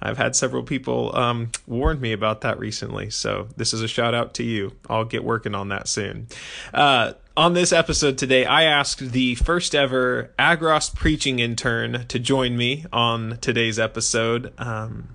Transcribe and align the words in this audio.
I've 0.00 0.18
had 0.18 0.36
several 0.36 0.62
people 0.62 1.16
um, 1.16 1.50
warn 1.66 2.00
me 2.00 2.12
about 2.12 2.42
that 2.42 2.58
recently, 2.58 3.10
so 3.10 3.48
this 3.56 3.72
is 3.72 3.82
a 3.82 3.88
shout 3.88 4.14
out 4.14 4.34
to 4.34 4.42
you. 4.42 4.72
I'll 4.88 5.04
get 5.04 5.24
working 5.24 5.54
on 5.54 5.68
that 5.68 5.88
soon. 5.88 6.28
Uh, 6.72 7.12
on 7.36 7.52
this 7.52 7.72
episode 7.72 8.16
today, 8.16 8.46
I 8.46 8.64
asked 8.64 9.12
the 9.12 9.34
first 9.34 9.74
ever 9.74 10.30
Agros 10.38 10.94
preaching 10.94 11.38
intern 11.38 12.06
to 12.08 12.18
join 12.18 12.56
me 12.56 12.86
on 12.92 13.38
today's 13.40 13.78
episode 13.78 14.52
um, 14.58 15.08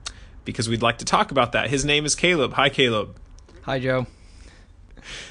because 0.46 0.70
we'd 0.70 0.84
like 0.84 1.00
to 1.00 1.06
talk 1.06 1.32
about 1.32 1.52
that. 1.54 1.70
His 1.70 1.84
name 1.84 2.06
is 2.06 2.14
Caleb. 2.16 2.54
Hi, 2.54 2.70
Caleb. 2.70 3.18
Hi, 3.64 3.80
Joe. 3.80 4.06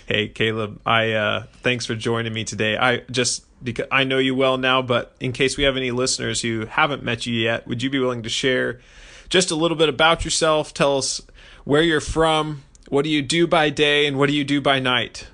Hey, 0.06 0.28
Caleb. 0.28 0.80
I 0.84 1.12
uh, 1.12 1.44
thanks 1.62 1.86
for 1.86 1.94
joining 1.94 2.32
me 2.32 2.44
today. 2.44 2.76
I 2.76 2.98
just 3.10 3.44
because 3.62 3.86
I 3.92 4.04
know 4.04 4.18
you 4.18 4.34
well 4.34 4.58
now, 4.58 4.82
but 4.82 5.14
in 5.20 5.32
case 5.32 5.56
we 5.56 5.64
have 5.64 5.76
any 5.76 5.90
listeners 5.90 6.40
who 6.40 6.66
haven't 6.66 7.04
met 7.04 7.26
you 7.26 7.34
yet, 7.34 7.66
would 7.68 7.82
you 7.82 7.90
be 7.90 7.98
willing 7.98 8.22
to 8.24 8.28
share 8.28 8.80
just 9.30 9.50
a 9.50 9.54
little 9.54 9.76
bit 9.76 9.88
about 9.88 10.24
yourself? 10.24 10.74
Tell 10.74 10.98
us 10.98 11.22
where 11.64 11.82
you're 11.82 12.00
from, 12.00 12.64
what 12.88 13.04
do 13.04 13.10
you 13.10 13.22
do 13.22 13.46
by 13.46 13.70
day, 13.70 14.06
and 14.06 14.18
what 14.18 14.28
do 14.28 14.34
you 14.34 14.44
do 14.44 14.60
by 14.60 14.80
night? 14.80 15.28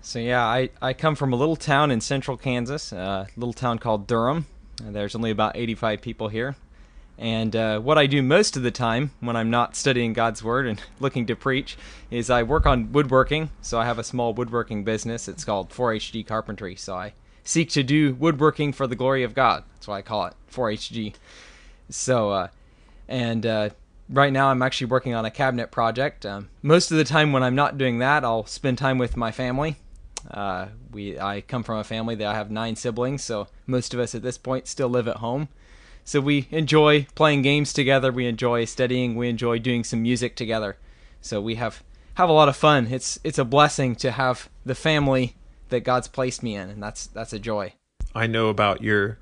So 0.00 0.18
yeah, 0.18 0.44
I, 0.44 0.70
I 0.80 0.94
come 0.94 1.14
from 1.14 1.32
a 1.32 1.36
little 1.36 1.56
town 1.56 1.90
in 1.90 2.00
central 2.00 2.36
Kansas, 2.36 2.92
a 2.92 3.26
little 3.36 3.52
town 3.52 3.78
called 3.78 4.06
Durham. 4.06 4.46
There's 4.82 5.14
only 5.14 5.30
about 5.30 5.56
85 5.56 6.00
people 6.00 6.28
here. 6.28 6.56
And 7.18 7.54
uh, 7.54 7.80
what 7.80 7.98
I 7.98 8.06
do 8.06 8.22
most 8.22 8.56
of 8.56 8.62
the 8.62 8.70
time 8.70 9.10
when 9.20 9.36
I'm 9.36 9.50
not 9.50 9.76
studying 9.76 10.14
God's 10.14 10.42
Word 10.42 10.66
and 10.66 10.82
looking 11.00 11.26
to 11.26 11.36
preach 11.36 11.76
is 12.10 12.30
I 12.30 12.42
work 12.44 12.64
on 12.64 12.92
woodworking. 12.92 13.50
So 13.60 13.78
I 13.78 13.84
have 13.84 13.98
a 13.98 14.04
small 14.04 14.32
woodworking 14.32 14.84
business. 14.84 15.28
It's 15.28 15.44
called 15.44 15.68
4HG 15.68 16.26
Carpentry. 16.26 16.76
So 16.76 16.94
I 16.94 17.12
seek 17.44 17.68
to 17.70 17.82
do 17.82 18.14
woodworking 18.14 18.72
for 18.72 18.86
the 18.86 18.96
glory 18.96 19.22
of 19.22 19.34
God. 19.34 19.64
That's 19.74 19.86
why 19.86 19.98
I 19.98 20.02
call 20.02 20.26
it 20.26 20.34
4HG. 20.50 21.14
So, 21.90 22.30
uh, 22.30 22.48
and 23.10 23.44
uh, 23.44 23.70
right 24.08 24.32
now 24.32 24.48
I'm 24.48 24.62
actually 24.62 24.86
working 24.86 25.14
on 25.14 25.26
a 25.26 25.30
cabinet 25.30 25.70
project. 25.70 26.24
Um, 26.24 26.48
most 26.62 26.90
of 26.90 26.96
the 26.96 27.04
time 27.04 27.32
when 27.32 27.42
I'm 27.42 27.56
not 27.56 27.76
doing 27.76 27.98
that, 27.98 28.24
I'll 28.24 28.46
spend 28.46 28.78
time 28.78 28.96
with 28.96 29.16
my 29.16 29.32
family. 29.32 29.76
Uh, 30.30 30.68
we 30.92 31.18
I 31.18 31.40
come 31.42 31.62
from 31.62 31.78
a 31.78 31.84
family 31.84 32.14
that 32.14 32.26
I 32.26 32.34
have 32.34 32.50
nine 32.50 32.76
siblings, 32.76 33.22
so 33.22 33.48
most 33.66 33.92
of 33.92 34.00
us 34.00 34.14
at 34.14 34.22
this 34.22 34.38
point 34.38 34.66
still 34.66 34.88
live 34.88 35.08
at 35.08 35.16
home. 35.16 35.48
So 36.04 36.20
we 36.20 36.48
enjoy 36.50 37.06
playing 37.14 37.42
games 37.42 37.72
together. 37.72 38.10
We 38.10 38.26
enjoy 38.26 38.64
studying. 38.64 39.16
We 39.16 39.28
enjoy 39.28 39.58
doing 39.58 39.84
some 39.84 40.02
music 40.02 40.36
together. 40.36 40.76
So 41.20 41.40
we 41.40 41.56
have 41.56 41.82
have 42.14 42.28
a 42.28 42.32
lot 42.32 42.48
of 42.48 42.56
fun. 42.56 42.88
It's 42.90 43.18
it's 43.24 43.38
a 43.38 43.44
blessing 43.44 43.96
to 43.96 44.12
have 44.12 44.48
the 44.64 44.74
family 44.74 45.36
that 45.70 45.80
God's 45.80 46.08
placed 46.08 46.42
me 46.42 46.54
in, 46.54 46.68
and 46.68 46.82
that's 46.82 47.06
that's 47.06 47.32
a 47.32 47.38
joy. 47.38 47.74
I 48.14 48.26
know 48.26 48.48
about 48.48 48.82
your 48.82 49.18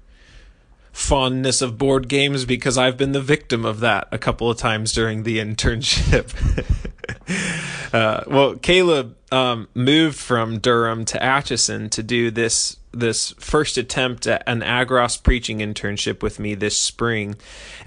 fondness 0.98 1.62
of 1.62 1.78
board 1.78 2.08
games 2.08 2.44
because 2.44 2.77
I've 2.77 2.96
been 2.96 3.12
the 3.12 3.20
victim 3.20 3.64
of 3.64 3.78
that 3.80 4.08
a 4.10 4.18
couple 4.18 4.50
of 4.50 4.58
times 4.58 4.92
during 4.92 5.22
the 5.22 5.38
internship. 5.38 6.34
uh, 7.94 8.24
well, 8.27 8.56
Caleb 8.56 9.16
um, 9.31 9.69
moved 9.75 10.19
from 10.19 10.59
Durham 10.59 11.04
to 11.04 11.22
Atchison 11.22 11.88
to 11.91 12.03
do 12.03 12.32
this 12.32 12.78
this 12.91 13.31
first 13.38 13.78
attempt 13.78 14.26
at 14.26 14.42
an 14.48 14.60
Agros 14.60 15.22
preaching 15.22 15.59
internship 15.59 16.20
with 16.20 16.41
me 16.41 16.56
this 16.56 16.76
spring, 16.76 17.36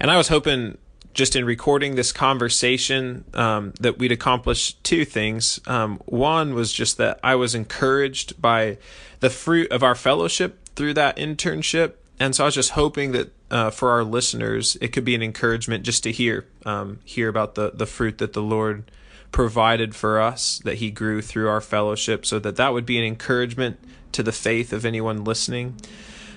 and 0.00 0.10
I 0.10 0.16
was 0.16 0.28
hoping 0.28 0.78
just 1.12 1.36
in 1.36 1.44
recording 1.44 1.96
this 1.96 2.12
conversation 2.12 3.26
um, 3.34 3.74
that 3.78 3.98
we'd 3.98 4.12
accomplish 4.12 4.72
two 4.76 5.04
things. 5.04 5.60
Um, 5.66 6.00
one 6.06 6.54
was 6.54 6.72
just 6.72 6.96
that 6.96 7.20
I 7.22 7.34
was 7.34 7.54
encouraged 7.54 8.40
by 8.40 8.78
the 9.20 9.28
fruit 9.28 9.70
of 9.70 9.82
our 9.82 9.94
fellowship 9.94 10.60
through 10.74 10.94
that 10.94 11.18
internship, 11.18 11.94
and 12.22 12.36
so 12.36 12.44
I 12.44 12.46
was 12.46 12.54
just 12.54 12.70
hoping 12.70 13.10
that 13.12 13.32
uh, 13.50 13.70
for 13.70 13.90
our 13.90 14.04
listeners, 14.04 14.76
it 14.80 14.92
could 14.92 15.04
be 15.04 15.16
an 15.16 15.24
encouragement 15.24 15.82
just 15.82 16.04
to 16.04 16.12
hear 16.12 16.46
um, 16.64 17.00
hear 17.04 17.28
about 17.28 17.56
the 17.56 17.72
the 17.74 17.84
fruit 17.84 18.18
that 18.18 18.32
the 18.32 18.40
Lord 18.40 18.88
provided 19.32 19.96
for 19.96 20.20
us 20.20 20.60
that 20.64 20.76
he 20.76 20.92
grew 20.92 21.20
through 21.20 21.48
our 21.48 21.60
fellowship 21.60 22.24
so 22.24 22.38
that 22.38 22.54
that 22.56 22.72
would 22.72 22.86
be 22.86 22.96
an 22.96 23.04
encouragement 23.04 23.76
to 24.12 24.22
the 24.22 24.30
faith 24.30 24.72
of 24.72 24.84
anyone 24.84 25.24
listening. 25.24 25.74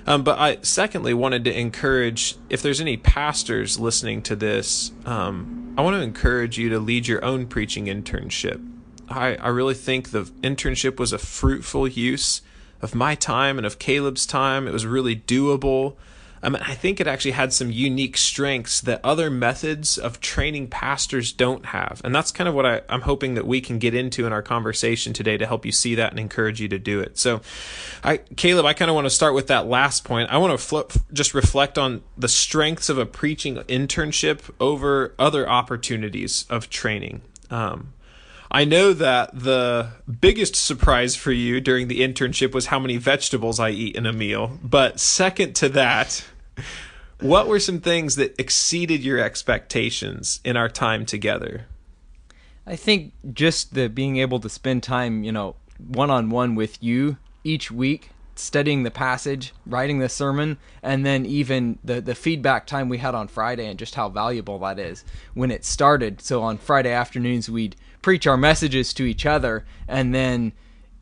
Um, 0.07 0.24
but 0.24 0.40
I 0.40 0.57
secondly 0.63 1.13
wanted 1.13 1.44
to 1.44 1.56
encourage 1.56 2.35
if 2.50 2.63
there's 2.63 2.81
any 2.81 2.97
pastors 2.97 3.79
listening 3.79 4.24
to 4.24 4.35
this, 4.35 4.91
um, 5.06 5.75
I 5.78 5.81
want 5.81 5.97
to 5.97 6.01
encourage 6.01 6.57
you 6.57 6.69
to 6.69 6.79
lead 6.79 7.07
your 7.07 7.24
own 7.24 7.45
preaching 7.45 7.85
internship. 7.85 8.59
I, 9.07 9.35
I 9.35 9.50
really 9.50 9.75
think 9.75 10.09
the 10.09 10.24
internship 10.41 10.97
was 10.97 11.13
a 11.13 11.19
fruitful 11.19 11.88
use 11.88 12.41
of 12.81 12.96
my 12.96 13.16
time 13.16 13.58
and 13.58 13.66
of 13.66 13.80
Caleb's 13.80 14.25
time. 14.25 14.68
It 14.68 14.72
was 14.72 14.86
really 14.86 15.16
doable. 15.16 15.96
I 16.46 16.50
mean, 16.50 16.62
I 16.62 16.75
think 16.75 17.02
it 17.02 17.08
actually 17.08 17.31
had 17.31 17.53
some 17.53 17.72
unique 17.72 18.18
strengths 18.18 18.80
that 18.81 19.02
other 19.03 19.31
methods 19.31 19.97
of 19.97 20.19
training 20.19 20.68
pastors 20.68 21.31
don't 21.31 21.66
have. 21.68 22.02
And 22.03 22.13
that's 22.13 22.31
kind 22.31 22.47
of 22.47 22.53
what 22.53 22.68
I, 22.68 22.81
am 22.88 23.02
hoping 23.02 23.34
that 23.34 23.47
we 23.47 23.62
can 23.62 23.80
get 23.80 23.96
into 23.96 24.28
in 24.28 24.31
our 24.31 24.44
conversation 24.44 25.12
today 25.12 25.38
to 25.38 25.47
help 25.47 25.66
you 25.66 25.72
see 25.72 25.96
that 25.96 26.12
and 26.12 26.19
encourage 26.19 26.62
you 26.62 26.68
to 26.68 26.78
do 26.78 27.00
it. 27.00 27.18
So, 27.18 27.41
I, 28.03 28.18
Caleb, 28.18 28.68
I 28.68 28.74
kind 28.74 28.92
of 28.92 28.96
want 28.96 29.06
to 29.06 29.09
start 29.09 29.34
with 29.34 29.47
that 29.47 29.66
last 29.66 30.03
point. 30.03 30.30
I 30.30 30.38
want 30.38 30.52
to 30.52 30.63
flip, 30.63 30.94
just 31.12 31.34
reflect 31.34 31.80
on 31.80 32.03
the 32.16 32.28
strengths 32.28 32.90
of 32.90 33.00
a 33.00 33.07
preaching 33.07 33.56
internship 33.56 34.42
over 34.59 35.16
other 35.18 35.50
opportunities 35.50 36.46
of 36.47 36.69
training. 36.69 37.22
Um, 37.50 37.94
I 38.51 38.63
know 38.66 38.94
that 38.94 39.38
the 39.38 39.89
biggest 40.19 40.56
surprise 40.56 41.16
for 41.16 41.31
you 41.31 41.59
during 41.59 41.88
the 41.88 42.01
internship 42.01 42.53
was 42.53 42.67
how 42.67 42.79
many 42.79 42.97
vegetables 42.97 43.59
I 43.59 43.72
eat 43.72 43.95
in 43.95 44.06
a 44.06 44.13
meal. 44.13 44.59
But 44.63 45.00
second 45.00 45.56
to 45.57 45.69
that, 45.69 46.23
what 47.19 47.47
were 47.47 47.59
some 47.59 47.79
things 47.79 48.16
that 48.16 48.39
exceeded 48.39 49.03
your 49.03 49.19
expectations 49.19 50.39
in 50.44 50.57
our 50.57 50.69
time 50.69 51.06
together? 51.06 51.66
I 52.67 52.75
think 52.75 53.13
just 53.33 53.73
the 53.73 53.89
being 53.89 54.17
able 54.17 54.39
to 54.39 54.50
spend 54.50 54.83
time, 54.83 55.23
you 55.23 55.31
know, 55.31 55.56
one 55.77 56.09
on 56.09 56.29
one 56.29 56.56
with 56.56 56.81
you 56.81 57.17
each 57.44 57.72
week, 57.72 58.09
studying 58.35 58.84
the 58.84 58.91
passage, 58.91 59.53
writing 59.66 60.00
the 60.00 60.09
sermon, 60.09 60.57
and 60.84 61.06
then 61.06 61.25
even 61.25 61.79
the 61.84 62.01
the 62.01 62.16
feedback 62.16 62.68
time 62.68 62.90
we 62.90 62.97
had 62.97 63.16
on 63.16 63.28
Friday 63.28 63.68
and 63.68 63.79
just 63.79 63.96
how 63.96 64.09
valuable 64.09 64.59
that 64.59 64.79
is 64.79 65.03
when 65.34 65.51
it 65.51 65.66
started. 65.66 66.22
So 66.22 66.44
on 66.44 66.57
Friday 66.57 66.91
afternoons 66.91 67.50
we'd 67.50 67.75
preach 68.01 68.28
our 68.28 68.38
messages 68.38 68.94
to 68.94 69.03
each 69.03 69.25
other 69.25 69.66
and 69.88 70.13
then 70.13 70.53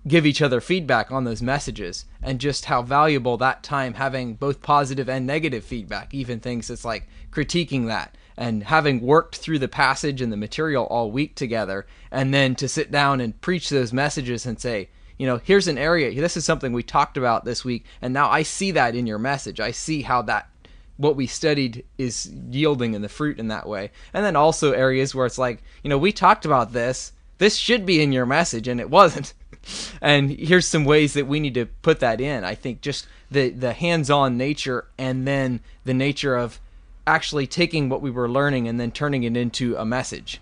give 0.07 0.25
each 0.25 0.41
other 0.41 0.59
feedback 0.59 1.11
on 1.11 1.23
those 1.23 1.41
messages 1.41 2.05
and 2.21 2.39
just 2.39 2.65
how 2.65 2.81
valuable 2.81 3.37
that 3.37 3.63
time 3.63 3.93
having 3.93 4.33
both 4.33 4.61
positive 4.61 5.07
and 5.09 5.25
negative 5.25 5.63
feedback 5.63 6.13
even 6.13 6.39
things 6.39 6.67
that's 6.67 6.83
like 6.83 7.07
critiquing 7.31 7.87
that 7.87 8.15
and 8.35 8.63
having 8.63 8.99
worked 8.99 9.37
through 9.37 9.59
the 9.59 9.67
passage 9.67 10.21
and 10.21 10.31
the 10.31 10.37
material 10.37 10.85
all 10.85 11.11
week 11.11 11.35
together 11.35 11.85
and 12.11 12.33
then 12.33 12.53
to 12.55 12.67
sit 12.67 12.91
down 12.91 13.21
and 13.21 13.39
preach 13.41 13.69
those 13.69 13.93
messages 13.93 14.45
and 14.45 14.59
say 14.59 14.89
you 15.23 15.29
know 15.29 15.39
here's 15.43 15.69
an 15.69 15.77
area 15.77 16.13
this 16.19 16.35
is 16.35 16.43
something 16.43 16.73
we 16.73 16.83
talked 16.83 17.15
about 17.15 17.45
this 17.45 17.63
week 17.63 17.85
and 18.01 18.13
now 18.13 18.29
i 18.29 18.43
see 18.43 18.71
that 18.71 18.93
in 18.93 19.07
your 19.07 19.17
message 19.17 19.61
i 19.61 19.71
see 19.71 20.01
how 20.01 20.21
that 20.21 20.49
what 20.97 21.15
we 21.15 21.25
studied 21.25 21.85
is 21.97 22.31
yielding 22.51 22.93
in 22.93 23.01
the 23.01 23.09
fruit 23.09 23.39
in 23.39 23.47
that 23.47 23.67
way 23.67 23.89
and 24.13 24.25
then 24.25 24.35
also 24.35 24.73
areas 24.73 25.15
where 25.15 25.25
it's 25.25 25.37
like 25.37 25.63
you 25.81 25.89
know 25.89 25.97
we 25.97 26.11
talked 26.11 26.45
about 26.45 26.73
this 26.73 27.13
this 27.37 27.55
should 27.55 27.85
be 27.85 28.01
in 28.01 28.11
your 28.11 28.25
message 28.25 28.67
and 28.67 28.81
it 28.81 28.89
wasn't 28.89 29.33
and 30.01 30.31
here's 30.31 30.67
some 30.67 30.85
ways 30.85 31.13
that 31.13 31.27
we 31.27 31.39
need 31.39 31.53
to 31.53 31.65
put 31.65 31.99
that 31.99 32.21
in. 32.21 32.43
I 32.43 32.55
think 32.55 32.81
just 32.81 33.07
the 33.31 33.49
the 33.49 33.73
hands-on 33.73 34.37
nature 34.37 34.87
and 34.97 35.27
then 35.27 35.61
the 35.85 35.93
nature 35.93 36.35
of 36.35 36.59
actually 37.05 37.47
taking 37.47 37.89
what 37.89 38.01
we 38.01 38.11
were 38.11 38.29
learning 38.29 38.67
and 38.67 38.79
then 38.79 38.91
turning 38.91 39.23
it 39.23 39.35
into 39.35 39.75
a 39.75 39.85
message. 39.85 40.39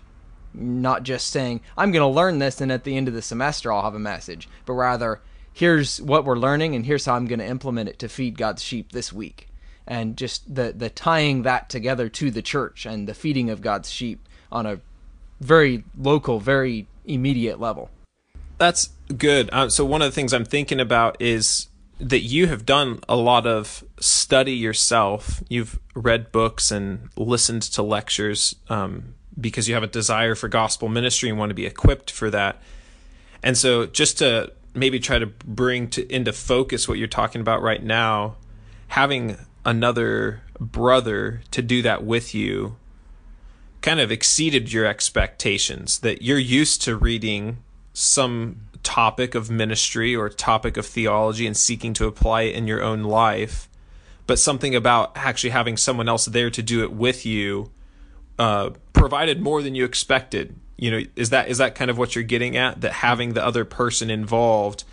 Not 0.54 1.02
just 1.02 1.28
saying, 1.28 1.60
I'm 1.76 1.92
going 1.92 2.02
to 2.02 2.06
learn 2.06 2.38
this 2.38 2.60
and 2.60 2.70
at 2.70 2.84
the 2.84 2.96
end 2.96 3.08
of 3.08 3.14
the 3.14 3.22
semester 3.22 3.72
I'll 3.72 3.82
have 3.82 3.94
a 3.94 3.98
message, 3.98 4.48
but 4.66 4.74
rather 4.74 5.20
here's 5.52 6.00
what 6.00 6.24
we're 6.24 6.38
learning 6.38 6.74
and 6.74 6.86
here's 6.86 7.04
how 7.04 7.14
I'm 7.14 7.26
going 7.26 7.38
to 7.38 7.46
implement 7.46 7.88
it 7.88 7.98
to 8.00 8.08
feed 8.08 8.38
God's 8.38 8.62
sheep 8.62 8.92
this 8.92 9.12
week. 9.12 9.48
And 9.86 10.16
just 10.16 10.54
the 10.54 10.72
the 10.72 10.90
tying 10.90 11.42
that 11.42 11.68
together 11.68 12.08
to 12.08 12.30
the 12.30 12.42
church 12.42 12.86
and 12.86 13.08
the 13.08 13.14
feeding 13.14 13.50
of 13.50 13.60
God's 13.60 13.90
sheep 13.90 14.28
on 14.50 14.64
a 14.64 14.80
very 15.40 15.84
local, 15.98 16.38
very 16.38 16.86
immediate 17.04 17.58
level. 17.58 17.90
That's 18.58 18.90
good. 19.16 19.50
Uh, 19.52 19.68
so 19.68 19.84
one 19.84 20.02
of 20.02 20.06
the 20.06 20.14
things 20.14 20.32
I'm 20.32 20.44
thinking 20.44 20.78
about 20.78 21.20
is 21.20 21.66
that 21.98 22.20
you 22.20 22.46
have 22.46 22.64
done 22.64 23.00
a 23.08 23.16
lot 23.16 23.46
of 23.46 23.84
study 23.98 24.52
yourself. 24.52 25.42
You've 25.48 25.80
read 25.94 26.32
books 26.32 26.70
and 26.70 27.08
listened 27.16 27.62
to 27.62 27.82
lectures 27.82 28.56
um, 28.68 29.14
because 29.40 29.68
you 29.68 29.74
have 29.74 29.82
a 29.82 29.88
desire 29.88 30.34
for 30.34 30.48
gospel 30.48 30.88
ministry 30.88 31.28
and 31.28 31.38
want 31.38 31.50
to 31.50 31.54
be 31.54 31.66
equipped 31.66 32.10
for 32.10 32.30
that. 32.30 32.60
And 33.42 33.56
so, 33.56 33.86
just 33.86 34.18
to 34.18 34.52
maybe 34.74 34.98
try 34.98 35.18
to 35.18 35.26
bring 35.26 35.88
to 35.90 36.10
into 36.12 36.32
focus 36.32 36.88
what 36.88 36.98
you're 36.98 37.08
talking 37.08 37.40
about 37.40 37.62
right 37.62 37.82
now, 37.82 38.36
having 38.88 39.36
another 39.64 40.42
brother 40.58 41.42
to 41.50 41.62
do 41.62 41.82
that 41.82 42.04
with 42.04 42.34
you 42.34 42.76
kind 43.80 44.00
of 44.00 44.12
exceeded 44.12 44.72
your 44.72 44.86
expectations 44.86 45.98
that 46.00 46.22
you're 46.22 46.38
used 46.38 46.82
to 46.82 46.96
reading 46.96 47.58
some 47.92 48.60
topic 48.82 49.34
of 49.34 49.50
ministry 49.50 50.14
or 50.14 50.28
topic 50.28 50.76
of 50.76 50.86
theology 50.86 51.46
and 51.46 51.56
seeking 51.56 51.92
to 51.92 52.06
apply 52.06 52.42
it 52.42 52.54
in 52.54 52.66
your 52.66 52.82
own 52.82 53.02
life 53.02 53.68
but 54.26 54.38
something 54.38 54.74
about 54.74 55.12
actually 55.16 55.50
having 55.50 55.76
someone 55.76 56.08
else 56.08 56.26
there 56.26 56.50
to 56.50 56.62
do 56.62 56.82
it 56.82 56.92
with 56.92 57.26
you 57.26 57.70
uh, 58.38 58.70
provided 58.92 59.40
more 59.40 59.62
than 59.62 59.74
you 59.74 59.84
expected 59.84 60.56
you 60.76 60.90
know 60.90 61.00
is 61.16 61.30
that 61.30 61.48
is 61.48 61.58
that 61.58 61.74
kind 61.74 61.90
of 61.90 61.98
what 61.98 62.14
you're 62.14 62.24
getting 62.24 62.56
at 62.56 62.80
that 62.80 62.92
having 62.92 63.34
the 63.34 63.44
other 63.44 63.64
person 63.64 64.10
involved 64.10 64.84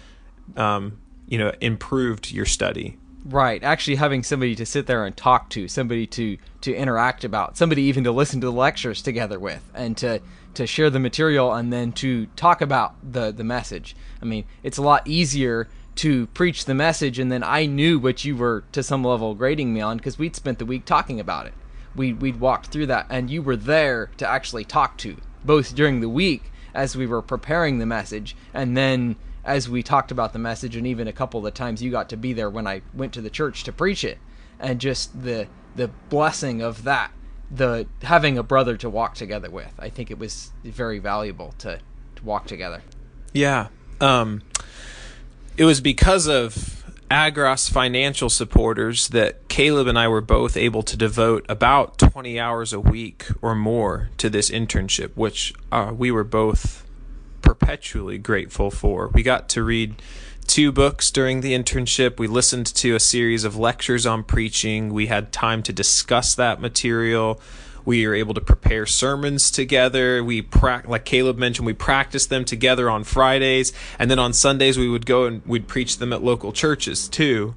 um, 0.55 0.99
you 1.27 1.37
know 1.37 1.51
improved 1.61 2.31
your 2.31 2.45
study 2.45 2.97
Right, 3.25 3.61
actually 3.63 3.97
having 3.97 4.23
somebody 4.23 4.55
to 4.55 4.65
sit 4.65 4.87
there 4.87 5.05
and 5.05 5.15
talk 5.15 5.49
to, 5.49 5.67
somebody 5.67 6.07
to 6.07 6.37
to 6.61 6.73
interact 6.73 7.25
about, 7.25 7.57
somebody 7.57 7.83
even 7.83 8.05
to 8.05 8.13
listen 8.13 8.39
to 8.39 8.47
the 8.47 8.51
lectures 8.51 9.01
together 9.01 9.37
with, 9.37 9.61
and 9.75 9.97
to 9.97 10.21
to 10.53 10.65
share 10.65 10.89
the 10.89 10.99
material 10.99 11.53
and 11.53 11.71
then 11.71 11.91
to 11.93 12.27
talk 12.37 12.61
about 12.61 12.95
the 13.03 13.31
the 13.31 13.43
message. 13.43 13.93
I 14.21 14.25
mean, 14.25 14.45
it's 14.63 14.77
a 14.77 14.81
lot 14.81 15.05
easier 15.05 15.67
to 15.95 16.27
preach 16.27 16.63
the 16.63 16.73
message, 16.73 17.19
and 17.19 17.29
then 17.29 17.43
I 17.43 17.65
knew 17.65 17.99
what 17.99 18.23
you 18.23 18.37
were 18.37 18.63
to 18.71 18.81
some 18.81 19.03
level 19.03 19.35
grading 19.35 19.73
me 19.73 19.81
on 19.81 19.97
because 19.97 20.17
we'd 20.17 20.35
spent 20.35 20.57
the 20.57 20.65
week 20.65 20.85
talking 20.85 21.19
about 21.19 21.45
it. 21.45 21.53
We 21.99 22.13
we'd 22.13 22.39
walked 22.39 22.67
through 22.67 22.85
that, 22.85 23.07
and 23.09 23.29
you 23.29 23.41
were 23.41 23.57
there 23.57 24.09
to 24.19 24.25
actually 24.25 24.63
talk 24.63 24.97
to 24.99 25.17
both 25.43 25.75
during 25.75 25.99
the 25.99 26.07
week 26.07 26.49
as 26.73 26.95
we 26.95 27.05
were 27.05 27.21
preparing 27.21 27.79
the 27.79 27.85
message, 27.85 28.37
and 28.53 28.77
then 28.77 29.17
as 29.43 29.67
we 29.67 29.83
talked 29.83 30.09
about 30.09 30.31
the 30.31 30.39
message 30.39 30.77
and 30.77 30.87
even 30.87 31.09
a 31.09 31.11
couple 31.11 31.39
of 31.39 31.43
the 31.43 31.51
times 31.51 31.81
you 31.81 31.91
got 31.91 32.07
to 32.07 32.15
be 32.15 32.31
there 32.31 32.49
when 32.49 32.65
I 32.65 32.83
went 32.93 33.11
to 33.15 33.21
the 33.21 33.29
church 33.29 33.65
to 33.65 33.73
preach 33.73 34.05
it. 34.05 34.17
And 34.61 34.79
just 34.79 35.23
the 35.23 35.47
the 35.75 35.89
blessing 36.07 36.61
of 36.61 36.85
that 36.85 37.11
the 37.51 37.85
having 38.03 38.37
a 38.37 38.43
brother 38.43 38.77
to 38.77 38.89
walk 38.89 39.15
together 39.15 39.49
with 39.49 39.73
I 39.77 39.89
think 39.89 40.09
it 40.09 40.17
was 40.17 40.51
very 40.63 40.99
valuable 40.99 41.53
to 41.57 41.79
to 42.15 42.23
walk 42.23 42.47
together. 42.47 42.81
Yeah 43.33 43.67
um 43.99 44.41
it 45.57 45.65
was 45.65 45.81
because 45.81 46.27
of 46.27 46.78
Agros 47.09 47.71
financial 47.71 48.29
supporters 48.29 49.07
that 49.09 49.47
Caleb 49.47 49.87
and 49.87 49.97
I 49.97 50.07
were 50.07 50.21
both 50.21 50.55
able 50.55 50.83
to 50.83 50.95
devote 50.95 51.43
about 51.49 51.97
20 51.97 52.39
hours 52.39 52.71
a 52.71 52.79
week 52.79 53.25
or 53.41 53.55
more 53.55 54.09
to 54.17 54.29
this 54.29 54.51
internship, 54.51 55.11
which 55.15 55.53
uh, 55.71 55.91
we 55.95 56.11
were 56.11 56.23
both 56.23 56.85
perpetually 57.41 58.19
grateful 58.19 58.69
for. 58.69 59.07
We 59.07 59.23
got 59.23 59.49
to 59.49 59.63
read 59.63 60.01
two 60.45 60.71
books 60.71 61.09
during 61.09 61.41
the 61.41 61.53
internship. 61.53 62.19
We 62.19 62.27
listened 62.27 62.67
to 62.67 62.95
a 62.95 62.99
series 62.99 63.43
of 63.43 63.57
lectures 63.57 64.05
on 64.05 64.23
preaching. 64.23 64.93
We 64.93 65.07
had 65.07 65.31
time 65.31 65.63
to 65.63 65.73
discuss 65.73 66.35
that 66.35 66.61
material. 66.61 67.41
We 67.85 68.05
were 68.07 68.15
able 68.15 68.33
to 68.33 68.41
prepare 68.41 68.85
sermons 68.85 69.51
together. 69.51 70.23
We 70.23 70.41
pra- 70.41 70.83
like 70.87 71.05
Caleb 71.05 71.37
mentioned, 71.37 71.65
we 71.65 71.73
practiced 71.73 72.29
them 72.29 72.45
together 72.45 72.89
on 72.89 73.03
Fridays, 73.03 73.73
and 73.97 74.09
then 74.09 74.19
on 74.19 74.33
Sundays 74.33 74.77
we 74.77 74.89
would 74.89 75.05
go 75.05 75.25
and 75.25 75.45
we'd 75.45 75.67
preach 75.67 75.97
them 75.97 76.13
at 76.13 76.23
local 76.23 76.51
churches 76.51 77.07
too. 77.07 77.55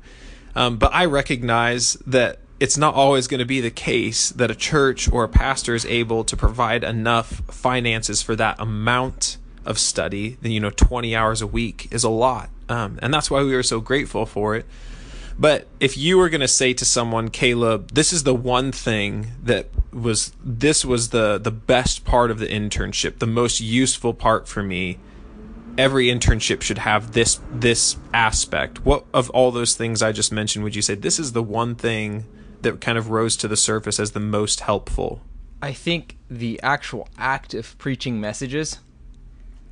Um, 0.55 0.77
but 0.77 0.93
I 0.95 1.07
recognize 1.07 1.95
that 2.07 2.39
it's 2.61 2.77
not 2.77 2.95
always 2.95 3.27
going 3.27 3.41
to 3.41 3.45
be 3.45 3.61
the 3.61 3.71
case 3.71 4.31
that 4.31 4.51
a 4.51 4.55
church 4.55 5.11
or 5.11 5.25
a 5.25 5.29
pastor 5.29 5.75
is 5.75 5.85
able 5.87 6.23
to 6.25 6.37
provide 6.37 6.85
enough 6.85 7.43
finances 7.51 8.23
for 8.23 8.37
that 8.37 8.61
amount 8.61 9.37
of 9.65 9.79
study, 9.79 10.37
then 10.43 10.53
you 10.53 10.61
know 10.61 10.71
20 10.71 11.15
hours 11.15 11.43
a 11.43 11.47
week 11.47 11.89
is 11.91 12.05
a 12.05 12.09
lot, 12.09 12.51
um, 12.69 12.99
and 13.03 13.13
that's 13.13 13.31
why 13.31 13.43
we 13.43 13.55
were 13.55 13.63
so 13.63 13.81
grateful 13.81 14.27
for 14.27 14.55
it. 14.57 14.67
But 15.43 15.67
if 15.81 15.97
you 15.97 16.19
were 16.19 16.29
going 16.29 16.41
to 16.43 16.47
say 16.47 16.73
to 16.73 16.85
someone, 16.85 17.29
Caleb, 17.29 17.91
this 17.95 18.13
is 18.13 18.23
the 18.23 18.33
one 18.33 18.71
thing 18.71 19.33
that 19.43 19.71
was 19.93 20.31
this 20.41 20.85
was 20.85 21.09
the 21.09 21.37
the 21.37 21.51
best 21.51 22.05
part 22.05 22.31
of 22.31 22.39
the 22.39 22.47
internship, 22.47 23.19
the 23.19 23.27
most 23.27 23.61
useful 23.61 24.15
part 24.15 24.47
for 24.47 24.63
me. 24.63 25.01
Every 25.77 26.07
internship 26.07 26.63
should 26.63 26.79
have 26.79 27.11
this 27.11 27.41
this 27.53 27.97
aspect. 28.15 28.85
What 28.85 29.05
of 29.13 29.31
all 29.31 29.51
those 29.51 29.75
things 29.75 30.01
I 30.01 30.13
just 30.13 30.31
mentioned 30.31 30.63
would 30.63 30.77
you 30.77 30.83
say 30.83 30.95
this 30.95 31.19
is 31.19 31.33
the 31.33 31.43
one 31.43 31.75
thing 31.75 32.25
that 32.61 32.81
kind 32.81 32.97
of 32.97 33.11
rose 33.11 33.37
to 33.39 33.49
the 33.49 33.57
surface 33.57 33.99
as 33.99 34.13
the 34.13 34.21
most 34.21 34.61
helpful? 34.61 35.23
I 35.61 35.73
think 35.73 36.19
the 36.31 36.61
actual 36.63 37.09
act 37.19 37.53
of 37.53 37.77
preaching 37.79 38.21
messages 38.21 38.79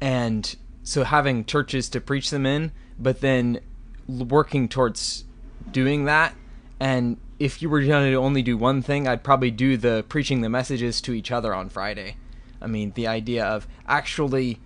and 0.01 0.53
so 0.83 1.05
having 1.05 1.45
churches 1.45 1.89
to 1.91 2.01
preach 2.01 2.31
them 2.31 2.45
in, 2.45 2.73
but 2.99 3.21
then 3.21 3.61
working 4.09 4.69
towards 4.69 5.27
doing 5.71 6.05
that. 6.05 6.35
And 6.79 7.19
if 7.39 7.63
you 7.63 7.69
were 7.69 7.83
going 7.83 8.11
to 8.11 8.17
only 8.17 8.43
do 8.43 8.57
one 8.57 8.83
thing, 8.83 9.07
I'd 9.09 9.23
probably 9.23 9.51
do 9.51 9.77
the 9.77 10.05
preaching 10.09 10.41
the 10.41 10.49
messages 10.49 11.01
to 11.03 11.13
each 11.13 11.31
other 11.31 11.55
on 11.55 11.69
Friday. 11.69 12.17
I 12.61 12.67
mean, 12.67 12.93
the 12.95 13.07
idea 13.07 13.45
of 13.45 13.67
actually 13.87 14.61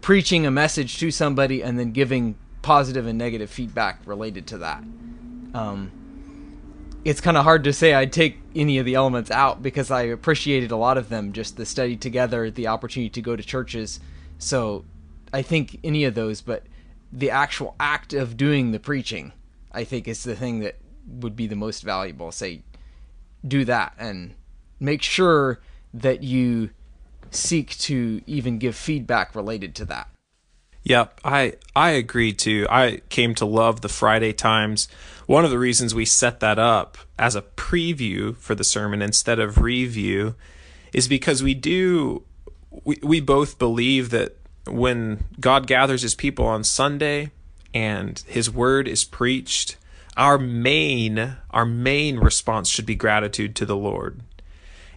preaching 0.00 0.46
a 0.46 0.50
message 0.50 0.98
to 0.98 1.10
somebody 1.10 1.62
and 1.62 1.78
then 1.78 1.92
giving 1.92 2.36
positive 2.60 3.06
and 3.06 3.18
negative 3.18 3.50
feedback 3.50 4.00
related 4.04 4.46
to 4.48 4.58
that. 4.58 4.82
Um, 5.54 5.90
it's 7.04 7.20
kind 7.20 7.36
of 7.36 7.44
hard 7.44 7.64
to 7.64 7.72
say 7.72 7.94
I'd 7.94 8.12
take 8.12 8.38
any 8.54 8.78
of 8.78 8.84
the 8.84 8.94
elements 8.94 9.30
out 9.30 9.62
because 9.62 9.90
I 9.90 10.02
appreciated 10.02 10.70
a 10.70 10.76
lot 10.76 10.98
of 10.98 11.08
them. 11.08 11.32
Just 11.32 11.56
the 11.56 11.66
study 11.66 11.96
together, 11.96 12.50
the 12.50 12.68
opportunity 12.68 13.10
to 13.10 13.22
go 13.22 13.34
to 13.34 13.42
churches, 13.42 14.00
so 14.38 14.84
I 15.32 15.42
think 15.42 15.78
any 15.82 16.04
of 16.04 16.14
those, 16.14 16.40
but 16.40 16.64
the 17.12 17.30
actual 17.30 17.74
act 17.80 18.12
of 18.12 18.36
doing 18.36 18.72
the 18.72 18.78
preaching, 18.78 19.32
I 19.72 19.84
think 19.84 20.08
is 20.08 20.24
the 20.24 20.36
thing 20.36 20.60
that 20.60 20.76
would 21.06 21.36
be 21.36 21.46
the 21.46 21.56
most 21.56 21.82
valuable. 21.82 22.30
Say, 22.32 22.62
do 23.46 23.64
that 23.64 23.94
and 23.98 24.34
make 24.78 25.02
sure 25.02 25.60
that 25.94 26.22
you 26.22 26.70
seek 27.30 27.78
to 27.78 28.20
even 28.26 28.58
give 28.58 28.76
feedback 28.76 29.34
related 29.34 29.74
to 29.76 29.84
that. 29.86 30.08
Yep, 30.84 31.20
I 31.24 31.54
I 31.76 31.90
agree 31.90 32.32
too. 32.32 32.66
I 32.68 33.02
came 33.08 33.34
to 33.36 33.46
love 33.46 33.80
the 33.80 33.88
Friday 33.88 34.32
times. 34.32 34.88
One 35.26 35.44
of 35.44 35.50
the 35.52 35.58
reasons 35.58 35.94
we 35.94 36.04
set 36.04 36.40
that 36.40 36.58
up 36.58 36.98
as 37.18 37.36
a 37.36 37.42
preview 37.42 38.36
for 38.36 38.54
the 38.56 38.64
sermon 38.64 39.00
instead 39.00 39.38
of 39.38 39.58
review 39.58 40.34
is 40.92 41.06
because 41.06 41.42
we 41.42 41.54
do 41.54 42.24
we, 42.84 42.98
we 43.02 43.20
both 43.20 43.58
believe 43.58 44.10
that 44.10 44.36
when 44.66 45.24
God 45.40 45.66
gathers 45.66 46.02
his 46.02 46.16
people 46.16 46.46
on 46.46 46.64
Sunday 46.64 47.30
and 47.74 48.22
his 48.26 48.50
word 48.50 48.86
is 48.88 49.04
preached, 49.04 49.76
our 50.16 50.38
main 50.38 51.36
our 51.50 51.64
main 51.64 52.18
response 52.18 52.68
should 52.68 52.86
be 52.86 52.94
gratitude 52.94 53.54
to 53.56 53.66
the 53.66 53.76
Lord. 53.76 54.20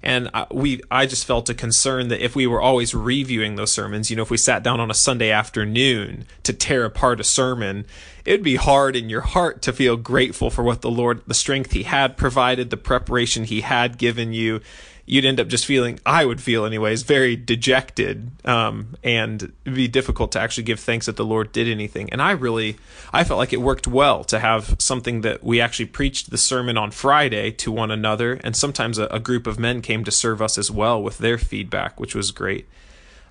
And 0.05 0.29
I, 0.35 0.45
we, 0.51 0.81
I 0.91 1.07
just 1.07 1.25
felt 1.25 1.49
a 1.49 1.55
concern 1.55 2.09
that 2.09 2.23
if 2.23 2.35
we 2.35 2.45
were 2.45 2.61
always 2.61 2.93
reviewing 2.93 3.55
those 3.55 3.71
sermons, 3.71 4.11
you 4.11 4.15
know, 4.15 4.21
if 4.21 4.29
we 4.29 4.37
sat 4.37 4.61
down 4.61 4.79
on 4.79 4.91
a 4.91 4.93
Sunday 4.93 5.31
afternoon 5.31 6.25
to 6.43 6.53
tear 6.53 6.85
apart 6.85 7.19
a 7.19 7.23
sermon, 7.23 7.87
it'd 8.23 8.43
be 8.43 8.55
hard 8.55 8.95
in 8.95 9.09
your 9.09 9.21
heart 9.21 9.63
to 9.63 9.73
feel 9.73 9.97
grateful 9.97 10.51
for 10.51 10.63
what 10.63 10.81
the 10.81 10.91
Lord, 10.91 11.23
the 11.25 11.33
strength 11.33 11.71
He 11.71 11.83
had 11.83 12.17
provided, 12.17 12.69
the 12.69 12.77
preparation 12.77 13.45
He 13.45 13.61
had 13.61 13.97
given 13.97 14.31
you, 14.31 14.61
you'd 15.05 15.25
end 15.25 15.39
up 15.39 15.47
just 15.47 15.65
feeling 15.65 15.99
I 16.05 16.25
would 16.25 16.41
feel 16.41 16.65
anyways 16.65 17.03
very 17.03 17.35
dejected 17.35 18.31
um, 18.45 18.95
and 19.03 19.53
be 19.63 19.87
difficult 19.87 20.31
to 20.31 20.39
actually 20.39 20.63
give 20.63 20.79
thanks 20.79 21.05
that 21.05 21.15
the 21.15 21.25
Lord 21.25 21.51
did 21.51 21.67
anything. 21.67 22.09
And 22.11 22.21
I 22.21 22.31
really 22.31 22.77
I 23.13 23.23
felt 23.23 23.37
like 23.37 23.53
it 23.53 23.61
worked 23.61 23.87
well 23.87 24.23
to 24.25 24.39
have 24.39 24.75
something 24.79 25.21
that 25.21 25.43
we 25.43 25.61
actually 25.61 25.85
preached 25.85 26.31
the 26.31 26.37
sermon 26.37 26.77
on 26.77 26.91
Friday 26.91 27.51
to 27.51 27.71
one 27.71 27.91
another. 27.91 28.39
And 28.43 28.55
sometimes 28.55 28.97
a, 28.97 29.05
a 29.07 29.19
group 29.19 29.45
of 29.47 29.59
men 29.59 29.81
came 29.81 30.03
to 30.03 30.11
serve 30.11 30.41
us 30.41 30.57
as 30.57 30.71
well 30.71 31.01
with 31.01 31.19
their 31.19 31.37
feedback 31.37 31.99
which 31.99 32.15
was 32.15 32.31
great. 32.31 32.67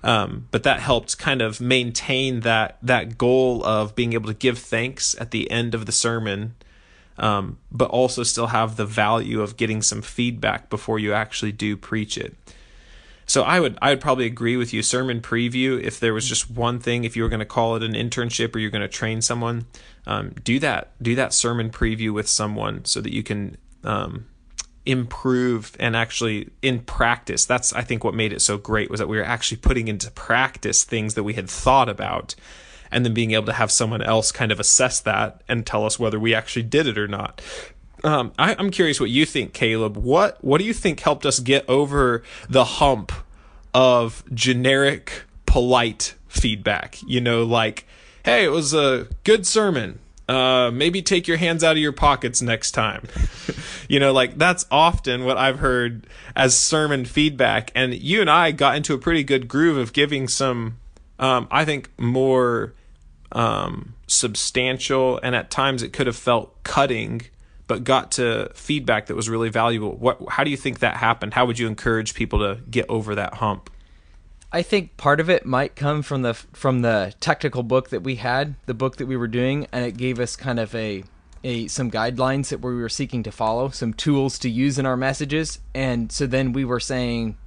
Um, 0.03 0.47
but 0.51 0.63
that 0.63 0.81
helped 0.81 1.17
kind 1.17 1.41
of 1.41 1.59
maintain 1.59 2.41
that 2.41 2.77
that 2.83 3.17
goal 3.17 3.65
of 3.65 3.95
being 3.95 4.13
able 4.13 4.27
to 4.27 4.35
give 4.35 4.59
thanks 4.59 5.15
at 5.19 5.31
the 5.31 5.49
end 5.49 5.73
of 5.73 5.87
the 5.87 5.91
sermon 5.91 6.53
um, 7.17 7.57
but 7.71 7.89
also 7.89 8.23
still 8.23 8.47
have 8.47 8.75
the 8.75 8.85
value 8.85 9.41
of 9.41 9.57
getting 9.57 9.81
some 9.81 10.01
feedback 10.01 10.69
before 10.69 10.99
you 10.99 11.13
actually 11.13 11.51
do 11.51 11.77
preach 11.77 12.17
it. 12.17 12.35
So 13.25 13.41
I 13.41 13.59
would 13.59 13.77
I 13.81 13.89
would 13.89 14.01
probably 14.01 14.25
agree 14.25 14.55
with 14.55 14.73
you. 14.73 14.83
Sermon 14.83 15.19
preview. 15.19 15.81
If 15.81 15.99
there 15.99 16.13
was 16.13 16.27
just 16.27 16.49
one 16.49 16.79
thing, 16.79 17.03
if 17.03 17.15
you 17.15 17.23
were 17.23 17.29
going 17.29 17.39
to 17.39 17.45
call 17.45 17.75
it 17.75 17.83
an 17.83 17.93
internship 17.93 18.55
or 18.55 18.59
you're 18.59 18.69
going 18.69 18.81
to 18.81 18.87
train 18.87 19.21
someone, 19.21 19.65
um, 20.05 20.31
do 20.43 20.59
that. 20.59 20.91
Do 21.01 21.15
that 21.15 21.33
sermon 21.33 21.71
preview 21.71 22.13
with 22.13 22.27
someone 22.27 22.85
so 22.85 23.01
that 23.01 23.11
you 23.11 23.23
can 23.23 23.57
um, 23.83 24.27
improve 24.85 25.75
and 25.79 25.95
actually 25.95 26.49
in 26.61 26.81
practice. 26.81 27.45
That's 27.45 27.73
I 27.73 27.81
think 27.81 28.03
what 28.03 28.13
made 28.13 28.31
it 28.31 28.41
so 28.41 28.57
great 28.57 28.91
was 28.91 28.99
that 28.99 29.07
we 29.07 29.17
were 29.17 29.25
actually 29.25 29.57
putting 29.57 29.87
into 29.87 30.11
practice 30.11 30.83
things 30.83 31.15
that 31.15 31.23
we 31.23 31.33
had 31.33 31.49
thought 31.49 31.89
about 31.89 32.35
and 32.91 33.05
then 33.05 33.13
being 33.13 33.31
able 33.31 33.45
to 33.45 33.53
have 33.53 33.71
someone 33.71 34.01
else 34.01 34.31
kind 34.31 34.51
of 34.51 34.59
assess 34.59 34.99
that 35.01 35.41
and 35.47 35.65
tell 35.65 35.85
us 35.85 35.99
whether 35.99 36.19
we 36.19 36.33
actually 36.33 36.63
did 36.63 36.87
it 36.87 36.97
or 36.97 37.07
not. 37.07 37.41
Um, 38.03 38.33
I, 38.37 38.55
I'm 38.57 38.69
curious 38.69 38.99
what 38.99 39.09
you 39.09 39.25
think, 39.25 39.53
Caleb. 39.53 39.97
What 39.97 40.43
what 40.43 40.59
do 40.59 40.65
you 40.65 40.73
think 40.73 40.99
helped 40.99 41.25
us 41.25 41.39
get 41.39 41.67
over 41.67 42.23
the 42.47 42.63
hump 42.63 43.11
of 43.73 44.23
generic, 44.33 45.23
polite 45.45 46.13
feedback? 46.27 46.99
You 47.07 47.21
know, 47.21 47.43
like, 47.43 47.87
hey, 48.23 48.43
it 48.43 48.49
was 48.49 48.73
a 48.73 49.07
good 49.23 49.47
sermon. 49.47 49.99
Uh, 50.27 50.71
maybe 50.71 51.01
take 51.01 51.27
your 51.27 51.37
hands 51.37 51.63
out 51.63 51.73
of 51.73 51.77
your 51.77 51.91
pockets 51.91 52.41
next 52.41 52.71
time. 52.71 53.07
you 53.89 53.99
know, 53.99 54.11
like 54.11 54.37
that's 54.37 54.65
often 54.71 55.23
what 55.23 55.37
I've 55.37 55.59
heard 55.59 56.07
as 56.35 56.57
sermon 56.57 57.05
feedback. 57.05 57.71
And 57.75 57.93
you 57.93 58.21
and 58.21 58.29
I 58.29 58.51
got 58.51 58.75
into 58.75 58.93
a 58.93 58.97
pretty 58.97 59.23
good 59.23 59.47
groove 59.47 59.77
of 59.77 59.93
giving 59.93 60.27
some, 60.27 60.77
um, 61.19 61.47
I 61.51 61.65
think, 61.65 61.89
more 61.99 62.73
um, 63.31 63.95
substantial, 64.07 65.19
and 65.23 65.35
at 65.35 65.49
times 65.49 65.83
it 65.83 65.93
could 65.93 66.07
have 66.07 66.15
felt 66.15 66.63
cutting, 66.63 67.23
but 67.67 67.83
got 67.83 68.11
to 68.13 68.51
feedback 68.53 69.07
that 69.07 69.15
was 69.15 69.29
really 69.29 69.49
valuable. 69.49 69.95
What? 69.95 70.19
How 70.29 70.43
do 70.43 70.51
you 70.51 70.57
think 70.57 70.79
that 70.79 70.97
happened? 70.97 71.33
How 71.33 71.45
would 71.45 71.59
you 71.59 71.67
encourage 71.67 72.13
people 72.13 72.39
to 72.39 72.61
get 72.69 72.85
over 72.89 73.15
that 73.15 73.35
hump? 73.35 73.69
I 74.51 74.61
think 74.61 74.95
part 74.95 75.19
of 75.19 75.29
it 75.29 75.45
might 75.45 75.75
come 75.75 76.01
from 76.01 76.21
the 76.21 76.33
from 76.33 76.81
the 76.81 77.13
technical 77.19 77.63
book 77.63 77.89
that 77.89 78.03
we 78.03 78.15
had, 78.15 78.55
the 78.67 78.73
book 78.73 78.97
that 78.97 79.05
we 79.05 79.17
were 79.17 79.27
doing, 79.27 79.67
and 79.71 79.83
it 79.83 79.97
gave 79.97 80.19
us 80.19 80.35
kind 80.35 80.59
of 80.59 80.73
a 80.73 81.03
a 81.43 81.67
some 81.67 81.91
guidelines 81.91 82.49
that 82.49 82.61
we 82.61 82.75
were 82.75 82.87
seeking 82.87 83.21
to 83.23 83.31
follow, 83.31 83.69
some 83.69 83.93
tools 83.93 84.39
to 84.39 84.49
use 84.49 84.79
in 84.79 84.85
our 84.85 84.95
messages, 84.95 85.59
and 85.73 86.11
so 86.11 86.25
then 86.25 86.53
we 86.53 86.63
were 86.63 86.79
saying, 86.79 87.37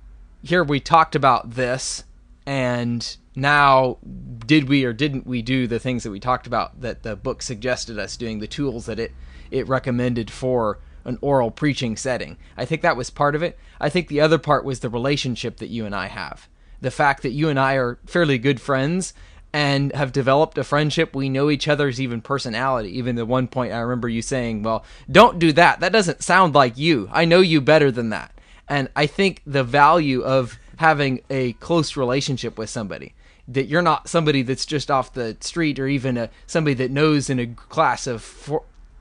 here 0.43 0.63
we 0.63 0.81
talked 0.81 1.15
about 1.15 1.53
this, 1.53 2.05
and 2.45 3.17
now 3.41 3.99
did 4.47 4.69
we 4.69 4.85
or 4.85 4.93
didn't 4.93 5.27
we 5.27 5.43
do 5.43 5.67
the 5.67 5.79
things 5.79 6.03
that 6.03 6.11
we 6.11 6.21
talked 6.21 6.47
about 6.47 6.81
that 6.81 7.03
the 7.03 7.17
book 7.17 7.43
suggested 7.43 7.99
us 7.99 8.17
doing, 8.17 8.39
the 8.39 8.47
tools 8.47 8.87
that 8.87 8.99
it 8.99 9.13
it 9.51 9.69
recommended 9.69 10.31
for 10.31 10.79
an 11.05 11.19
oral 11.21 11.51
preaching 11.51 11.97
setting. 11.97 12.37
I 12.57 12.65
think 12.65 12.83
that 12.83 12.97
was 12.97 13.11
part 13.11 13.35
of 13.35 13.43
it. 13.43 13.59
I 13.81 13.89
think 13.89 14.09
the 14.09 14.21
other 14.21 14.39
part 14.39 14.65
was 14.65 14.81
the 14.81 14.91
relationship 14.91 15.57
that 15.59 15.69
you 15.71 15.87
and 15.87 15.95
I 15.95 16.07
have. 16.09 16.49
The 16.81 16.91
fact 16.91 17.23
that 17.23 17.31
you 17.31 17.49
and 17.49 17.59
I 17.59 17.75
are 17.75 17.99
fairly 18.07 18.37
good 18.39 18.61
friends 18.61 19.15
and 19.53 19.95
have 19.95 20.13
developed 20.13 20.59
a 20.59 20.65
friendship. 20.65 21.15
We 21.15 21.31
know 21.31 21.49
each 21.49 21.67
other's 21.67 22.01
even 22.01 22.21
personality. 22.21 22.91
Even 22.99 23.17
the 23.17 23.25
one 23.25 23.49
point 23.49 23.73
I 23.73 23.79
remember 23.79 24.09
you 24.09 24.21
saying, 24.21 24.63
"Well, 24.63 24.85
don't 25.11 25.39
do 25.39 25.53
that. 25.53 25.81
That 25.81 25.93
doesn't 25.93 26.23
sound 26.23 26.55
like 26.55 26.77
you. 26.77 27.09
I 27.11 27.25
know 27.25 27.41
you 27.41 27.61
better 27.63 27.91
than 27.91 28.11
that." 28.11 28.33
And 28.69 28.91
I 28.95 29.07
think 29.07 29.41
the 29.47 29.65
value 29.65 30.23
of 30.23 30.59
having 30.77 31.23
a 31.31 31.55
close 31.55 31.97
relationship 31.97 32.59
with 32.59 32.69
somebody 32.71 33.15
that 33.49 33.67
you're 33.67 33.83
not 33.83 34.09
somebody 34.09 34.43
that's 34.43 34.67
just 34.67 34.91
off 34.91 35.15
the 35.15 35.37
street 35.41 35.79
or 35.79 35.89
even 35.89 36.17
a 36.19 36.31
somebody 36.47 36.75
that 36.75 36.91
knows 36.91 37.31
in 37.31 37.41
a 37.41 37.47
class 37.47 38.07
of 38.07 38.23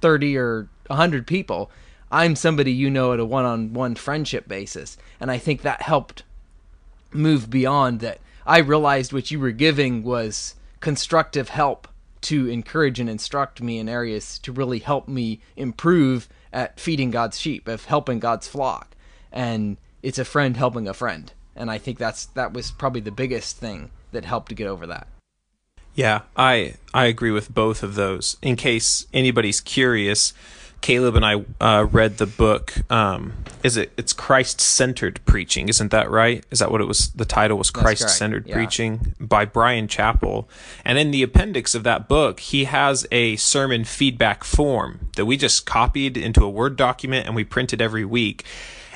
30 0.02 0.38
or 0.38 0.70
100 0.88 1.28
people. 1.28 1.70
I'm 2.10 2.38
somebody 2.38 2.72
you 2.72 2.90
know 2.90 3.12
at 3.12 3.20
a 3.20 3.26
one-on-one 3.26 3.96
friendship 3.96 4.48
basis, 4.48 4.98
and 5.20 5.30
I 5.30 5.38
think 5.38 5.62
that 5.62 5.82
helped 5.82 6.24
move 7.12 7.50
beyond 7.50 8.00
that 8.00 8.20
I 8.46 8.60
realized 8.60 9.12
what 9.12 9.30
you 9.30 9.42
were 9.42 9.52
giving 9.52 10.04
was 10.04 10.56
constructive 10.80 11.50
help 11.50 11.90
to 12.22 12.48
encourage 12.48 13.00
and 13.00 13.10
instruct 13.10 13.62
me 13.62 13.78
in 13.78 13.90
areas 13.90 14.40
to 14.40 14.54
really 14.54 14.80
help 14.80 15.10
me 15.10 15.42
improve 15.58 16.30
at 16.54 16.80
feeding 16.80 17.12
God's 17.12 17.40
sheep, 17.40 17.68
of 17.68 17.86
helping 17.86 18.20
God's 18.20 18.48
flock. 18.48 18.96
And 19.34 19.76
it's 20.02 20.18
a 20.18 20.26
friend 20.26 20.56
helping 20.56 20.88
a 20.88 20.94
friend. 20.94 21.32
And 21.58 21.70
I 21.70 21.78
think 21.78 21.98
that's 21.98 22.26
that 22.28 22.54
was 22.54 22.72
probably 22.72 23.02
the 23.02 23.12
biggest 23.12 23.58
thing 23.58 23.92
that 24.12 24.26
helped 24.26 24.50
to 24.50 24.56
get 24.56 24.68
over 24.68 24.88
that. 24.88 25.08
Yeah, 25.96 26.22
I 26.36 26.76
I 26.94 27.06
agree 27.06 27.32
with 27.32 27.54
both 27.54 27.82
of 27.82 27.96
those. 27.96 28.38
In 28.42 28.56
case 28.56 29.08
anybody's 29.14 29.60
curious, 29.60 30.34
Caleb 30.82 31.16
and 31.16 31.26
I 31.26 31.44
uh, 31.60 31.86
read 31.86 32.18
the 32.18 32.28
book. 32.28 32.74
Um, 32.92 33.34
is 33.64 33.78
it? 33.78 33.92
It's 33.98 34.14
Christ 34.14 34.62
centered 34.62 35.20
preaching, 35.26 35.70
isn't 35.70 35.92
that 35.92 36.10
right? 36.10 36.46
Is 36.52 36.60
that 36.60 36.72
what 36.72 36.82
it 36.82 36.86
was? 36.86 37.10
The 37.10 37.26
title 37.26 37.58
was 37.58 37.72
Christ 37.72 38.10
centered 38.10 38.48
yeah. 38.48 38.54
preaching 38.54 39.16
by 39.20 39.46
Bryan 39.46 39.88
Chapell. 39.88 40.46
And 40.86 40.98
in 40.98 41.12
the 41.12 41.24
appendix 41.24 41.74
of 41.74 41.84
that 41.84 42.08
book, 42.08 42.40
he 42.42 42.66
has 42.66 43.08
a 43.12 43.36
sermon 43.38 43.84
feedback 43.84 44.44
form 44.44 45.10
that 45.16 45.26
we 45.26 45.36
just 45.36 45.66
copied 45.66 46.16
into 46.16 46.44
a 46.44 46.50
Word 46.50 46.76
document 46.76 47.26
and 47.26 47.36
we 47.36 47.44
printed 47.44 47.82
every 47.82 48.06
week. 48.06 48.46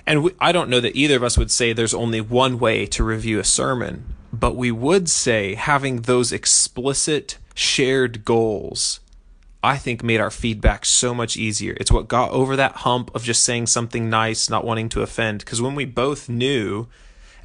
And 0.05 0.23
we, 0.23 0.31
I 0.39 0.51
don't 0.51 0.69
know 0.69 0.79
that 0.79 0.95
either 0.95 1.15
of 1.15 1.23
us 1.23 1.37
would 1.37 1.51
say 1.51 1.73
there's 1.73 1.93
only 1.93 2.21
one 2.21 2.59
way 2.59 2.85
to 2.87 3.03
review 3.03 3.39
a 3.39 3.43
sermon, 3.43 4.05
but 4.41 4.57
we 4.57 4.71
would 4.71 5.09
say 5.09 5.55
having 5.55 6.01
those 6.01 6.33
explicit 6.33 7.37
shared 7.55 8.25
goals 8.25 8.99
I 9.63 9.77
think 9.77 10.03
made 10.03 10.19
our 10.19 10.31
feedback 10.31 10.85
so 10.85 11.13
much 11.13 11.37
easier. 11.37 11.77
It's 11.79 11.91
what 11.91 12.07
got 12.07 12.31
over 12.31 12.55
that 12.55 12.77
hump 12.77 13.13
of 13.13 13.23
just 13.23 13.43
saying 13.43 13.67
something 13.67 14.09
nice, 14.09 14.49
not 14.49 14.65
wanting 14.65 14.89
to 14.89 15.03
offend. 15.03 15.39
Because 15.39 15.61
when 15.61 15.75
we 15.75 15.85
both 15.85 16.27
knew, 16.27 16.87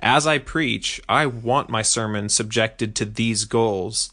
as 0.00 0.26
I 0.26 0.38
preach, 0.38 1.00
I 1.08 1.26
want 1.26 1.68
my 1.68 1.82
sermon 1.82 2.30
subjected 2.30 2.94
to 2.96 3.04
these 3.04 3.44
goals, 3.44 4.12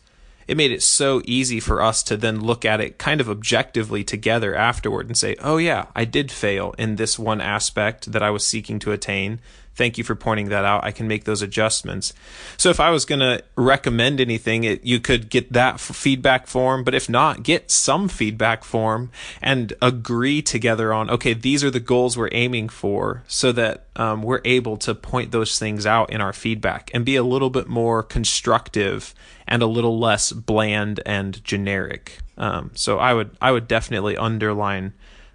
it 0.50 0.58
made 0.58 0.72
it 0.72 0.84
so 0.84 1.22
easy 1.24 1.62
for 1.62 1.82
us 1.82 2.04
to 2.04 2.18
then 2.18 2.42
look 2.42 2.66
at 2.66 2.82
it 2.82 2.98
kind 2.98 3.22
of 3.22 3.30
objectively 3.30 4.04
together 4.04 4.54
afterward 4.54 5.08
and 5.08 5.18
say, 5.18 5.38
oh, 5.40 5.56
yeah, 5.56 5.86
I 5.96 6.04
did 6.04 6.30
fail 6.30 6.76
in 6.78 6.98
this 6.98 7.18
one 7.18 7.40
aspect 7.40 8.12
that 8.12 8.24
I 8.24 8.32
was 8.32 8.46
seeking 8.46 8.80
to 8.80 8.92
attain. 8.92 9.40
Thank 9.76 9.98
you 9.98 10.04
for 10.04 10.14
pointing 10.14 10.50
that 10.50 10.66
out. 10.66 10.84
I 10.84 10.92
can 10.92 11.08
make 11.08 11.24
those 11.24 11.42
adjustments. 11.42 12.14
So 12.58 12.70
if 12.70 12.80
I 12.80 12.92
was 12.92 13.06
going 13.06 13.22
to 13.22 13.44
recommend 13.56 14.22
anything, 14.22 14.64
it, 14.64 14.86
you 14.86 15.00
could 15.00 15.30
get 15.30 15.52
that 15.54 15.80
feedback 15.80 16.46
form, 16.46 16.84
but 16.84 16.94
if 16.94 17.10
not, 17.10 17.42
get 17.42 17.72
some 17.72 18.08
feedback 18.08 18.64
form 18.64 19.10
and 19.42 19.74
agree 19.82 20.44
together 20.44 20.94
on, 20.94 21.10
okay, 21.10 21.34
these 21.34 21.64
are 21.64 21.72
the 21.72 21.80
goals 21.80 22.16
we're 22.16 22.30
aiming 22.32 22.70
for 22.70 23.24
so 23.28 23.52
that 23.52 23.86
um, 23.96 24.22
we're 24.22 24.42
able 24.46 24.78
to 24.78 24.94
point 24.94 25.32
those 25.32 25.58
things 25.58 25.88
out 25.88 26.12
in 26.12 26.22
our 26.22 26.34
feedback 26.34 26.92
and 26.94 27.04
be 27.04 27.16
a 27.16 27.24
little 27.24 27.50
bit 27.50 27.68
more 27.68 28.04
constructive 28.04 29.16
and 29.48 29.64
a 29.64 29.68
little 29.68 29.98
less 29.98 30.32
bland 30.32 31.00
and 31.06 31.44
generic. 31.44 32.20
Um, 32.38 32.72
so 32.76 33.00
I 33.00 33.14
would, 33.16 33.32
I 33.42 33.52
would 33.52 33.68
definitely 33.68 34.18
underline 34.18 34.94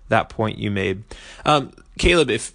that 0.09 0.29
point 0.29 0.59
you 0.59 0.71
made. 0.71 1.03
Um, 1.45 1.73
Caleb, 1.99 2.31
if 2.31 2.53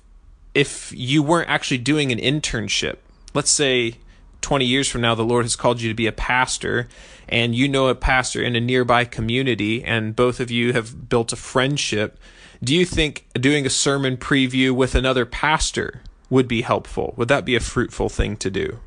if 0.54 0.94
you 0.96 1.24
weren't 1.24 1.50
actually 1.50 1.80
doing 1.80 2.12
an 2.12 2.20
internship, 2.20 2.98
let's 3.34 3.52
say 3.52 3.96
20 4.42 4.66
years 4.66 4.90
from 4.90 5.02
now, 5.02 5.16
the 5.16 5.24
Lord 5.24 5.46
has 5.46 5.56
called 5.56 5.82
you 5.82 5.90
to 5.90 5.96
be 5.96 6.08
a 6.08 6.12
pastor, 6.12 6.88
and 7.28 7.56
you 7.56 7.68
know 7.68 7.88
a 7.88 7.96
pastor 7.96 8.42
in 8.42 8.56
a 8.56 8.62
nearby 8.62 9.06
community, 9.06 9.84
and 9.84 10.16
both 10.16 10.40
of 10.40 10.52
you 10.52 10.74
have 10.74 11.10
built 11.10 11.34
a 11.34 11.38
friendship, 11.38 12.20
do 12.64 12.76
you 12.76 12.86
think 12.86 13.26
doing 13.34 13.66
a 13.66 13.70
sermon 13.70 14.18
preview 14.18 14.72
with 14.72 14.96
another 14.96 15.26
pastor 15.26 16.02
would 16.30 16.48
be 16.48 16.62
helpful? 16.62 17.14
Would 17.18 17.28
that 17.30 17.46
be 17.46 17.56
a 17.56 17.60
fruitful 17.60 18.10
thing 18.10 18.38
to 18.38 18.50
do? 18.50 18.80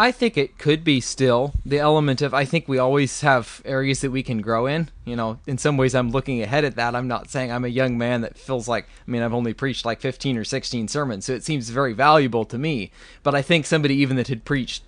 I 0.00 0.12
think 0.12 0.36
it 0.36 0.58
could 0.58 0.84
be 0.84 1.00
still 1.00 1.54
the 1.66 1.80
element 1.80 2.22
of 2.22 2.32
I 2.32 2.44
think 2.44 2.68
we 2.68 2.78
always 2.78 3.22
have 3.22 3.60
areas 3.64 4.00
that 4.02 4.12
we 4.12 4.22
can 4.22 4.40
grow 4.40 4.66
in. 4.66 4.90
You 5.04 5.16
know, 5.16 5.40
in 5.44 5.58
some 5.58 5.76
ways 5.76 5.92
I'm 5.92 6.12
looking 6.12 6.40
ahead 6.40 6.64
at 6.64 6.76
that. 6.76 6.94
I'm 6.94 7.08
not 7.08 7.28
saying 7.30 7.50
I'm 7.50 7.64
a 7.64 7.68
young 7.68 7.98
man 7.98 8.20
that 8.20 8.38
feels 8.38 8.68
like 8.68 8.84
I 8.84 9.10
mean 9.10 9.22
I've 9.22 9.34
only 9.34 9.52
preached 9.52 9.84
like 9.84 10.00
15 10.00 10.38
or 10.38 10.44
16 10.44 10.86
sermons, 10.86 11.24
so 11.24 11.32
it 11.32 11.42
seems 11.42 11.70
very 11.70 11.94
valuable 11.94 12.44
to 12.44 12.58
me. 12.58 12.92
But 13.24 13.34
I 13.34 13.42
think 13.42 13.66
somebody 13.66 13.96
even 13.96 14.16
that 14.18 14.28
had 14.28 14.44
preached 14.44 14.84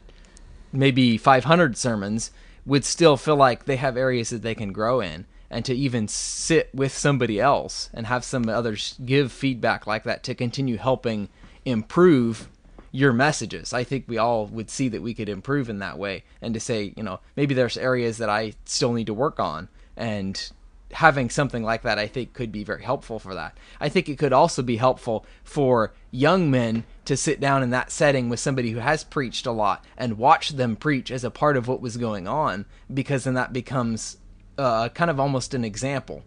maybe 0.72 1.18
500 1.18 1.76
sermons 1.76 2.30
would 2.64 2.84
still 2.84 3.16
feel 3.16 3.34
like 3.34 3.64
they 3.64 3.76
have 3.76 3.96
areas 3.96 4.30
that 4.30 4.42
they 4.42 4.54
can 4.54 4.72
grow 4.72 5.00
in 5.00 5.26
and 5.50 5.64
to 5.64 5.74
even 5.74 6.06
sit 6.06 6.72
with 6.72 6.96
somebody 6.96 7.40
else 7.40 7.90
and 7.92 8.06
have 8.06 8.22
some 8.22 8.48
others 8.48 8.94
give 9.04 9.32
feedback 9.32 9.88
like 9.88 10.04
that 10.04 10.22
to 10.22 10.36
continue 10.36 10.76
helping 10.76 11.28
improve 11.64 12.48
your 12.92 13.12
messages. 13.12 13.72
I 13.72 13.84
think 13.84 14.04
we 14.08 14.18
all 14.18 14.46
would 14.46 14.70
see 14.70 14.88
that 14.88 15.02
we 15.02 15.14
could 15.14 15.28
improve 15.28 15.68
in 15.68 15.78
that 15.78 15.98
way 15.98 16.24
and 16.42 16.54
to 16.54 16.60
say, 16.60 16.92
you 16.96 17.02
know, 17.02 17.20
maybe 17.36 17.54
there's 17.54 17.76
areas 17.76 18.18
that 18.18 18.28
I 18.28 18.54
still 18.64 18.92
need 18.92 19.06
to 19.06 19.14
work 19.14 19.38
on 19.38 19.68
and 19.96 20.50
having 20.92 21.30
something 21.30 21.62
like 21.62 21.82
that 21.82 21.98
I 21.98 22.08
think 22.08 22.32
could 22.32 22.50
be 22.50 22.64
very 22.64 22.82
helpful 22.82 23.18
for 23.18 23.34
that. 23.34 23.56
I 23.80 23.88
think 23.88 24.08
it 24.08 24.18
could 24.18 24.32
also 24.32 24.62
be 24.62 24.76
helpful 24.76 25.24
for 25.44 25.92
young 26.10 26.50
men 26.50 26.84
to 27.04 27.16
sit 27.16 27.38
down 27.38 27.62
in 27.62 27.70
that 27.70 27.92
setting 27.92 28.28
with 28.28 28.40
somebody 28.40 28.72
who 28.72 28.80
has 28.80 29.04
preached 29.04 29.46
a 29.46 29.52
lot 29.52 29.84
and 29.96 30.18
watch 30.18 30.50
them 30.50 30.74
preach 30.74 31.12
as 31.12 31.22
a 31.22 31.30
part 31.30 31.56
of 31.56 31.68
what 31.68 31.80
was 31.80 31.96
going 31.96 32.26
on 32.26 32.64
because 32.92 33.24
then 33.24 33.34
that 33.34 33.52
becomes 33.52 34.16
uh, 34.58 34.88
kind 34.88 35.10
of 35.10 35.20
almost 35.20 35.54
an 35.54 35.64
example 35.64 36.24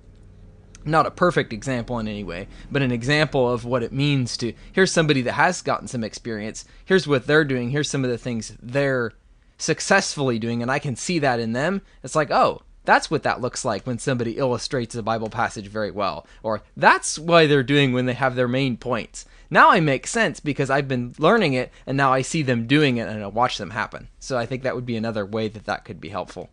not 0.85 1.05
a 1.05 1.11
perfect 1.11 1.53
example 1.53 1.99
in 1.99 2.07
any 2.07 2.23
way, 2.23 2.47
but 2.71 2.81
an 2.81 2.91
example 2.91 3.51
of 3.51 3.65
what 3.65 3.83
it 3.83 3.91
means 3.91 4.37
to 4.37 4.53
here's 4.71 4.91
somebody 4.91 5.21
that 5.23 5.33
has 5.33 5.61
gotten 5.61 5.87
some 5.87 6.03
experience. 6.03 6.65
Here's 6.85 7.07
what 7.07 7.27
they're 7.27 7.45
doing. 7.45 7.69
Here's 7.69 7.89
some 7.89 8.03
of 8.03 8.11
the 8.11 8.17
things 8.17 8.55
they're 8.61 9.13
successfully 9.57 10.39
doing, 10.39 10.61
and 10.61 10.71
I 10.71 10.79
can 10.79 10.95
see 10.95 11.19
that 11.19 11.39
in 11.39 11.53
them. 11.53 11.81
It's 12.03 12.15
like, 12.15 12.31
oh, 12.31 12.61
that's 12.85 13.09
what 13.09 13.23
that 13.23 13.41
looks 13.41 13.63
like 13.63 13.87
when 13.87 13.97
somebody 13.97 14.37
illustrates 14.37 14.95
a 14.95 15.03
Bible 15.03 15.29
passage 15.29 15.67
very 15.67 15.91
well. 15.91 16.27
Or 16.41 16.63
that's 16.75 17.17
why 17.17 17.47
they're 17.47 17.63
doing 17.63 17.93
when 17.93 18.05
they 18.05 18.13
have 18.13 18.35
their 18.35 18.47
main 18.47 18.77
points. 18.77 19.25
Now 19.49 19.69
I 19.69 19.79
make 19.79 20.07
sense 20.07 20.39
because 20.39 20.69
I've 20.69 20.87
been 20.87 21.13
learning 21.17 21.53
it 21.53 21.71
and 21.85 21.95
now 21.95 22.11
I 22.11 22.21
see 22.23 22.41
them 22.41 22.67
doing 22.67 22.97
it 22.97 23.07
and 23.07 23.23
I 23.23 23.27
watch 23.27 23.57
them 23.57 23.69
happen. 23.69 24.09
So 24.19 24.37
I 24.37 24.45
think 24.45 24.63
that 24.63 24.75
would 24.75 24.85
be 24.85 24.97
another 24.97 25.25
way 25.25 25.47
that 25.47 25.65
that 25.65 25.85
could 25.85 26.01
be 26.01 26.09
helpful. 26.09 26.49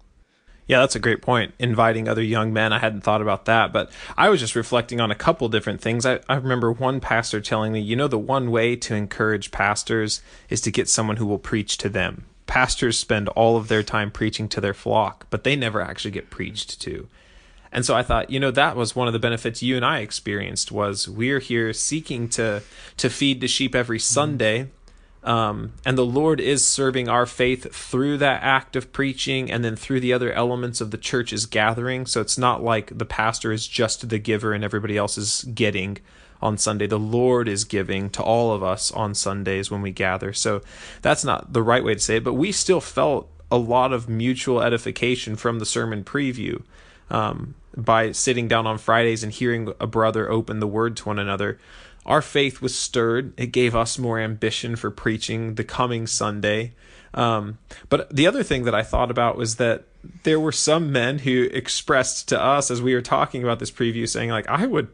Yeah, 0.71 0.79
that's 0.79 0.95
a 0.95 1.00
great 1.00 1.21
point. 1.21 1.53
Inviting 1.59 2.07
other 2.07 2.23
young 2.23 2.53
men. 2.53 2.73
I 2.73 2.79
hadn't 2.79 3.00
thought 3.00 3.21
about 3.21 3.47
that, 3.47 3.73
but 3.73 3.91
I 4.17 4.29
was 4.29 4.39
just 4.39 4.55
reflecting 4.55 5.00
on 5.00 5.11
a 5.11 5.17
couple 5.17 5.49
different 5.49 5.81
things. 5.81 6.07
I, 6.07 6.21
I 6.29 6.37
remember 6.37 6.71
one 6.71 7.00
pastor 7.00 7.41
telling 7.41 7.73
me, 7.73 7.81
you 7.81 7.97
know, 7.97 8.07
the 8.07 8.17
one 8.17 8.53
way 8.53 8.77
to 8.77 8.95
encourage 8.95 9.50
pastors 9.50 10.23
is 10.49 10.61
to 10.61 10.71
get 10.71 10.89
someone 10.89 11.17
who 11.17 11.27
will 11.27 11.41
preach 11.41 11.77
to 11.79 11.89
them. 11.89 12.27
Pastors 12.47 12.97
spend 12.97 13.29
all 13.31 13.57
of 13.57 13.67
their 13.67 13.83
time 13.83 14.12
preaching 14.12 14.49
to 14.50 14.61
their 14.61 14.73
flock, 14.73 15.27
but 15.29 15.43
they 15.43 15.57
never 15.57 15.81
actually 15.81 16.12
get 16.12 16.31
preached 16.31 16.81
to. 16.83 17.09
And 17.73 17.85
so 17.85 17.97
I 17.97 18.05
thought, 18.05 18.31
you 18.31 18.39
know, 18.39 18.53
that 18.53 18.77
was 18.77 18.95
one 18.95 19.09
of 19.09 19.12
the 19.12 19.19
benefits 19.19 19.65
you 19.65 19.75
and 19.75 19.85
I 19.85 19.99
experienced 19.99 20.71
was 20.71 21.09
we're 21.09 21.41
here 21.41 21.73
seeking 21.73 22.29
to 22.31 22.62
to 22.97 23.11
feed 23.11 23.41
the 23.41 23.49
sheep 23.49 23.75
every 23.75 23.99
mm-hmm. 23.99 24.15
Sunday 24.15 24.69
um, 25.23 25.75
and 25.85 25.99
the 25.99 26.07
Lord 26.07 26.41
is 26.41 26.65
serving 26.65 27.09
our 27.09 27.27
faith 27.27 27.75
through 27.75 28.19
that 28.19 28.43
act 28.43 28.75
of 28.75 28.93
preaching 28.93 29.50
and 29.50 29.62
then 29.62 29.77
through 29.77 30.00
the 30.00 30.12
other 30.12 30.33
elements 30.33 30.81
of 30.81 30.91
the 30.91 30.99
church's 30.99 31.45
gathering. 31.45 32.07
So 32.07 32.21
it's 32.21 32.39
not 32.39 32.62
like 32.62 32.97
the 32.97 33.05
pastor 33.05 33.53
is 33.53 33.67
just 33.67 34.09
the 34.09 34.19
giver 34.19 34.53
and 34.53 34.65
everybody 34.65 34.97
else 34.97 35.19
is 35.19 35.45
getting 35.55 35.99
on 36.41 36.57
Sunday. 36.57 36.87
The 36.87 36.99
Lord 36.99 37.49
is 37.49 37.65
giving 37.65 38.09
to 38.11 38.23
all 38.23 38.53
of 38.53 38.62
us 38.62 38.91
on 38.93 39.15
Sundays 39.15 39.71
when 39.71 39.83
we 39.83 39.91
gather. 39.91 40.33
So 40.33 40.62
that's 41.03 41.25
not 41.25 41.53
the 41.53 41.62
right 41.62 41.85
way 41.85 41.95
to 41.95 42.00
say 42.00 42.17
it, 42.17 42.25
but 42.25 42.35
we 42.35 42.50
still 42.50 42.81
felt 42.81 43.29
a 43.50 43.59
lot 43.59 43.93
of 43.93 44.09
mutual 44.09 44.62
edification 44.62 45.37
from 45.37 45.59
the 45.59 45.67
sermon 45.67 46.03
preview. 46.03 46.62
Um, 47.11 47.57
by 47.77 48.12
sitting 48.12 48.49
down 48.49 48.67
on 48.67 48.79
Fridays 48.79 49.23
and 49.23 49.33
hearing 49.33 49.73
a 49.81 49.87
brother 49.87 50.31
open 50.31 50.61
the 50.61 50.67
word 50.67 50.97
to 50.97 51.05
one 51.05 51.19
another 51.19 51.59
our 52.07 52.23
faith 52.23 52.61
was 52.61 52.76
stirred. 52.76 53.33
It 53.38 53.49
gave 53.49 53.76
us 53.76 53.99
more 53.99 54.19
ambition 54.19 54.76
for 54.76 54.90
preaching 54.90 55.54
the 55.54 55.64
coming 55.64 56.07
Sunday. 56.07 56.73
Um, 57.12 57.59
but 57.88 58.14
the 58.14 58.26
other 58.26 58.42
thing 58.42 58.64
that 58.64 58.75
I 58.75 58.83
thought 58.83 59.11
about 59.11 59.37
was 59.37 59.57
that 59.57 59.85
there 60.23 60.40
were 60.40 60.52
some 60.52 60.92
men 60.92 61.19
who 61.19 61.49
expressed 61.52 62.28
to 62.28 62.40
us 62.40 62.71
as 62.71 62.80
we 62.80 62.95
were 62.95 63.02
talking 63.02 63.42
about 63.42 63.59
this 63.59 63.71
preview, 63.71 64.09
saying, 64.09 64.30
like, 64.30 64.49
I 64.49 64.66
would, 64.66 64.88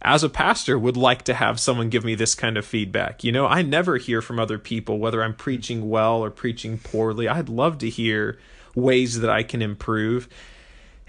as 0.00 0.22
a 0.22 0.28
pastor, 0.28 0.78
would 0.78 0.96
like 0.96 1.22
to 1.24 1.34
have 1.34 1.60
someone 1.60 1.90
give 1.90 2.04
me 2.04 2.14
this 2.14 2.34
kind 2.34 2.56
of 2.56 2.64
feedback. 2.64 3.24
You 3.24 3.32
know, 3.32 3.46
I 3.46 3.62
never 3.62 3.96
hear 3.98 4.22
from 4.22 4.38
other 4.38 4.58
people 4.58 4.98
whether 4.98 5.22
I'm 5.22 5.34
preaching 5.34 5.90
well 5.90 6.24
or 6.24 6.30
preaching 6.30 6.78
poorly. 6.78 7.28
I'd 7.28 7.48
love 7.48 7.78
to 7.78 7.90
hear 7.90 8.38
ways 8.74 9.20
that 9.20 9.30
I 9.30 9.42
can 9.42 9.60
improve. 9.60 10.28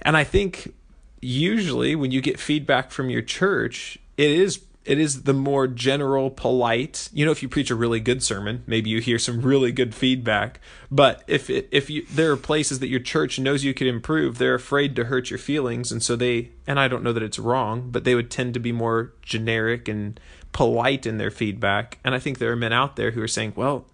And 0.01 0.17
I 0.17 0.24
think 0.24 0.74
usually 1.22 1.96
when 1.96 2.12
you 2.12 2.22
get 2.22 2.39
feedback 2.39 2.91
from 2.91 3.10
your 3.10 3.22
church, 3.22 4.00
it 4.17 4.31
is 4.31 4.60
it 4.89 4.98
is 4.98 5.22
the 5.22 5.36
more 5.36 5.67
general, 5.67 6.31
polite. 6.31 7.10
You 7.13 7.24
know, 7.24 7.31
if 7.31 7.43
you 7.43 7.48
preach 7.48 7.69
a 7.69 7.75
really 7.75 8.00
good 8.00 8.24
sermon, 8.24 8.63
maybe 8.65 8.89
you 8.89 9.00
hear 9.00 9.19
some 9.19 9.39
really 9.43 9.72
good 9.72 9.93
feedback. 9.93 10.60
But 10.89 11.24
if 11.27 11.48
it, 11.48 11.69
if 11.72 11.91
you 11.91 12.08
there 12.10 12.31
are 12.31 12.38
places 12.38 12.79
that 12.79 12.88
your 12.88 13.00
church 13.00 13.38
knows 13.38 13.63
you 13.63 13.75
could 13.75 13.86
improve, 13.86 14.39
they're 14.39 14.55
afraid 14.55 14.96
to 14.96 15.03
hurt 15.03 15.29
your 15.29 15.38
feelings, 15.38 15.91
and 15.91 16.01
so 16.01 16.15
they. 16.15 16.50
And 16.65 16.79
I 16.79 16.88
don't 16.88 17.03
know 17.03 17.13
that 17.13 17.22
it's 17.22 17.38
wrong, 17.38 17.91
but 17.91 18.03
they 18.03 18.15
would 18.15 18.31
tend 18.31 18.55
to 18.55 18.60
be 18.60 18.72
more 18.72 19.13
generic 19.22 19.88
and 19.88 20.19
polite 20.53 21.05
in 21.05 21.19
their 21.19 21.29
feedback. 21.29 22.00
And 22.03 22.15
I 22.15 22.19
think 22.19 22.39
there 22.39 22.51
are 22.51 22.55
men 22.55 22.74
out 22.74 22.96
there 22.96 23.12
who 23.12 23.22
are 23.22 23.27
saying, 23.27 23.53
well, 23.55 23.86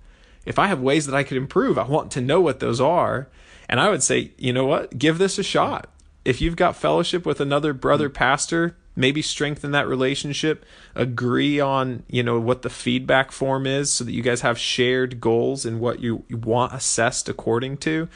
if 0.46 0.58
I 0.58 0.68
have 0.68 0.80
ways 0.80 1.08
that 1.08 1.16
I 1.16 1.24
could 1.24 1.36
improve, 1.36 1.78
I 1.78 1.84
want 1.84 2.10
to 2.14 2.22
know 2.22 2.40
what 2.40 2.62
those 2.62 2.80
are. 2.80 3.28
And 3.68 3.82
I 3.82 3.90
would 3.90 4.02
say, 4.02 4.32
you 4.38 4.54
know 4.54 4.66
what? 4.66 4.98
Give 4.98 5.18
this 5.18 5.38
a 5.38 5.44
shot. 5.44 5.90
If 6.24 6.40
you've 6.40 6.56
got 6.56 6.78
fellowship 6.78 7.26
with 7.26 7.42
another 7.42 7.74
brother 7.74 8.10
mm. 8.10 8.14
pastor, 8.14 8.78
maybe 8.96 9.22
strengthen 9.22 9.72
that 9.72 9.88
relationship 9.88 10.66
agree 10.94 11.60
on 11.60 12.04
you 12.08 12.24
know 12.24 12.40
what 12.40 12.62
the 12.62 12.70
feedback 12.70 13.32
form 13.32 13.68
is 13.68 13.92
so 13.92 14.04
that 14.04 14.14
you 14.14 14.22
guys 14.22 14.42
have 14.42 14.58
shared 14.58 15.20
goals 15.20 15.66
and 15.66 15.80
what 15.80 16.00
you, 16.00 16.24
want 16.30 16.74
assessed 16.74 17.28
according 17.28 17.78
to 17.78 18.08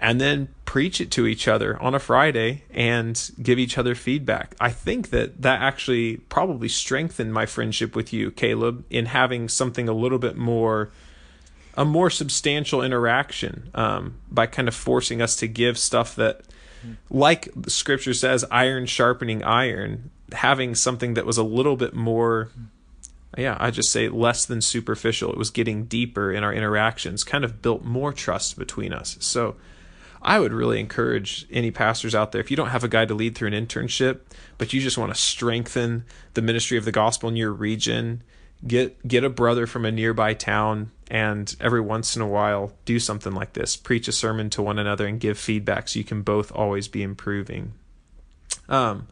and 0.00 0.20
then 0.20 0.48
preach 0.64 1.00
it 1.00 1.10
to 1.12 1.26
each 1.26 1.46
other 1.46 1.80
on 1.80 1.94
a 1.94 1.98
friday 1.98 2.64
and 2.72 3.30
give 3.40 3.58
each 3.58 3.78
other 3.78 3.94
feedback. 3.94 4.54
I 4.60 4.70
think 4.70 5.10
that 5.10 5.42
that 5.42 5.62
actually 5.62 6.16
probably 6.28 6.68
strengthened 6.68 7.32
my 7.32 7.46
friendship 7.46 7.94
with 7.94 8.12
you 8.12 8.30
caleb 8.32 8.84
in 8.90 9.06
having 9.06 9.48
something 9.48 9.88
a 9.88 9.92
little 9.92 10.18
bit 10.18 10.36
more 10.36 10.90
a 11.74 11.84
more 11.84 12.10
substantial 12.10 12.82
interaction 12.82 13.70
um, 13.74 14.16
by 14.30 14.46
kind 14.46 14.68
of 14.68 14.74
forcing 14.74 15.22
us 15.22 15.36
to 15.36 15.48
give 15.48 15.78
stuff 15.78 16.14
that 16.16 16.42
like 17.10 17.48
scripture 17.66 18.14
says, 18.14 18.44
iron 18.50 18.86
sharpening 18.86 19.42
iron, 19.42 20.10
having 20.32 20.74
something 20.74 21.14
that 21.14 21.26
was 21.26 21.38
a 21.38 21.42
little 21.42 21.76
bit 21.76 21.94
more, 21.94 22.50
yeah, 23.36 23.56
I 23.60 23.70
just 23.70 23.90
say 23.90 24.08
less 24.08 24.44
than 24.46 24.60
superficial. 24.60 25.30
It 25.30 25.38
was 25.38 25.50
getting 25.50 25.84
deeper 25.84 26.32
in 26.32 26.44
our 26.44 26.52
interactions, 26.52 27.24
kind 27.24 27.44
of 27.44 27.62
built 27.62 27.84
more 27.84 28.12
trust 28.12 28.58
between 28.58 28.92
us. 28.92 29.16
So 29.20 29.56
I 30.22 30.38
would 30.38 30.52
really 30.52 30.78
encourage 30.78 31.46
any 31.50 31.70
pastors 31.70 32.14
out 32.14 32.32
there, 32.32 32.40
if 32.40 32.50
you 32.50 32.56
don't 32.56 32.68
have 32.68 32.84
a 32.84 32.88
guy 32.88 33.04
to 33.04 33.14
lead 33.14 33.34
through 33.34 33.48
an 33.48 33.66
internship, 33.66 34.20
but 34.56 34.72
you 34.72 34.80
just 34.80 34.96
want 34.96 35.12
to 35.12 35.20
strengthen 35.20 36.04
the 36.34 36.42
ministry 36.42 36.78
of 36.78 36.84
the 36.84 36.92
gospel 36.92 37.28
in 37.28 37.36
your 37.36 37.52
region, 37.52 38.22
get 38.66 39.06
get 39.06 39.24
a 39.24 39.28
brother 39.28 39.66
from 39.66 39.84
a 39.84 39.90
nearby 39.90 40.34
town 40.34 40.92
and 41.12 41.54
every 41.60 41.82
once 41.82 42.16
in 42.16 42.22
a 42.22 42.26
while 42.26 42.72
do 42.86 42.98
something 42.98 43.34
like 43.34 43.52
this. 43.52 43.76
Preach 43.76 44.08
a 44.08 44.12
sermon 44.12 44.48
to 44.48 44.62
one 44.62 44.78
another 44.78 45.06
and 45.06 45.20
give 45.20 45.38
feedback 45.38 45.86
so 45.86 45.98
you 45.98 46.06
can 46.06 46.22
both 46.22 46.50
always 46.52 46.88
be 46.88 47.02
improving. 47.02 47.74
Um, 48.66 49.08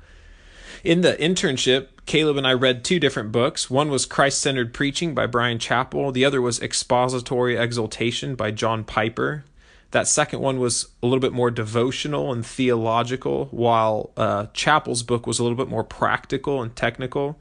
in 0.82 1.02
the 1.02 1.12
internship 1.12 1.88
caleb 2.06 2.38
and 2.38 2.46
i 2.46 2.52
read 2.54 2.82
two 2.82 2.98
different 2.98 3.30
books. 3.30 3.68
One 3.68 3.90
was 3.90 4.06
christ-centered 4.06 4.72
preaching 4.72 5.14
by 5.14 5.26
bryan 5.26 5.58
chapell 5.58 6.10
the 6.10 6.24
other 6.24 6.40
was 6.40 6.58
expository 6.60 7.58
exultation 7.58 8.34
by 8.34 8.50
john 8.50 8.82
piper. 8.82 9.44
That 9.90 10.08
second 10.08 10.40
one 10.40 10.58
was 10.58 10.88
a 11.02 11.06
little 11.06 11.20
bit 11.20 11.34
more 11.34 11.50
devotional 11.50 12.32
and 12.32 12.46
theological 12.46 13.46
while 13.50 14.10
uh, 14.16 14.46
chapell's 14.54 15.02
book 15.02 15.26
was 15.26 15.38
a 15.38 15.42
little 15.42 15.58
bit 15.58 15.68
more 15.68 15.84
practical 15.84 16.62
and 16.62 16.74
technical 16.74 17.38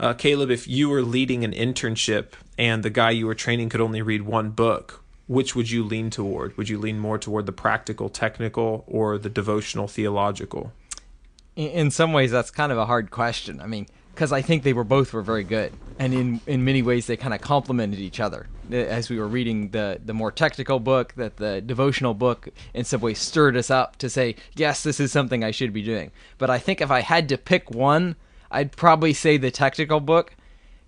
uh, 0.00 0.14
Caleb, 0.14 0.50
if 0.50 0.68
you 0.68 0.88
were 0.88 1.02
leading 1.02 1.44
an 1.44 1.52
internship 1.52 2.32
and 2.56 2.82
the 2.82 2.90
guy 2.90 3.10
you 3.10 3.26
were 3.26 3.34
training 3.34 3.68
could 3.68 3.80
only 3.80 4.02
read 4.02 4.22
one 4.22 4.50
book, 4.50 5.02
which 5.26 5.54
would 5.54 5.70
you 5.70 5.84
lean 5.84 6.10
toward? 6.10 6.56
Would 6.56 6.68
you 6.68 6.78
lean 6.78 6.98
more 6.98 7.18
toward 7.18 7.46
the 7.46 7.52
practical, 7.52 8.08
technical, 8.08 8.84
or 8.86 9.18
the 9.18 9.28
devotional, 9.28 9.86
theological? 9.86 10.72
In 11.54 11.90
some 11.90 12.12
ways, 12.12 12.30
that's 12.30 12.50
kind 12.50 12.70
of 12.70 12.78
a 12.78 12.86
hard 12.86 13.10
question. 13.10 13.60
I 13.60 13.66
mean, 13.66 13.86
because 14.14 14.32
I 14.32 14.42
think 14.42 14.62
they 14.62 14.72
were 14.72 14.84
both 14.84 15.12
were 15.12 15.22
very 15.22 15.44
good, 15.44 15.72
and 15.98 16.12
in 16.14 16.40
in 16.46 16.64
many 16.64 16.82
ways 16.82 17.06
they 17.06 17.16
kind 17.16 17.34
of 17.34 17.40
complemented 17.40 18.00
each 18.00 18.18
other. 18.20 18.48
As 18.70 19.08
we 19.08 19.18
were 19.18 19.28
reading 19.28 19.70
the 19.70 20.00
the 20.04 20.14
more 20.14 20.32
technical 20.32 20.80
book, 20.80 21.14
that 21.14 21.36
the 21.36 21.60
devotional 21.60 22.14
book 22.14 22.48
in 22.74 22.84
some 22.84 23.00
ways 23.00 23.18
stirred 23.18 23.56
us 23.56 23.70
up 23.70 23.96
to 23.96 24.08
say, 24.08 24.34
yes, 24.56 24.82
this 24.82 24.98
is 24.98 25.12
something 25.12 25.44
I 25.44 25.50
should 25.50 25.72
be 25.72 25.82
doing. 25.82 26.10
But 26.36 26.50
I 26.50 26.58
think 26.58 26.80
if 26.80 26.90
I 26.90 27.00
had 27.00 27.28
to 27.28 27.38
pick 27.38 27.70
one, 27.70 28.16
I'd 28.50 28.72
probably 28.72 29.12
say 29.12 29.36
the 29.36 29.50
technical 29.50 30.00
book, 30.00 30.34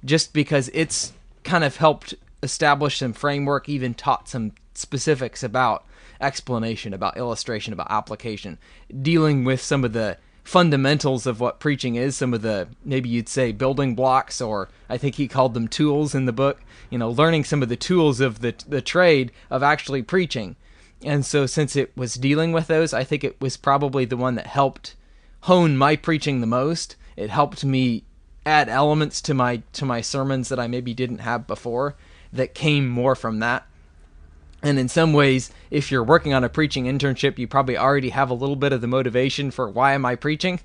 just 0.05 0.33
because 0.33 0.70
it's 0.73 1.12
kind 1.44 1.64
of 1.64 1.77
helped 1.77 2.14
establish 2.42 2.99
some 2.99 3.12
framework, 3.12 3.68
even 3.68 3.94
taught 3.94 4.29
some 4.29 4.53
specifics 4.75 5.42
about 5.42 5.85
explanation, 6.20 6.92
about 6.94 7.16
illustration, 7.16 7.73
about 7.73 7.90
application, 7.90 8.59
dealing 9.03 9.44
with 9.44 9.61
some 9.61 9.85
of 9.85 9.92
the 9.92 10.16
fundamentals 10.42 11.27
of 11.27 11.38
what 11.38 11.61
preaching 11.61 11.96
is, 11.96 12.16
some 12.16 12.35
of 12.35 12.42
the 12.42 12.68
maybe 12.85 13.09
you'd 13.09 13.29
say 13.29 13.53
building 13.53 13.94
blocks, 13.94 14.40
or 14.40 14.68
I 14.88 14.96
think 14.96 15.14
he 15.14 15.29
called 15.29 15.55
them 15.55 15.68
tools 15.68 16.14
in 16.14 16.25
the 16.25 16.33
book. 16.33 16.61
You 16.88 16.99
know, 16.99 17.11
learning 17.11 17.44
some 17.44 17.62
of 17.62 17.68
the 17.68 17.77
tools 17.77 18.20
of 18.20 18.40
the 18.40 18.55
the 18.66 18.83
trade 18.83 19.33
of 19.51 19.62
actually 19.62 20.03
preaching. 20.03 20.57
And 21.03 21.25
so, 21.25 21.46
since 21.46 21.77
it 21.77 21.96
was 21.96 22.14
dealing 22.14 22.53
with 22.53 22.66
those, 22.66 22.92
I 22.92 23.05
think 23.05 23.25
it 23.25 23.40
was 23.40 23.57
probably 23.57 24.05
the 24.05 24.18
one 24.18 24.35
that 24.35 24.46
helped 24.46 24.96
hone 25.42 25.77
my 25.77 25.96
preaching 25.96 26.40
the 26.40 26.46
most 26.46 26.96
it 27.21 27.29
helped 27.29 27.65
me 27.65 28.03
add 28.47 28.71
elements 28.71 29.21
to 29.21 29.35
my 29.35 29.63
to 29.75 29.85
my 29.85 30.01
sermons 30.01 30.49
that 30.49 30.59
I 30.59 30.67
maybe 30.67 30.95
didn't 30.95 31.19
have 31.19 31.47
before 31.47 31.95
that 32.33 32.55
came 32.55 32.89
more 32.89 33.15
from 33.15 33.41
that. 33.41 33.67
And 34.63 34.79
in 34.79 34.89
some 34.89 35.13
ways, 35.13 35.51
if 35.71 35.91
you're 35.91 36.05
working 36.05 36.33
on 36.33 36.45
a 36.45 36.49
preaching 36.49 36.85
internship, 36.85 37.39
you 37.39 37.47
probably 37.47 37.77
already 37.77 38.11
have 38.11 38.31
a 38.31 38.35
little 38.35 38.57
bit 38.57 38.73
of 38.73 38.81
the 38.81 38.87
motivation 38.87 39.51
for 39.51 39.69
why 39.69 39.93
am 39.93 40.07
I 40.07 40.17
preaching? 40.17 40.61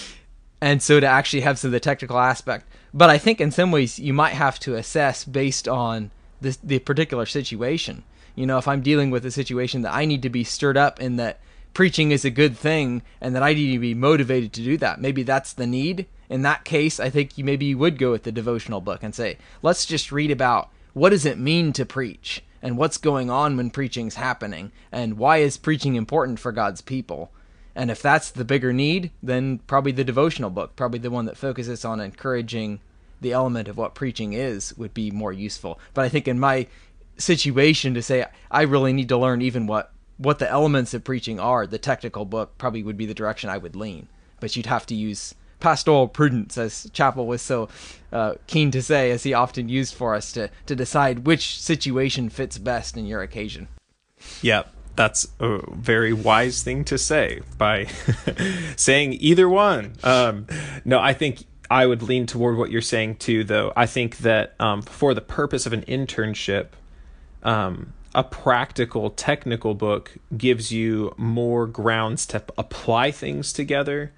and 0.60 0.82
so 0.82 1.00
to 1.00 1.06
actually 1.06 1.40
have 1.40 1.58
some 1.58 1.68
of 1.68 1.72
the 1.72 1.80
technical 1.80 2.18
aspect. 2.18 2.66
But 2.92 3.08
I 3.08 3.16
think 3.16 3.40
in 3.40 3.50
some 3.50 3.72
ways 3.72 3.98
you 3.98 4.12
might 4.12 4.34
have 4.34 4.58
to 4.60 4.74
assess 4.74 5.24
based 5.24 5.66
on 5.66 6.10
the 6.42 6.56
the 6.62 6.80
particular 6.80 7.24
situation. 7.24 8.04
You 8.34 8.44
know, 8.44 8.58
if 8.58 8.68
I'm 8.68 8.82
dealing 8.82 9.10
with 9.10 9.24
a 9.24 9.30
situation 9.30 9.82
that 9.82 9.94
I 9.94 10.04
need 10.04 10.20
to 10.22 10.28
be 10.28 10.44
stirred 10.44 10.76
up 10.76 11.00
in 11.00 11.16
that 11.16 11.40
preaching 11.74 12.12
is 12.12 12.24
a 12.24 12.30
good 12.30 12.56
thing 12.56 13.02
and 13.20 13.34
that 13.34 13.42
I 13.42 13.52
need 13.52 13.72
to 13.72 13.78
be 13.78 13.94
motivated 13.94 14.52
to 14.54 14.64
do 14.64 14.76
that. 14.78 15.00
Maybe 15.00 15.22
that's 15.22 15.52
the 15.52 15.66
need. 15.66 16.06
In 16.30 16.42
that 16.42 16.64
case, 16.64 16.98
I 16.98 17.10
think 17.10 17.36
you 17.36 17.44
maybe 17.44 17.66
you 17.66 17.78
would 17.78 17.98
go 17.98 18.12
with 18.12 18.22
the 18.22 18.32
devotional 18.32 18.80
book 18.80 19.02
and 19.02 19.14
say, 19.14 19.36
let's 19.62 19.84
just 19.84 20.10
read 20.10 20.30
about 20.30 20.70
what 20.94 21.10
does 21.10 21.26
it 21.26 21.38
mean 21.38 21.72
to 21.74 21.84
preach 21.84 22.42
and 22.62 22.78
what's 22.78 22.96
going 22.96 23.28
on 23.28 23.56
when 23.56 23.70
preaching's 23.70 24.14
happening 24.14 24.72
and 24.90 25.18
why 25.18 25.38
is 25.38 25.58
preaching 25.58 25.96
important 25.96 26.40
for 26.40 26.52
God's 26.52 26.80
people. 26.80 27.30
And 27.74 27.90
if 27.90 28.00
that's 28.00 28.30
the 28.30 28.44
bigger 28.44 28.72
need, 28.72 29.10
then 29.22 29.58
probably 29.66 29.92
the 29.92 30.04
devotional 30.04 30.50
book, 30.50 30.76
probably 30.76 31.00
the 31.00 31.10
one 31.10 31.26
that 31.26 31.36
focuses 31.36 31.84
on 31.84 32.00
encouraging 32.00 32.80
the 33.20 33.32
element 33.32 33.68
of 33.68 33.76
what 33.76 33.94
preaching 33.94 34.32
is 34.32 34.76
would 34.78 34.94
be 34.94 35.10
more 35.10 35.32
useful. 35.32 35.78
But 35.92 36.04
I 36.04 36.08
think 36.08 36.28
in 36.28 36.38
my 36.38 36.68
situation 37.16 37.94
to 37.94 38.02
say 38.02 38.24
I 38.50 38.62
really 38.62 38.92
need 38.92 39.08
to 39.08 39.16
learn 39.16 39.42
even 39.42 39.66
what 39.66 39.92
what 40.16 40.38
the 40.38 40.50
elements 40.50 40.94
of 40.94 41.04
preaching 41.04 41.40
are, 41.40 41.66
the 41.66 41.78
technical 41.78 42.24
book 42.24 42.56
probably 42.58 42.82
would 42.82 42.96
be 42.96 43.06
the 43.06 43.14
direction 43.14 43.50
I 43.50 43.58
would 43.58 43.76
lean. 43.76 44.08
But 44.40 44.56
you'd 44.56 44.66
have 44.66 44.86
to 44.86 44.94
use 44.94 45.34
pastoral 45.60 46.08
prudence, 46.08 46.58
as 46.58 46.90
Chapell 46.92 47.26
was 47.26 47.40
so 47.40 47.68
uh, 48.12 48.34
keen 48.46 48.70
to 48.72 48.82
say, 48.82 49.10
as 49.10 49.22
he 49.22 49.32
often 49.32 49.68
used 49.68 49.94
for 49.94 50.14
us 50.14 50.32
to 50.32 50.50
to 50.66 50.76
decide 50.76 51.26
which 51.26 51.58
situation 51.60 52.28
fits 52.28 52.58
best 52.58 52.96
in 52.96 53.06
your 53.06 53.22
occasion. 53.22 53.68
Yeah, 54.42 54.64
That's 54.96 55.26
a 55.40 55.60
very 55.72 56.12
wise 56.12 56.62
thing 56.62 56.84
to 56.84 56.98
say 56.98 57.40
by 57.58 57.86
saying 58.76 59.14
either 59.20 59.48
one. 59.48 59.94
Um, 60.04 60.46
no, 60.84 61.00
I 61.00 61.12
think 61.12 61.44
I 61.70 61.86
would 61.86 62.02
lean 62.02 62.26
toward 62.26 62.56
what 62.56 62.70
you're 62.70 62.80
saying 62.80 63.16
too, 63.16 63.42
though. 63.42 63.72
I 63.74 63.86
think 63.86 64.18
that 64.18 64.54
um, 64.60 64.82
for 64.82 65.14
the 65.14 65.20
purpose 65.20 65.66
of 65.66 65.72
an 65.72 65.82
internship, 65.82 66.68
um, 67.42 67.92
a 68.14 68.22
practical, 68.22 69.10
technical 69.10 69.74
book 69.74 70.12
gives 70.36 70.72
you 70.72 71.14
more 71.16 71.66
grounds 71.66 72.26
to 72.26 72.42
apply 72.56 73.10
things 73.10 73.52
together, 73.52 74.12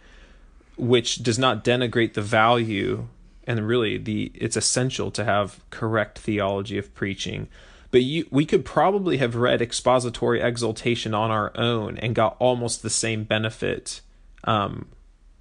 which 0.77 1.23
does 1.23 1.39
not 1.39 1.65
denigrate 1.65 2.15
the 2.15 2.23
value. 2.23 3.09
And 3.47 3.67
really, 3.67 3.97
the 3.97 4.33
it's 4.35 4.57
essential 4.57 5.11
to 5.13 5.25
have 5.25 5.61
correct 5.71 6.19
theology 6.19 6.79
of 6.79 6.95
preaching 6.95 7.49
but 7.91 8.03
you, 8.03 8.27
we 8.31 8.45
could 8.45 8.65
probably 8.65 9.17
have 9.19 9.37
read 9.37 9.63
expository 9.63 10.41
exultation 10.41 11.15
on 11.15 11.31
our 11.31 11.51
own 11.57 11.97
and 11.99 12.15
got 12.15 12.37
almost 12.39 12.83
the 12.83 12.91
same 12.91 13.25
benefit 13.25 14.01
um, 14.45 14.87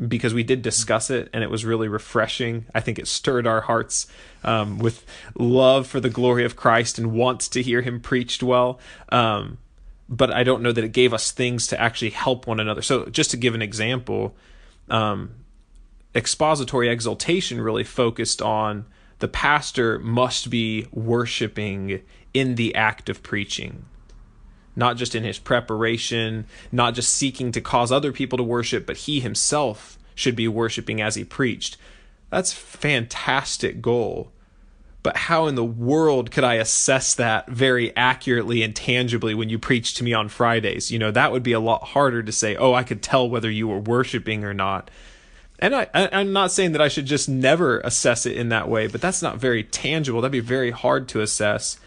because 0.07 0.33
we 0.33 0.43
did 0.43 0.61
discuss 0.61 1.09
it 1.09 1.29
and 1.33 1.43
it 1.43 1.49
was 1.49 1.63
really 1.63 1.87
refreshing. 1.87 2.65
I 2.75 2.81
think 2.81 2.99
it 2.99 3.07
stirred 3.07 3.47
our 3.47 3.61
hearts 3.61 4.07
um, 4.43 4.77
with 4.79 5.05
love 5.37 5.87
for 5.87 5.99
the 5.99 6.09
glory 6.09 6.43
of 6.43 6.55
Christ 6.55 6.97
and 6.97 7.13
wants 7.13 7.47
to 7.49 7.61
hear 7.61 7.81
him 7.81 7.99
preached 8.01 8.43
well. 8.43 8.79
Um, 9.09 9.57
but 10.09 10.31
I 10.31 10.43
don't 10.43 10.61
know 10.61 10.71
that 10.71 10.83
it 10.83 10.91
gave 10.91 11.13
us 11.13 11.31
things 11.31 11.67
to 11.67 11.79
actually 11.79 12.11
help 12.11 12.45
one 12.45 12.59
another. 12.59 12.81
So, 12.81 13.05
just 13.05 13.31
to 13.31 13.37
give 13.37 13.55
an 13.55 13.61
example, 13.61 14.35
um, 14.89 15.31
expository 16.13 16.89
exultation 16.89 17.59
really 17.59 17.83
focused 17.83 18.41
on 18.41 18.85
the 19.19 19.27
pastor 19.27 19.97
must 19.99 20.49
be 20.49 20.87
worshiping 20.91 22.01
in 22.33 22.55
the 22.55 22.75
act 22.75 23.09
of 23.09 23.23
preaching 23.23 23.85
not 24.75 24.97
just 24.97 25.15
in 25.15 25.23
his 25.23 25.39
preparation, 25.39 26.45
not 26.71 26.93
just 26.93 27.13
seeking 27.13 27.51
to 27.51 27.61
cause 27.61 27.91
other 27.91 28.11
people 28.11 28.37
to 28.37 28.43
worship, 28.43 28.85
but 28.85 28.97
he 28.97 29.19
himself 29.19 29.97
should 30.13 30.35
be 30.35 30.47
worshiping 30.47 31.01
as 31.01 31.15
he 31.15 31.23
preached. 31.23 31.77
That's 32.29 32.53
fantastic 32.53 33.81
goal. 33.81 34.31
But 35.03 35.17
how 35.17 35.45
in 35.45 35.53
the 35.53 35.63
world 35.63 36.31
could 36.31 36.43
I 36.43 36.55
assess 36.55 37.13
that 37.13 37.47
very 37.47 37.95
accurately 37.95 38.63
and 38.63 38.75
tangibly 38.75 39.35
when 39.35 39.49
you 39.49 39.59
preach 39.59 39.93
to 39.95 40.03
me 40.03 40.13
on 40.13 40.29
Fridays? 40.29 40.89
You 40.89 40.97
know, 40.97 41.11
that 41.11 41.31
would 41.31 41.43
be 41.43 41.51
a 41.51 41.59
lot 41.59 41.83
harder 41.83 42.23
to 42.23 42.31
say, 42.31 42.55
oh, 42.55 42.73
I 42.73 42.83
could 42.83 43.03
tell 43.03 43.29
whether 43.29 43.51
you 43.51 43.67
were 43.67 43.79
worshiping 43.79 44.43
or 44.43 44.53
not. 44.53 44.89
And 45.59 45.75
I, 45.75 45.87
I'm 45.93 46.33
not 46.33 46.51
saying 46.51 46.71
that 46.71 46.81
I 46.81 46.87
should 46.87 47.05
just 47.05 47.29
never 47.29 47.79
assess 47.81 48.25
it 48.25 48.35
in 48.35 48.49
that 48.49 48.67
way, 48.67 48.87
but 48.87 48.99
that's 48.99 49.21
not 49.21 49.37
very 49.37 49.63
tangible. 49.63 50.21
That'd 50.21 50.31
be 50.31 50.39
very 50.39 50.71
hard 50.71 51.07
to 51.09 51.21
assess 51.21 51.79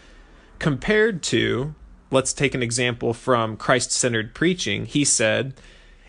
compared 0.57 1.21
to, 1.23 1.75
let's 2.11 2.33
take 2.33 2.55
an 2.55 2.63
example 2.63 3.13
from 3.13 3.57
Christ 3.57 3.91
centered 3.91 4.33
preaching. 4.33 4.85
He 4.85 5.05
said, 5.05 5.53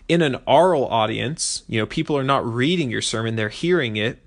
in 0.07 0.21
an 0.21 0.37
oral 0.45 0.87
audience, 0.87 1.63
you 1.67 1.79
know, 1.79 1.85
people 1.85 2.17
are 2.17 2.23
not 2.23 2.45
reading 2.45 2.91
your 2.91 3.01
sermon, 3.01 3.35
they're 3.35 3.49
hearing 3.49 3.95
it. 3.95 4.19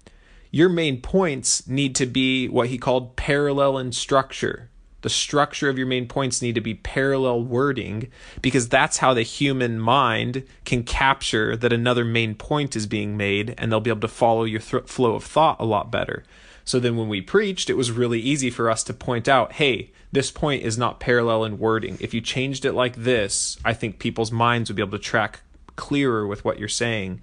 Your 0.51 0.69
main 0.69 1.01
points 1.01 1.67
need 1.69 1.95
to 1.97 2.07
be 2.07 2.49
what 2.49 2.69
he 2.69 2.79
called 2.79 3.17
parallel 3.17 3.77
in 3.79 3.93
structure. 3.93 4.71
The 5.03 5.11
structure 5.11 5.69
of 5.69 5.77
your 5.77 5.87
main 5.87 6.09
points 6.09 6.41
need 6.41 6.55
to 6.55 6.63
be 6.63 6.73
parallel 6.73 7.43
wording 7.43 8.09
because 8.41 8.71
that's 8.71 8.97
how 8.97 9.13
the 9.13 9.21
human 9.21 9.79
mind 9.79 10.45
can 10.65 10.83
capture 10.83 11.57
that 11.57 11.75
another 11.75 12.07
main 12.07 12.35
point 12.35 12.75
is 12.75 12.87
being 12.87 13.15
made 13.15 13.55
and 13.59 13.71
they'll 13.71 13.81
be 13.81 13.91
able 13.91 14.01
to 14.01 14.09
follow 14.09 14.45
your 14.45 14.61
th- 14.61 14.87
flow 14.87 15.15
of 15.15 15.25
thought 15.25 15.61
a 15.61 15.67
lot 15.67 15.91
better. 15.91 16.25
So 16.65 16.81
then 16.81 16.97
when 16.97 17.09
we 17.09 17.21
preached, 17.21 17.69
it 17.69 17.77
was 17.77 17.91
really 17.91 18.21
easy 18.21 18.51
for 18.51 18.71
us 18.71 18.83
to 18.85 18.95
point 18.95 19.29
out, 19.29 19.53
hey, 19.53 19.93
this 20.13 20.31
point 20.31 20.63
is 20.63 20.79
not 20.79 21.01
parallel 21.01 21.45
in 21.45 21.59
wording. 21.59 21.99
If 22.01 22.15
you 22.15 22.21
changed 22.21 22.65
it 22.65 22.73
like 22.73 22.97
this, 22.97 23.59
I 23.65 23.75
think 23.75 23.99
people's 23.99 24.33
minds 24.33 24.71
would 24.71 24.77
be 24.77 24.83
able 24.83 24.99
to 24.99 24.99
track 24.99 25.41
clearer 25.77 26.27
with 26.27 26.45
what 26.45 26.59
you're 26.59 26.69
saying. 26.69 27.21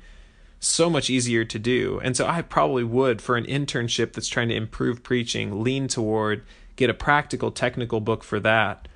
So 0.59 0.89
much 0.89 1.09
easier 1.09 1.43
to 1.43 1.57
do. 1.57 1.99
And 2.03 2.15
so 2.15 2.27
I 2.27 2.43
probably 2.43 2.83
would, 2.83 3.19
for 3.19 3.35
an 3.35 3.45
internship 3.45 4.13
that's 4.13 4.27
trying 4.27 4.49
to 4.49 4.55
improve 4.55 5.01
preaching, 5.01 5.63
lean 5.63 5.87
toward 5.87 6.43
get 6.75 6.89
a 6.89 6.93
practical 6.93 7.51
technical 7.51 7.99
book 7.99 8.23
for 8.23 8.39
that. 8.39 8.87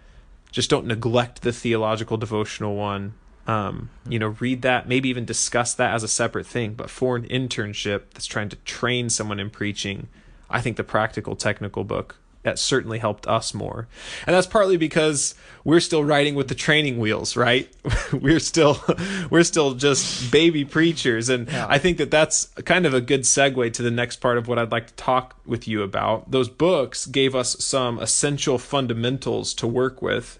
Just 0.51 0.69
don't 0.69 0.85
neglect 0.85 1.41
the 1.41 1.51
theological 1.51 2.17
devotional 2.17 2.75
one. 2.75 3.13
Um, 3.47 3.89
you 4.07 4.19
know, 4.19 4.35
read 4.39 4.61
that, 4.61 4.87
maybe 4.87 5.09
even 5.09 5.25
discuss 5.25 5.73
that 5.75 5.93
as 5.93 6.03
a 6.03 6.07
separate 6.07 6.47
thing. 6.47 6.73
But 6.73 6.89
for 6.89 7.15
an 7.15 7.27
internship 7.27 8.11
that's 8.13 8.25
trying 8.25 8.49
to 8.49 8.55
train 8.57 9.09
someone 9.09 9.39
in 9.39 9.49
preaching, 9.49 10.07
I 10.49 10.61
think 10.61 10.77
the 10.77 10.83
practical 10.83 11.35
technical 11.35 11.83
book 11.83 12.17
that 12.45 12.59
certainly 12.59 12.99
helped 12.99 13.27
us 13.27 13.55
more. 13.55 13.87
And 14.25 14.35
that's 14.35 14.45
partly 14.45 14.77
because 14.77 15.33
we're 15.63 15.79
still 15.79 16.03
riding 16.03 16.35
with 16.35 16.47
the 16.47 16.53
training 16.55 16.99
wheels, 16.99 17.35
right? 17.35 17.67
we're 18.13 18.39
still 18.39 18.79
we're 19.31 19.43
still 19.43 19.73
just 19.73 20.31
baby 20.31 20.63
preachers 20.63 21.27
and 21.27 21.47
yeah. 21.49 21.65
I 21.67 21.79
think 21.79 21.97
that 21.97 22.11
that's 22.11 22.45
kind 22.63 22.85
of 22.85 22.93
a 22.93 23.01
good 23.01 23.21
segue 23.21 23.73
to 23.73 23.81
the 23.81 23.91
next 23.91 24.17
part 24.17 24.37
of 24.37 24.47
what 24.47 24.59
I'd 24.59 24.71
like 24.71 24.87
to 24.87 24.93
talk 24.93 25.35
with 25.45 25.67
you 25.67 25.81
about. 25.81 26.29
Those 26.29 26.47
books 26.47 27.07
gave 27.07 27.33
us 27.33 27.57
some 27.63 27.99
essential 27.99 28.59
fundamentals 28.59 29.53
to 29.55 29.67
work 29.67 30.03
with. 30.03 30.39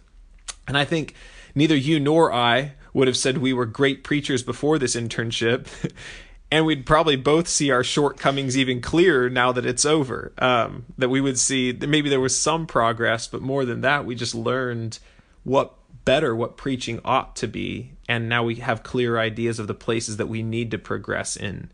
And 0.67 0.77
I 0.77 0.85
think 0.85 1.15
neither 1.55 1.75
you 1.75 1.99
nor 1.99 2.31
I 2.31 2.73
would 2.93 3.07
have 3.07 3.17
said 3.17 3.39
we 3.39 3.51
were 3.51 3.65
great 3.65 4.03
preachers 4.03 4.43
before 4.43 4.77
this 4.77 4.95
internship 4.95 5.67
and 6.51 6.65
we'd 6.65 6.85
probably 6.85 7.15
both 7.15 7.47
see 7.47 7.71
our 7.71 7.83
shortcomings 7.83 8.57
even 8.57 8.81
clearer 8.81 9.29
now 9.29 9.51
that 9.51 9.65
it's 9.65 9.85
over. 9.85 10.31
Um, 10.37 10.85
that 10.97 11.09
we 11.09 11.21
would 11.21 11.39
see 11.39 11.71
that 11.71 11.87
maybe 11.87 12.09
there 12.09 12.19
was 12.19 12.37
some 12.37 12.67
progress, 12.67 13.27
but 13.27 13.41
more 13.41 13.65
than 13.65 13.81
that, 13.81 14.05
we 14.05 14.15
just 14.15 14.35
learned 14.35 14.99
what 15.43 15.73
better 16.05 16.35
what 16.35 16.55
preaching 16.55 17.01
ought 17.03 17.35
to 17.35 17.47
be, 17.47 17.93
and 18.07 18.29
now 18.29 18.43
we 18.43 18.55
have 18.55 18.83
clear 18.83 19.17
ideas 19.17 19.57
of 19.57 19.67
the 19.67 19.73
places 19.73 20.17
that 20.17 20.27
we 20.27 20.43
need 20.43 20.71
to 20.71 20.77
progress 20.77 21.35
in. 21.35 21.71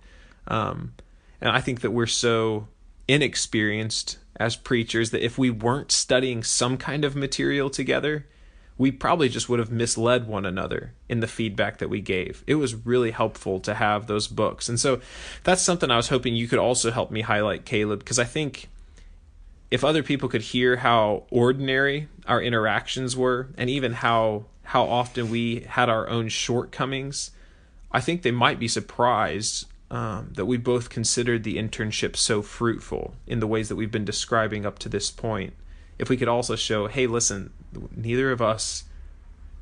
Um, 0.48 0.94
and 1.42 1.52
I 1.52 1.60
think 1.60 1.82
that 1.82 1.92
we're 1.92 2.06
so 2.06 2.68
inexperienced 3.08 4.18
as 4.38 4.56
preachers 4.56 5.12
that 5.12 5.24
if 5.24 5.38
we 5.38 5.50
weren't 5.50 5.92
studying 5.92 6.44
some 6.44 6.78
kind 6.78 7.04
of 7.04 7.16
material 7.16 7.70
together, 7.70 8.26
we 8.82 8.92
probably 8.92 9.30
just 9.30 9.48
would 9.48 9.60
have 9.60 9.72
misled 9.72 10.28
one 10.28 10.44
another 10.44 10.92
in 11.08 11.20
the 11.20 11.28
feedback 11.28 11.78
that 11.78 11.88
we 11.88 12.02
gave. 12.02 12.44
It 12.48 12.56
was 12.56 12.74
really 12.74 13.12
helpful 13.12 13.60
to 13.60 13.76
have 13.76 14.08
those 14.08 14.28
books. 14.28 14.68
And 14.68 14.80
so 14.80 15.00
that's 15.44 15.62
something 15.62 15.92
I 15.92 15.98
was 15.98 16.08
hoping 16.08 16.36
you 16.36 16.48
could 16.48 16.58
also 16.58 16.90
help 16.90 17.12
me 17.12 17.22
highlight, 17.22 17.64
Caleb, 17.64 18.00
because 18.00 18.18
I 18.18 18.24
think 18.24 18.70
if 19.70 19.84
other 19.84 20.02
people 20.02 20.28
could 20.28 20.42
hear 20.42 20.78
how 20.78 21.26
ordinary 21.30 22.08
our 22.26 22.42
interactions 22.42 23.16
were 23.16 23.50
and 23.56 23.70
even 23.70 23.94
how 23.94 24.46
how 24.64 24.86
often 24.86 25.30
we 25.30 25.60
had 25.60 25.88
our 25.88 26.10
own 26.10 26.30
shortcomings, 26.30 27.30
I 27.92 28.02
think 28.02 28.24
they 28.24 28.32
might 28.32 28.58
be 28.58 28.68
surprised 28.68 29.68
um, 29.92 30.32
that 30.34 30.46
we 30.46 30.58
both 30.58 30.90
considered 30.90 31.44
the 31.44 31.58
internship 31.58 32.16
so 32.16 32.42
fruitful 32.42 33.14
in 33.28 33.42
the 33.42 33.48
ways 33.48 33.70
that 33.70 33.76
we've 33.76 33.92
been 33.92 34.06
describing 34.06 34.66
up 34.66 34.80
to 34.80 34.90
this 34.90 35.12
point 35.12 35.54
if 36.00 36.10
we 36.10 36.18
could 36.18 36.28
also 36.28 36.56
show, 36.56 36.88
hey, 36.88 37.06
listen, 37.06 37.54
neither 37.96 38.32
of 38.32 38.42
us 38.42 38.84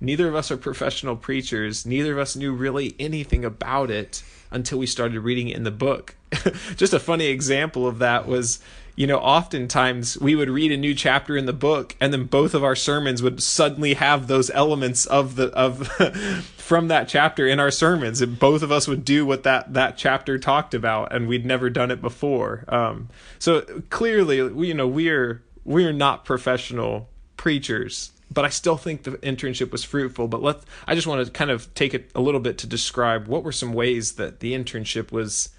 neither 0.02 0.28
of 0.28 0.36
us 0.36 0.52
are 0.52 0.58
professional 0.58 1.15
preachers. 1.15 1.86
Neither 1.86 2.13
of 2.13 2.19
us 2.19 2.36
knew 2.36 2.54
really 2.54 2.95
anything 3.00 3.43
about 3.45 3.91
it 3.91 4.24
until 4.52 4.80
we 4.80 4.86
started 4.86 5.19
reading 5.19 5.50
it 5.50 5.58
in 5.58 5.63
the 5.63 5.72
book. 5.72 6.15
Just 6.76 6.93
a 6.93 7.00
funny 7.00 7.28
example 7.28 7.86
of 7.86 8.00
that 8.00 8.28
was, 8.28 8.60
you 8.95 9.06
know, 9.06 9.19
oftentimes 9.19 10.17
we 10.19 10.36
would 10.36 10.50
read 10.50 10.72
a 10.72 10.78
new 10.78 10.95
chapter 10.95 11.38
in 11.38 11.45
the 11.45 11.54
book 11.54 11.95
and 12.00 12.12
then 12.12 12.26
both 12.26 12.54
of 12.54 12.63
our 12.63 12.76
sermons 12.76 13.22
would 13.22 13.43
suddenly 13.43 13.93
have 13.95 14.28
those 14.28 14.50
elements 14.52 15.06
of 15.06 15.36
the 15.36 15.48
of 15.50 15.88
from 16.58 16.88
that 16.88 17.08
chapter 17.08 17.48
in 17.48 17.60
our 17.60 17.72
sermons 17.72 18.22
and 18.22 18.39
both 18.39 18.62
of 18.62 18.72
us 18.72 18.88
would 18.88 19.06
do 19.06 19.26
what 19.26 19.43
that 19.43 19.74
that 19.74 19.98
chapter 19.98 20.38
talked 20.38 20.74
about 20.74 21.13
and 21.13 21.28
we'd 21.28 21.45
never 21.45 21.69
done 21.69 21.91
it 21.91 22.02
before. 22.02 22.65
Um, 22.67 23.10
so 23.38 23.62
clearly, 23.89 24.38
you 24.38 24.74
know, 24.74 24.88
we're 24.88 25.43
we 25.63 25.86
are 25.86 25.93
not 25.93 26.26
professional 26.26 27.10
preachers 27.39 28.12
but 28.32 28.45
I 28.45 28.49
still 28.49 28.78
think 28.78 29.04
the 29.04 29.12
internship 29.13 29.71
was 29.71 29.84
fruitful. 29.84 30.28
But 30.28 30.41
let 30.41 30.58
I 30.88 30.95
just 30.95 31.08
want 31.08 31.25
to 31.25 31.32
kind 31.32 31.52
of 31.52 31.73
take 31.73 31.93
it 31.93 32.12
a 32.13 32.21
little 32.21 32.39
bit 32.39 32.58
to 32.60 32.67
describe 32.67 33.28
what 33.28 33.43
were 33.43 33.52
some 33.52 33.73
ways 33.73 34.13
that 34.13 34.39
the 34.39 34.54
internship 34.54 35.12
was, 35.12 35.49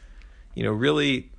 you 0.54 0.62
know, 0.62 0.72
really 0.72 1.30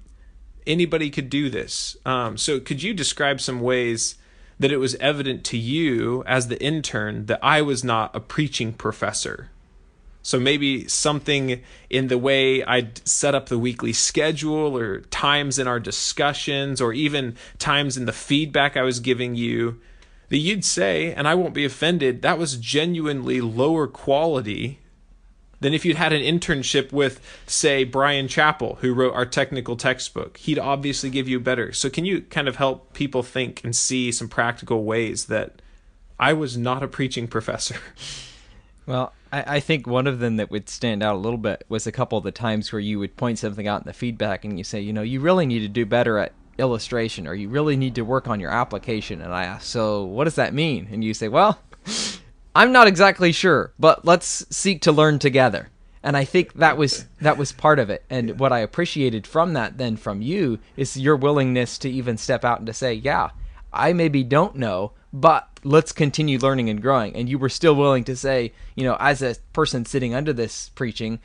anybody 0.68 1.10
could 1.10 1.30
do 1.30 1.50
this. 1.50 1.96
Um, 2.06 2.38
so 2.38 2.60
could 2.60 2.84
you 2.84 2.94
describe 2.94 3.40
some 3.42 3.62
ways 3.62 4.16
that 4.60 4.72
it 4.72 4.78
was 4.78 4.96
evident 4.96 5.44
to 5.46 5.58
you 5.58 6.24
as 6.28 6.48
the 6.48 6.62
intern 6.62 7.26
that 7.26 7.40
I 7.42 7.62
was 7.62 7.84
not 7.84 8.16
a 8.16 8.20
preaching 8.20 8.74
professor? 8.74 9.50
So 10.24 10.40
maybe 10.40 10.88
something 10.88 11.64
in 11.90 12.08
the 12.08 12.18
way 12.18 12.64
I'd 12.64 13.08
set 13.08 13.34
up 13.34 13.50
the 13.50 13.58
weekly 13.58 13.92
schedule 13.92 14.78
or 14.78 15.00
times 15.02 15.58
in 15.58 15.68
our 15.68 15.80
discussions 15.80 16.80
or 16.80 16.94
even 16.94 17.38
times 17.58 17.98
in 17.98 18.06
the 18.06 18.14
feedback 18.14 18.78
I 18.78 18.84
was 18.84 19.00
giving 19.00 19.34
you 19.34 19.80
that 20.32 20.38
you'd 20.38 20.64
say, 20.64 21.14
and 21.14 21.28
I 21.28 21.36
won't 21.36 21.54
be 21.54 21.66
offended, 21.66 22.22
that 22.22 22.38
was 22.38 22.56
genuinely 22.56 23.42
lower 23.42 23.86
quality 23.86 24.80
than 25.60 25.74
if 25.74 25.84
you'd 25.84 25.98
had 25.98 26.14
an 26.14 26.22
internship 26.22 26.94
with, 26.94 27.20
say, 27.46 27.84
Bryan 27.84 28.28
Chapell, 28.28 28.78
who 28.78 28.94
wrote 28.94 29.14
our 29.14 29.26
technical 29.26 29.76
textbook. 29.76 30.38
He'd 30.38 30.58
obviously 30.58 31.10
give 31.10 31.28
you 31.28 31.42
better. 31.42 31.74
So, 31.74 31.90
can 31.90 32.06
you 32.06 32.22
kind 32.22 32.48
of 32.48 32.56
help 32.56 32.94
people 32.94 33.24
think 33.24 33.62
and 33.66 33.76
see 33.76 34.10
some 34.10 34.30
practical 34.30 34.86
ways 34.86 35.26
that 35.26 35.62
I 36.18 36.32
was 36.32 36.58
not 36.58 36.82
a 36.82 36.88
preaching 36.88 37.28
professor? 37.28 37.76
Well, 38.88 39.14
I, 39.32 39.58
I 39.58 39.60
think 39.60 39.86
one 39.86 40.08
of 40.08 40.18
them 40.18 40.38
that 40.38 40.50
would 40.50 40.68
stand 40.68 41.04
out 41.04 41.16
a 41.16 41.20
little 41.20 41.38
bit 41.38 41.64
was 41.70 41.86
a 41.86 41.92
couple 41.92 42.18
of 42.18 42.24
the 42.24 42.32
times 42.32 42.74
where 42.74 42.80
you 42.80 42.98
would 42.98 43.16
point 43.16 43.38
something 43.38 43.68
out 43.68 43.82
in 43.82 43.88
the 43.88 43.94
feedback 43.94 44.44
and 44.44 44.58
you 44.58 44.64
say, 44.64 44.82
you 44.82 44.92
know, 44.92 45.04
you 45.04 45.20
really 45.20 45.46
need 45.46 45.60
to 45.60 45.68
do 45.68 45.86
better 45.86 46.18
at 46.18 46.34
illustration 46.58 47.28
or 47.28 47.34
you 47.34 47.50
really 47.50 47.76
need 47.76 47.96
to 47.96 48.02
work 48.02 48.28
on 48.28 48.40
your 48.40 48.52
application. 48.52 49.22
And 49.22 49.34
I 49.34 49.46
ask, 49.46 49.66
so 49.66 50.04
what 50.04 50.26
does 50.26 50.36
that 50.36 50.54
mean? 50.54 50.88
And 50.92 51.04
you 51.04 51.14
say, 51.14 51.28
well, 51.28 51.60
I'm 52.56 52.72
not 52.72 52.88
exactly 52.88 53.32
sure, 53.32 53.74
but 53.80 54.06
let's 54.06 54.46
seek 54.56 54.82
to 54.82 54.92
learn 54.92 55.20
together. 55.20 55.70
And 56.04 56.18
I 56.18 56.26
think 56.26 56.54
that 56.54 56.78
was 56.78 57.06
that 57.20 57.38
was 57.38 57.52
part 57.52 57.78
of 57.78 57.90
it. 57.90 58.04
And 58.10 58.40
what 58.40 58.52
I 58.52 58.60
appreciated 58.60 59.28
from 59.28 59.54
that 59.54 59.78
then 59.78 59.98
from 59.98 60.22
you 60.22 60.60
is 60.76 60.98
your 60.98 61.16
willingness 61.16 61.78
to 61.80 61.90
even 61.90 62.18
step 62.18 62.44
out 62.44 62.58
and 62.58 62.68
to 62.68 62.74
say, 62.74 62.94
yeah, 62.94 63.30
I 63.72 63.94
maybe 63.94 64.24
don't 64.24 64.56
know, 64.56 64.94
but 65.14 65.48
let's 65.64 65.92
continue 65.92 66.40
learning 66.40 66.70
and 66.70 66.82
growing. 66.82 67.16
And 67.16 67.30
you 67.30 67.38
were 67.38 67.50
still 67.50 67.76
willing 67.76 68.04
to 68.06 68.16
say, 68.16 68.52
you 68.76 68.84
know, 68.84 68.98
as 69.00 69.22
a 69.22 69.36
person 69.54 69.86
sitting 69.86 70.16
under 70.16 70.34
this 70.34 70.70
preaching, 70.70 71.20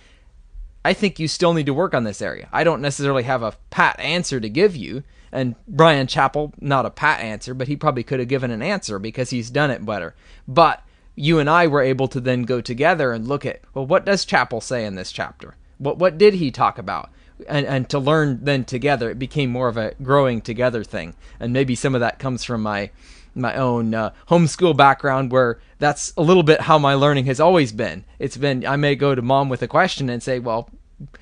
I 0.86 0.92
think 0.92 1.18
you 1.18 1.26
still 1.26 1.52
need 1.52 1.66
to 1.66 1.74
work 1.74 1.94
on 1.94 2.04
this 2.04 2.22
area. 2.22 2.48
I 2.52 2.62
don't 2.62 2.80
necessarily 2.80 3.24
have 3.24 3.42
a 3.42 3.54
pat 3.70 3.98
answer 3.98 4.38
to 4.38 4.48
give 4.48 4.76
you. 4.76 5.02
And 5.32 5.56
Bryan 5.66 6.06
Chapell, 6.06 6.52
not 6.60 6.86
a 6.86 6.90
pat 6.90 7.18
answer, 7.20 7.54
but 7.54 7.66
he 7.66 7.74
probably 7.74 8.04
could 8.04 8.20
have 8.20 8.28
given 8.28 8.52
an 8.52 8.62
answer 8.62 9.00
because 9.00 9.30
he's 9.30 9.50
done 9.50 9.72
it 9.72 9.84
better. 9.84 10.14
But 10.46 10.84
you 11.16 11.40
and 11.40 11.50
I 11.50 11.66
were 11.66 11.82
able 11.82 12.06
to 12.06 12.20
then 12.20 12.44
go 12.44 12.60
together 12.60 13.10
and 13.10 13.26
look 13.26 13.44
at, 13.44 13.62
well, 13.74 13.84
what 13.84 14.06
does 14.06 14.24
Chapell 14.24 14.62
say 14.62 14.86
in 14.86 14.94
this 14.94 15.10
chapter? 15.10 15.56
What 15.78 15.98
what 15.98 16.18
did 16.18 16.34
he 16.34 16.52
talk 16.52 16.78
about? 16.78 17.10
And 17.48 17.66
and 17.66 17.90
to 17.90 17.98
learn 17.98 18.44
then 18.44 18.64
together, 18.64 19.10
it 19.10 19.18
became 19.18 19.50
more 19.50 19.66
of 19.66 19.76
a 19.76 19.94
growing 20.00 20.40
together 20.40 20.84
thing. 20.84 21.16
And 21.40 21.52
maybe 21.52 21.74
some 21.74 21.96
of 21.96 22.00
that 22.00 22.20
comes 22.20 22.44
from 22.44 22.62
my 22.62 22.90
my 23.36 23.54
own 23.54 23.94
uh, 23.94 24.12
homeschool 24.28 24.76
background 24.76 25.30
where 25.30 25.60
that's 25.78 26.12
a 26.16 26.22
little 26.22 26.42
bit 26.42 26.62
how 26.62 26.78
my 26.78 26.94
learning 26.94 27.26
has 27.26 27.40
always 27.40 27.72
been. 27.72 28.04
It's 28.18 28.36
been 28.36 28.66
I 28.66 28.76
may 28.76 28.94
go 28.94 29.14
to 29.14 29.22
mom 29.22 29.48
with 29.48 29.62
a 29.62 29.68
question 29.68 30.08
and 30.08 30.22
say, 30.22 30.38
"Well, 30.38 30.70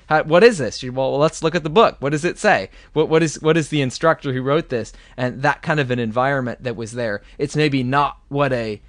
how, 0.07 0.23
what 0.23 0.43
is 0.43 0.57
this?" 0.57 0.77
She, 0.77 0.89
well, 0.89 1.17
let's 1.17 1.43
look 1.43 1.55
at 1.55 1.63
the 1.63 1.69
book. 1.69 1.97
What 1.99 2.11
does 2.11 2.25
it 2.25 2.39
say? 2.39 2.69
What 2.93 3.09
what 3.09 3.21
is 3.21 3.41
what 3.41 3.57
is 3.57 3.69
the 3.69 3.81
instructor 3.81 4.33
who 4.33 4.41
wrote 4.41 4.69
this? 4.69 4.93
And 5.17 5.41
that 5.41 5.61
kind 5.61 5.79
of 5.79 5.91
an 5.91 5.99
environment 5.99 6.63
that 6.63 6.75
was 6.75 6.93
there. 6.93 7.21
It's 7.37 7.55
maybe 7.55 7.83
not 7.83 8.17
what 8.29 8.53
a 8.53 8.81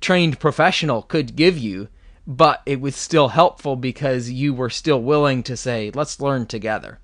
trained 0.00 0.38
professional 0.38 1.02
could 1.02 1.36
give 1.36 1.58
you, 1.58 1.88
but 2.26 2.62
it 2.66 2.80
was 2.80 2.94
still 2.94 3.28
helpful 3.28 3.76
because 3.76 4.30
you 4.30 4.54
were 4.54 4.70
still 4.70 5.02
willing 5.02 5.42
to 5.44 5.56
say, 5.56 5.90
"Let's 5.94 6.20
learn 6.20 6.46
together." 6.46 7.00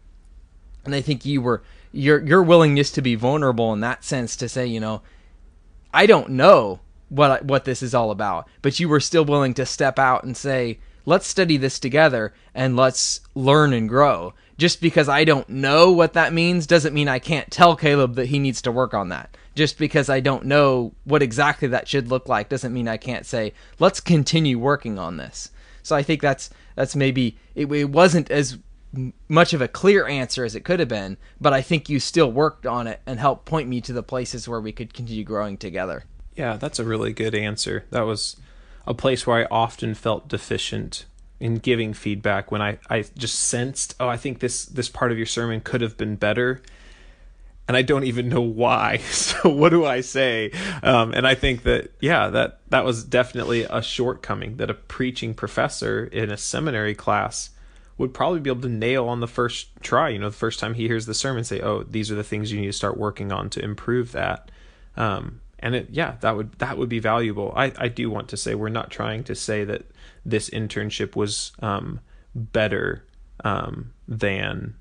And 0.85 0.95
I 0.95 1.01
think 1.01 1.25
you 1.25 1.41
were 1.41 1.63
your 1.93 2.25
your 2.25 2.43
willingness 2.43 2.91
to 2.93 3.03
be 3.03 3.15
vulnerable 3.15 3.73
in 3.73 3.81
that 3.81 4.05
sense 4.05 4.35
to 4.37 4.49
say, 4.49 4.67
you 4.67 4.81
know, 4.81 5.03
I 5.93 6.07
don't 6.07 6.31
know 6.31 6.81
what 7.09 7.45
what 7.45 7.65
this 7.65 7.83
is 7.83 7.95
all 7.95 8.11
about, 8.11 8.49
but 8.63 8.81
you 8.81 8.89
were 8.89 9.01
still 9.01 9.25
willing 9.25 9.55
to 9.55 9.67
step 9.67 9.99
out 9.99 10.25
and 10.25 10.37
say, 10.37 10.79
"Let's 11.05 11.27
study 11.27 11.57
this 11.57 11.79
together 11.79 12.33
and 12.55 12.77
let's 12.77 13.21
learn 13.35 13.73
and 13.73 13.89
grow." 13.89 14.35
Just 14.59 14.81
because 14.81 15.09
I 15.09 15.25
don't 15.25 15.49
know 15.49 15.91
what 15.91 16.13
that 16.13 16.33
means 16.33 16.67
doesn't 16.67 16.95
mean 16.95 17.09
I 17.09 17.19
can't 17.19 17.51
tell 17.51 17.75
Caleb 17.75 18.15
that 18.15 18.27
he 18.27 18.39
needs 18.39 18.63
to 18.63 18.73
work 18.73 18.95
on 18.95 19.09
that. 19.09 19.37
Just 19.55 19.77
because 19.77 20.09
I 20.09 20.21
don't 20.21 20.45
know 20.47 20.93
what 21.05 21.23
exactly 21.23 21.69
that 21.69 21.89
should 21.89 22.09
look 22.09 22.29
like 22.29 22.49
doesn't 22.49 22.73
mean 22.73 22.89
I 22.89 22.97
can't 22.97 23.27
say, 23.27 23.53
"Let's 23.79 24.01
continue 24.01 24.59
working 24.59 24.99
on 24.99 25.17
this." 25.17 25.51
So 25.83 25.97
I 25.97 26.03
think 26.03 26.23
that's 26.23 26.49
that's 26.75 26.97
maybe 26.97 27.37
it, 27.55 27.71
it 27.71 27.91
wasn't 27.91 28.31
as 28.31 28.59
much 29.29 29.55
of 29.55 29.63
a 29.63 29.69
clear 29.69 30.07
answer 30.07 30.45
as 30.45 30.55
it 30.55 30.65
could 30.65 30.81
have 30.81 30.89
been, 30.89 31.17
but 31.41 31.53
I 31.53 31.63
think 31.63 31.89
you 31.89 31.99
still 31.99 32.31
worked 32.31 32.67
on 32.67 32.87
it 32.87 33.01
and 33.07 33.19
helped 33.19 33.47
point 33.47 33.69
me 33.69 33.81
to 33.83 33.93
the 33.93 34.03
places 34.03 34.49
where 34.49 34.61
we 34.61 34.73
could 34.73 34.93
continue 34.93 35.25
growing 35.25 35.57
together. 35.57 36.05
Yeah, 36.37 36.57
that's 36.57 36.79
a 36.79 36.85
really 36.85 37.13
good 37.13 37.35
answer. 37.35 37.85
That 37.91 38.03
was 38.03 38.37
a 38.87 38.95
place 38.95 39.27
where 39.27 39.39
I 39.39 39.49
often 39.51 39.95
felt 39.95 40.29
deficient 40.29 41.07
in 41.41 41.57
giving 41.57 41.93
feedback 41.93 42.51
when 42.51 42.63
I, 42.63 42.79
I 42.89 43.05
just 43.17 43.39
sensed, 43.39 43.95
oh, 43.99 44.09
I 44.09 44.17
think 44.17 44.39
this 44.39 44.65
this 44.65 44.89
part 44.89 45.11
of 45.11 45.19
your 45.19 45.27
sermon 45.27 45.61
could 45.61 45.81
have 45.81 45.97
been 45.97 46.17
better. 46.17 46.63
And 47.69 47.77
I 47.77 47.83
don't 47.83 48.05
even 48.05 48.29
know 48.29 48.43
why. 48.43 49.01
So 49.11 49.49
what 49.49 49.71
do 49.71 49.85
I 49.85 50.03
say? 50.03 50.53
Um, 50.83 51.13
and 51.13 51.27
I 51.27 51.35
think 51.35 51.63
that 51.65 51.93
yeah, 52.01 52.29
that 52.29 52.61
that 52.69 52.85
was 52.85 53.03
definitely 53.03 53.65
a 53.65 53.83
shortcoming 53.83 54.57
that 54.59 54.71
a 54.71 54.75
preaching 54.75 55.35
professor 55.35 56.05
in 56.05 56.31
a 56.31 56.37
seminary 56.37 56.95
class 56.95 57.51
would 58.03 58.13
probably 58.13 58.41
be 58.41 58.51
able 58.51 58.63
to 58.63 58.69
nail 58.69 59.07
on 59.07 59.21
the 59.21 59.29
first 59.29 59.69
try. 59.81 60.09
You 60.09 60.19
know, 60.19 60.29
the 60.29 60.37
first 60.37 60.59
time 60.59 60.75
he 60.75 60.89
hears 60.89 61.07
the 61.07 61.15
sermon, 61.15 61.45
say, 61.45 61.61
"Oh, 61.61 61.85
these 61.85 62.11
are 62.11 62.17
the 62.17 62.25
things 62.25 62.51
you 62.51 62.61
need 62.61 62.67
to 62.67 62.73
start 62.73 62.99
working 62.99 63.31
on 63.31 63.49
to 63.51 63.63
improve 63.63 64.11
that." 64.11 64.51
Um, 64.97 65.41
and 65.61 65.77
it, 65.77 65.87
yeah, 65.93 66.17
that 66.21 66.35
would 66.37 66.51
that 66.55 66.77
would 66.77 66.89
be 66.89 66.99
valuable. 66.99 67.53
I 67.55 67.73
I 67.79 67.87
do 67.87 68.11
want 68.11 68.29
to 68.31 68.37
say 68.37 68.57
we're 68.57 68.71
not 68.71 68.91
trying 68.91 69.23
to 69.25 69.37
say 69.37 69.63
that 69.63 69.85
this 70.27 70.51
internship 70.51 71.15
was 71.15 71.53
um, 71.63 72.01
better 72.35 73.05
um, 73.45 73.93
than 74.09 74.75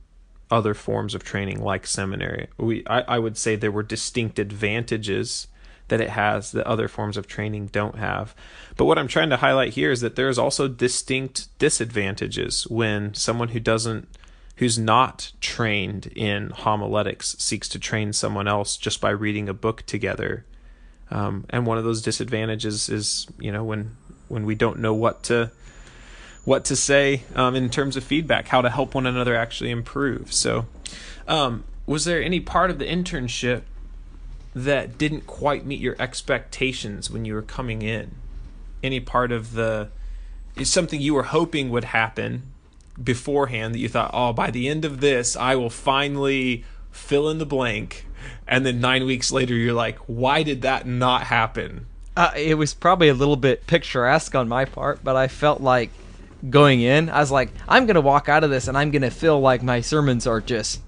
other 0.49 0.73
forms 0.73 1.13
of 1.13 1.23
training 1.23 1.61
like 1.61 1.85
seminary. 1.85 2.47
We 2.57 2.83
I, 2.87 3.01
I 3.01 3.19
would 3.19 3.37
say 3.37 3.55
there 3.55 3.71
were 3.71 3.83
distinct 3.83 4.39
advantages 4.39 5.45
that 5.91 5.99
it 5.99 6.11
has 6.11 6.53
that 6.53 6.65
other 6.65 6.87
forms 6.87 7.17
of 7.17 7.27
training 7.27 7.67
don't 7.67 7.97
have. 7.97 8.33
But 8.77 8.85
what 8.85 8.97
I'm 8.97 9.09
trying 9.09 9.29
to 9.29 9.35
highlight 9.35 9.73
here 9.73 9.91
is 9.91 9.99
that 9.99 10.15
there 10.15 10.29
is 10.29 10.39
also 10.39 10.69
distinct 10.69 11.49
disadvantages 11.59 12.63
when 12.69 13.13
someone 13.13 13.49
who 13.49 13.59
doesn't 13.59 14.07
who's 14.55 14.79
not 14.79 15.33
trained 15.41 16.07
in 16.15 16.51
homiletics 16.51 17.35
seeks 17.39 17.67
to 17.67 17.77
train 17.77 18.13
someone 18.13 18.47
else 18.47 18.77
just 18.77 19.01
by 19.01 19.09
reading 19.09 19.49
a 19.49 19.53
book 19.53 19.83
together. 19.85 20.45
Um, 21.09 21.45
and 21.49 21.65
one 21.65 21.77
of 21.77 21.83
those 21.83 22.01
disadvantages 22.01 22.87
is, 22.87 23.27
you 23.37 23.51
know, 23.51 23.65
when 23.65 23.97
when 24.29 24.45
we 24.45 24.55
don't 24.55 24.79
know 24.79 24.93
what 24.93 25.23
to 25.23 25.51
what 26.45 26.63
to 26.65 26.75
say 26.77 27.23
um, 27.35 27.53
in 27.53 27.69
terms 27.69 27.97
of 27.97 28.03
feedback, 28.05 28.47
how 28.47 28.61
to 28.61 28.69
help 28.69 28.95
one 28.95 29.05
another 29.05 29.35
actually 29.35 29.71
improve. 29.71 30.31
So, 30.31 30.67
um, 31.27 31.65
was 31.85 32.05
there 32.05 32.23
any 32.23 32.39
part 32.39 32.71
of 32.71 32.79
the 32.79 32.85
internship 32.85 33.63
that 34.53 34.97
didn't 34.97 35.27
quite 35.27 35.65
meet 35.65 35.79
your 35.79 35.95
expectations 35.99 37.09
when 37.09 37.25
you 37.25 37.33
were 37.33 37.41
coming 37.41 37.81
in? 37.81 38.15
Any 38.83 38.99
part 38.99 39.31
of 39.31 39.53
the 39.53 39.89
is 40.55 40.69
something 40.69 40.99
you 40.99 41.13
were 41.13 41.23
hoping 41.23 41.69
would 41.69 41.85
happen 41.85 42.43
beforehand 43.01 43.73
that 43.73 43.79
you 43.79 43.87
thought, 43.87 44.11
oh, 44.13 44.33
by 44.33 44.51
the 44.51 44.67
end 44.67 44.85
of 44.85 44.99
this, 44.99 45.35
I 45.35 45.55
will 45.55 45.69
finally 45.69 46.65
fill 46.91 47.29
in 47.29 47.37
the 47.37 47.45
blank. 47.45 48.05
And 48.47 48.65
then 48.65 48.79
nine 48.79 49.05
weeks 49.05 49.31
later, 49.31 49.53
you're 49.53 49.73
like, 49.73 49.97
why 50.07 50.43
did 50.43 50.61
that 50.63 50.85
not 50.85 51.23
happen? 51.23 51.87
Uh, 52.15 52.31
it 52.35 52.55
was 52.55 52.73
probably 52.73 53.07
a 53.07 53.13
little 53.13 53.37
bit 53.37 53.65
picturesque 53.65 54.35
on 54.35 54.49
my 54.49 54.65
part, 54.65 55.03
but 55.03 55.15
I 55.15 55.27
felt 55.27 55.61
like 55.61 55.89
going 56.49 56.81
in, 56.81 57.09
I 57.09 57.19
was 57.19 57.31
like, 57.31 57.49
I'm 57.67 57.85
going 57.85 57.95
to 57.95 58.01
walk 58.01 58.27
out 58.27 58.43
of 58.43 58.49
this 58.49 58.67
and 58.67 58.77
I'm 58.77 58.91
going 58.91 59.03
to 59.03 59.11
feel 59.11 59.39
like 59.39 59.63
my 59.63 59.81
sermons 59.81 60.27
are 60.27 60.41
just 60.41 60.81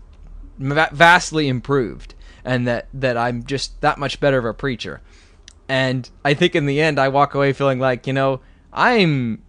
vastly 0.58 1.48
improved 1.48 2.14
and 2.46 2.68
that 2.68 2.88
that 2.94 3.18
I'm 3.18 3.44
just 3.44 3.80
that 3.82 3.98
much 3.98 4.20
better 4.20 4.38
of 4.38 4.46
a 4.46 4.54
preacher. 4.54 5.02
And 5.70 6.10
I 6.26 6.34
think 6.34 6.56
in 6.56 6.66
the 6.66 6.82
end 6.82 7.00
I 7.00 7.08
walk 7.08 7.36
away 7.36 7.54
feeling 7.54 7.80
like, 7.80 8.06
you 8.06 8.14
know, 8.14 8.42
I'm 8.72 9.42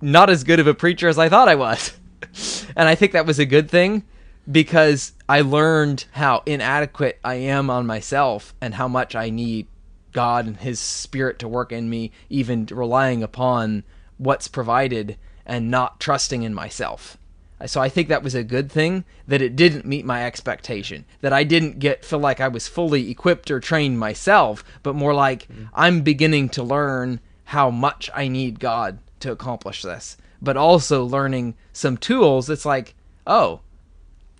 not 0.00 0.30
as 0.30 0.44
good 0.44 0.60
of 0.60 0.66
a 0.66 0.74
preacher 0.74 1.08
as 1.08 1.18
I 1.18 1.28
thought 1.28 1.48
I 1.48 1.54
was. 1.54 1.96
and 2.76 2.88
I 2.88 2.94
think 2.94 3.12
that 3.12 3.26
was 3.26 3.38
a 3.38 3.46
good 3.46 3.70
thing 3.70 4.04
because 4.50 5.12
I 5.28 5.40
learned 5.40 6.04
how 6.12 6.42
inadequate 6.46 7.18
I 7.24 7.34
am 7.34 7.68
on 7.68 7.86
myself 7.86 8.54
and 8.60 8.74
how 8.74 8.86
much 8.86 9.16
I 9.16 9.30
need 9.30 9.66
God 10.12 10.46
and 10.46 10.56
his 10.56 10.78
spirit 10.78 11.38
to 11.40 11.48
work 11.48 11.72
in 11.72 11.90
me 11.90 12.12
even 12.30 12.66
relying 12.70 13.22
upon 13.22 13.84
what's 14.18 14.48
provided 14.48 15.18
and 15.44 15.70
not 15.70 16.00
trusting 16.00 16.42
in 16.42 16.54
myself. 16.54 17.18
So 17.64 17.80
I 17.80 17.88
think 17.88 18.08
that 18.08 18.22
was 18.22 18.34
a 18.34 18.44
good 18.44 18.70
thing 18.70 19.04
that 19.26 19.40
it 19.40 19.56
didn't 19.56 19.86
meet 19.86 20.04
my 20.04 20.26
expectation. 20.26 21.06
That 21.22 21.32
I 21.32 21.42
didn't 21.42 21.78
get 21.78 22.04
feel 22.04 22.18
like 22.18 22.38
I 22.38 22.48
was 22.48 22.68
fully 22.68 23.10
equipped 23.10 23.50
or 23.50 23.60
trained 23.60 23.98
myself, 23.98 24.62
but 24.82 24.94
more 24.94 25.14
like 25.14 25.48
mm. 25.48 25.70
I'm 25.72 26.02
beginning 26.02 26.50
to 26.50 26.62
learn 26.62 27.20
how 27.44 27.70
much 27.70 28.10
I 28.14 28.28
need 28.28 28.60
God 28.60 28.98
to 29.20 29.32
accomplish 29.32 29.80
this. 29.82 30.18
But 30.42 30.58
also 30.58 31.02
learning 31.04 31.54
some 31.72 31.96
tools 31.96 32.50
It's 32.50 32.66
like, 32.66 32.94
oh, 33.26 33.60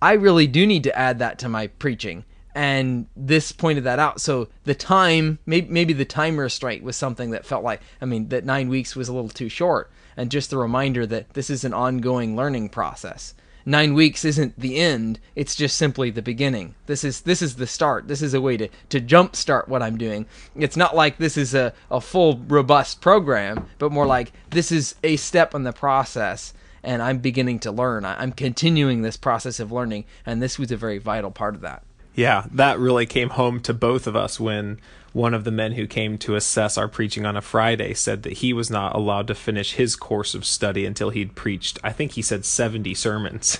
I 0.02 0.12
really 0.12 0.46
do 0.46 0.66
need 0.66 0.84
to 0.84 0.98
add 0.98 1.18
that 1.20 1.38
to 1.38 1.48
my 1.48 1.68
preaching. 1.68 2.24
And 2.56 3.06
this 3.14 3.52
pointed 3.52 3.84
that 3.84 3.98
out. 3.98 4.18
So 4.18 4.48
the 4.64 4.74
time, 4.74 5.38
maybe, 5.44 5.68
maybe 5.68 5.92
the 5.92 6.06
time 6.06 6.40
restraint 6.40 6.82
was 6.82 6.96
something 6.96 7.30
that 7.32 7.44
felt 7.44 7.62
like, 7.62 7.82
I 8.00 8.06
mean, 8.06 8.28
that 8.28 8.46
nine 8.46 8.70
weeks 8.70 8.96
was 8.96 9.10
a 9.10 9.12
little 9.12 9.28
too 9.28 9.50
short. 9.50 9.90
And 10.16 10.30
just 10.30 10.48
the 10.48 10.56
reminder 10.56 11.04
that 11.06 11.34
this 11.34 11.50
is 11.50 11.64
an 11.64 11.74
ongoing 11.74 12.34
learning 12.34 12.70
process. 12.70 13.34
Nine 13.66 13.92
weeks 13.92 14.24
isn't 14.24 14.58
the 14.58 14.78
end. 14.78 15.20
It's 15.34 15.54
just 15.54 15.76
simply 15.76 16.08
the 16.08 16.22
beginning. 16.22 16.76
This 16.86 17.04
is 17.04 17.20
this 17.22 17.42
is 17.42 17.56
the 17.56 17.66
start. 17.66 18.08
This 18.08 18.22
is 18.22 18.32
a 18.32 18.40
way 18.40 18.56
to 18.56 18.68
to 18.88 19.00
jumpstart 19.02 19.68
what 19.68 19.82
i'm 19.82 19.98
doing. 19.98 20.24
It's 20.54 20.78
not 20.78 20.96
like 20.96 21.18
this 21.18 21.36
is 21.36 21.52
a, 21.52 21.74
a 21.90 22.00
full 22.00 22.38
robust 22.46 23.02
program 23.02 23.66
but 23.78 23.92
more 23.92 24.06
like 24.06 24.32
this 24.48 24.72
is 24.72 24.94
a 25.04 25.16
step 25.16 25.54
in 25.54 25.64
the 25.64 25.72
process 25.72 26.54
and 26.82 27.02
i'm 27.02 27.18
beginning 27.18 27.58
to 27.58 27.72
learn. 27.72 28.04
I'm 28.06 28.32
continuing 28.32 29.02
this 29.02 29.18
process 29.18 29.60
of 29.60 29.72
learning 29.72 30.04
and 30.24 30.40
this 30.40 30.58
was 30.58 30.70
a 30.72 30.76
very 30.76 30.98
vital 30.98 31.32
part 31.32 31.54
of 31.54 31.60
that 31.60 31.82
yeah, 32.16 32.46
that 32.50 32.78
really 32.78 33.06
came 33.06 33.28
home 33.28 33.60
to 33.60 33.74
both 33.74 34.06
of 34.06 34.16
us 34.16 34.40
when 34.40 34.80
one 35.12 35.34
of 35.34 35.44
the 35.44 35.50
men 35.50 35.72
who 35.72 35.86
came 35.86 36.18
to 36.18 36.34
assess 36.34 36.76
our 36.76 36.88
preaching 36.88 37.24
on 37.24 37.36
a 37.36 37.42
Friday 37.42 37.94
said 37.94 38.22
that 38.22 38.34
he 38.34 38.52
was 38.52 38.70
not 38.70 38.94
allowed 38.94 39.26
to 39.28 39.34
finish 39.34 39.74
his 39.74 39.96
course 39.96 40.34
of 40.34 40.44
study 40.44 40.86
until 40.86 41.10
he'd 41.10 41.34
preached, 41.34 41.78
I 41.84 41.92
think 41.92 42.12
he 42.12 42.22
said 42.22 42.44
70 42.44 42.94
sermons. 42.94 43.58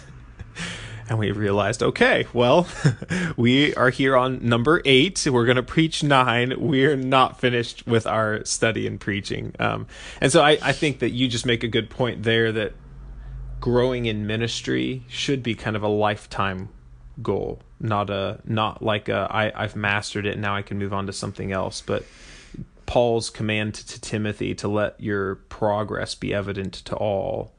and 1.09 1.19
we 1.19 1.31
realized, 1.33 1.83
okay, 1.83 2.27
well, 2.33 2.67
we 3.37 3.75
are 3.75 3.91
here 3.91 4.17
on 4.17 4.47
number 4.47 4.81
eight. 4.87 5.27
We're 5.31 5.45
going 5.45 5.57
to 5.57 5.63
preach 5.63 6.03
nine. 6.03 6.55
We're 6.59 6.97
not 6.97 7.39
finished 7.39 7.87
with 7.87 8.07
our 8.07 8.45
study 8.45 8.87
and 8.87 8.99
preaching. 8.99 9.55
Um, 9.59 9.87
and 10.21 10.33
so 10.33 10.43
I, 10.43 10.59
I 10.63 10.73
think 10.73 11.01
that 11.01 11.11
you 11.11 11.29
just 11.29 11.47
make 11.47 11.63
a 11.63 11.69
good 11.69 11.91
point 11.91 12.23
there 12.23 12.53
that 12.53 12.73
growing 13.61 14.07
in 14.07 14.27
ministry 14.27 15.05
should 15.09 15.43
be 15.43 15.55
kind 15.55 15.77
of 15.77 15.83
a 15.83 15.89
lifetime 15.89 16.71
goal 17.23 17.61
not 17.81 18.11
a 18.11 18.39
not 18.45 18.83
like 18.83 19.09
a 19.09 19.27
I 19.31 19.53
I've 19.55 19.77
mastered 19.77 20.27
it 20.27 20.39
now 20.39 20.55
I 20.55 20.63
can 20.63 20.79
move 20.79 20.93
on 20.93 21.07
to 21.07 21.13
something 21.13 21.53
else 21.53 21.81
but 21.81 22.05
Paul's 22.87 23.31
command 23.31 23.75
to, 23.75 24.01
Timothy 24.01 24.55
to 24.57 24.69
let 24.69 25.01
your 25.01 25.37
progress 25.37 26.15
be 26.15 26.33
evident 26.33 26.75
to 26.75 26.97
all 26.97 27.53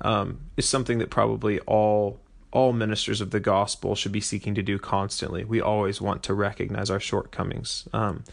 um, 0.00 0.40
is 0.56 0.68
something 0.68 0.98
that 0.98 1.10
probably 1.10 1.58
all 1.60 2.20
all 2.50 2.72
ministers 2.72 3.20
of 3.20 3.30
the 3.30 3.40
gospel 3.40 3.94
should 3.94 4.12
be 4.12 4.20
seeking 4.20 4.54
to 4.54 4.62
do 4.62 4.78
constantly. 4.78 5.44
We 5.44 5.60
always 5.60 6.00
want 6.00 6.22
to 6.24 6.34
recognize 6.34 6.90
our 6.90 7.00
shortcomings. 7.00 7.86
Um, 7.92 8.24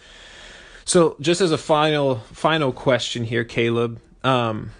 so, 0.85 1.17
just 1.19 1.41
as 1.41 1.51
a 1.51 1.57
final 1.57 2.17
final 2.31 2.71
question 2.71 3.25
here, 3.25 3.43
Caleb, 3.43 3.99
um, 4.23 4.71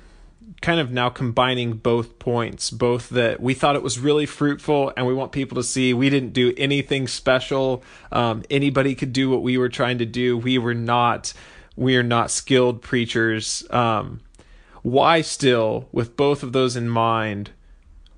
kind 0.62 0.80
of 0.80 0.91
now 0.91 1.10
combining 1.10 1.74
both 1.74 2.18
points 2.18 2.72
both 2.72 3.10
that 3.10 3.39
we 3.39 3.54
thought 3.54 3.76
it 3.76 3.84
was 3.84 4.00
really 4.00 4.26
fruitful 4.26 4.91
and 4.96 5.06
we 5.06 5.13
want 5.13 5.32
people 5.32 5.56
to 5.56 5.63
see 5.63 5.94
we 5.94 6.10
didn't 6.10 6.34
do 6.34 6.54
anything 6.58 7.08
special. 7.08 7.84
Um, 8.12 8.44
anybody 8.50 8.96
could 8.96 9.13
do 9.13 9.30
what 9.30 9.44
we 9.44 9.58
were 9.58 9.70
trying 9.70 9.98
to 10.00 10.06
do. 10.06 10.38
We 10.38 10.58
were 10.58 10.74
not 10.74 11.34
we 11.76 11.98
are 11.98 12.04
not 12.04 12.32
skilled 12.32 12.82
preachers. 12.82 13.65
Um, 13.70 14.22
why 14.82 15.22
still 15.22 15.89
with 15.91 16.15
both 16.15 16.44
of 16.44 16.54
those 16.54 16.76
in 16.76 16.88
mind 16.88 17.52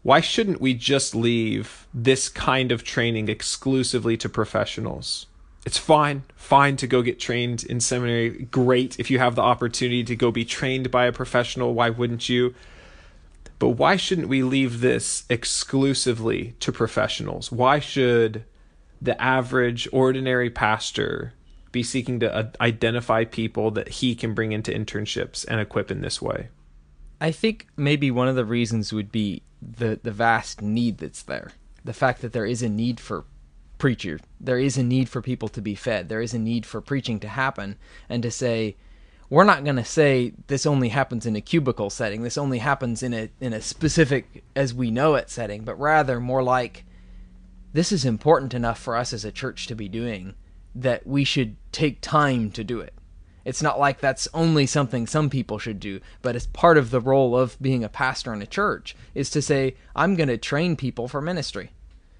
why 0.04 0.22
shouldn't 0.22 0.62
we 0.62 0.74
just 0.74 1.14
leave 1.14 1.86
this 1.94 2.30
kind 2.30 2.72
of 2.72 2.84
training 2.84 3.28
exclusively 3.28 4.16
to 4.16 4.30
professionals 4.30 5.26
it's 5.68 5.78
fine, 5.78 6.24
fine 6.38 6.78
to 6.78 6.88
go 6.88 7.02
get 7.02 7.20
trained 7.20 7.66
in 7.66 7.82
seminary. 7.82 8.30
Great 8.30 8.98
if 9.02 9.12
you 9.12 9.20
have 9.20 9.36
the 9.36 9.42
opportunity 9.42 10.02
to 10.02 10.16
go 10.16 10.32
be 10.32 10.46
trained 10.46 10.90
by 10.90 11.08
a 11.08 11.12
professional. 11.12 11.74
Why 11.74 11.90
wouldn't 11.90 12.30
you? 12.30 12.56
But 13.60 13.72
why 13.72 13.98
shouldn't 13.98 14.30
we 14.30 14.44
leave 14.44 14.80
this 14.80 15.26
exclusively 15.30 16.56
to 16.62 16.72
professionals? 16.72 17.52
Why 17.52 17.82
should 17.82 18.46
the 19.02 19.22
average, 19.22 19.90
ordinary 19.92 20.50
pastor 20.50 21.34
be 21.74 21.84
seeking 21.84 22.22
to 22.22 22.34
uh, 22.34 22.50
identify 22.62 23.26
people 23.26 23.70
that 23.72 23.90
he 23.90 24.16
can 24.16 24.34
bring 24.34 24.54
into 24.54 24.72
internships 24.72 25.46
and 25.50 25.60
equip 25.60 25.92
in 25.92 26.00
this 26.00 26.22
way? 26.22 26.48
I 27.20 27.34
think 27.34 27.68
maybe 27.76 28.10
one 28.10 28.30
of 28.30 28.38
the 28.38 28.46
reasons 28.46 28.94
would 28.94 29.12
be 29.12 29.44
the 29.62 30.00
the 30.02 30.12
vast 30.12 30.62
need 30.62 31.00
that's 31.00 31.24
there. 31.24 31.52
The 31.84 31.92
fact 31.92 32.22
that 32.22 32.32
there 32.32 32.46
is 32.46 32.64
a 32.64 32.70
need 32.70 33.02
for 33.02 33.26
preacher. 33.78 34.20
There 34.40 34.60
is 34.60 34.78
a 34.78 34.84
need 34.84 35.10
for 35.10 35.22
people 35.22 35.50
to 35.50 35.62
be 35.62 35.76
fed. 35.76 36.10
There 36.10 36.22
is 36.22 36.34
a 36.34 36.40
need 36.40 36.66
for 36.66 36.82
preaching 36.82 37.20
to 37.22 37.28
happen 37.28 37.78
and 38.10 38.24
to 38.24 38.32
say, 38.32 38.76
we're 39.30 39.44
not 39.44 39.64
going 39.64 39.76
to 39.76 39.86
say 39.86 40.34
this 40.48 40.66
only 40.66 40.90
happens 40.90 41.26
in 41.26 41.36
a 41.36 41.42
cubicle 41.42 41.90
setting. 41.90 42.22
This 42.22 42.38
only 42.38 42.60
happens 42.60 43.04
in 43.04 43.14
a 43.14 43.30
in 43.42 43.54
a 43.54 43.62
specific 43.62 44.44
as 44.56 44.74
we 44.74 44.90
know 44.90 45.16
it 45.16 45.30
setting, 45.30 45.64
but 45.64 45.80
rather 45.80 46.20
more 46.20 46.44
like 46.44 46.86
this 47.74 47.92
is 47.92 48.06
important 48.06 48.54
enough 48.54 48.80
for 48.80 48.96
us 48.96 49.12
as 49.12 49.26
a 49.26 49.32
church 49.32 49.68
to 49.68 49.76
be 49.76 49.90
doing 49.90 50.36
that 50.74 51.06
we 51.06 51.24
should 51.24 51.58
take 51.72 52.00
time 52.02 52.52
to 52.52 52.64
do 52.64 52.80
it. 52.80 52.94
It's 53.44 53.62
not 53.62 53.80
like 53.80 54.00
that's 54.00 54.28
only 54.34 54.66
something 54.66 55.08
some 55.08 55.30
people 55.30 55.58
should 55.58 55.80
do, 55.80 56.02
but 56.22 56.36
it's 56.36 56.48
part 56.48 56.78
of 56.78 56.92
the 56.92 57.00
role 57.00 57.38
of 57.38 57.58
being 57.62 57.84
a 57.84 57.90
pastor 57.90 58.34
in 58.34 58.42
a 58.42 58.46
church 58.46 58.96
is 59.16 59.30
to 59.32 59.42
say, 59.42 59.76
I'm 59.96 60.16
going 60.16 60.28
to 60.28 60.38
train 60.38 60.76
people 60.76 61.08
for 61.08 61.22
ministry 61.22 61.72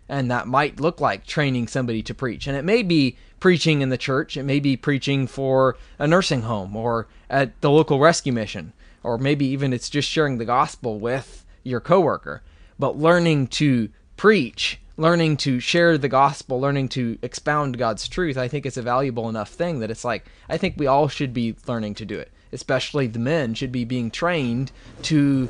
and 0.10 0.32
that 0.32 0.48
might 0.48 0.80
look 0.80 1.02
like 1.02 1.26
training 1.26 1.68
somebody 1.68 2.02
to 2.04 2.14
preach. 2.14 2.48
And 2.48 2.56
it 2.56 2.64
may 2.64 2.84
be 2.84 3.18
preaching 3.40 3.82
in 3.82 3.90
the 3.90 3.98
church, 3.98 4.38
it 4.38 4.44
may 4.44 4.60
be 4.60 4.78
preaching 4.78 5.28
for 5.28 5.78
a 6.00 6.08
nursing 6.08 6.44
home 6.44 6.76
or 6.76 7.08
at 7.30 7.60
the 7.62 7.70
local 7.70 8.00
rescue 8.00 8.34
mission, 8.34 8.74
or 9.04 9.18
maybe 9.18 9.46
even 9.46 9.74
it's 9.74 9.90
just 9.90 10.10
sharing 10.10 10.38
the 10.38 10.46
gospel 10.46 11.00
with 11.00 11.46
your 11.64 11.80
coworker. 11.80 12.42
But 12.80 12.98
learning 12.98 13.48
to 13.48 13.90
preach, 14.16 14.80
learning 14.96 15.38
to 15.38 15.60
share 15.60 15.98
the 15.98 16.08
gospel, 16.08 16.60
learning 16.60 16.90
to 16.90 17.20
expound 17.22 17.78
God's 17.78 18.08
truth, 18.08 18.38
I 18.38 18.48
think 18.48 18.66
it's 18.66 18.78
a 18.78 18.82
valuable 18.82 19.30
enough 19.30 19.50
thing 19.50 19.80
that 19.80 19.92
it's 19.92 20.06
like 20.06 20.26
I 20.50 20.58
think 20.58 20.76
we 20.78 20.88
all 20.88 21.08
should 21.08 21.34
be 21.34 21.56
learning 21.68 21.96
to 21.96 22.06
do 22.06 22.18
it. 22.18 22.32
Especially 22.52 23.08
the 23.08 23.20
men 23.20 23.54
should 23.54 23.74
be 23.74 23.84
being 23.84 24.10
trained 24.10 24.72
to 25.04 25.50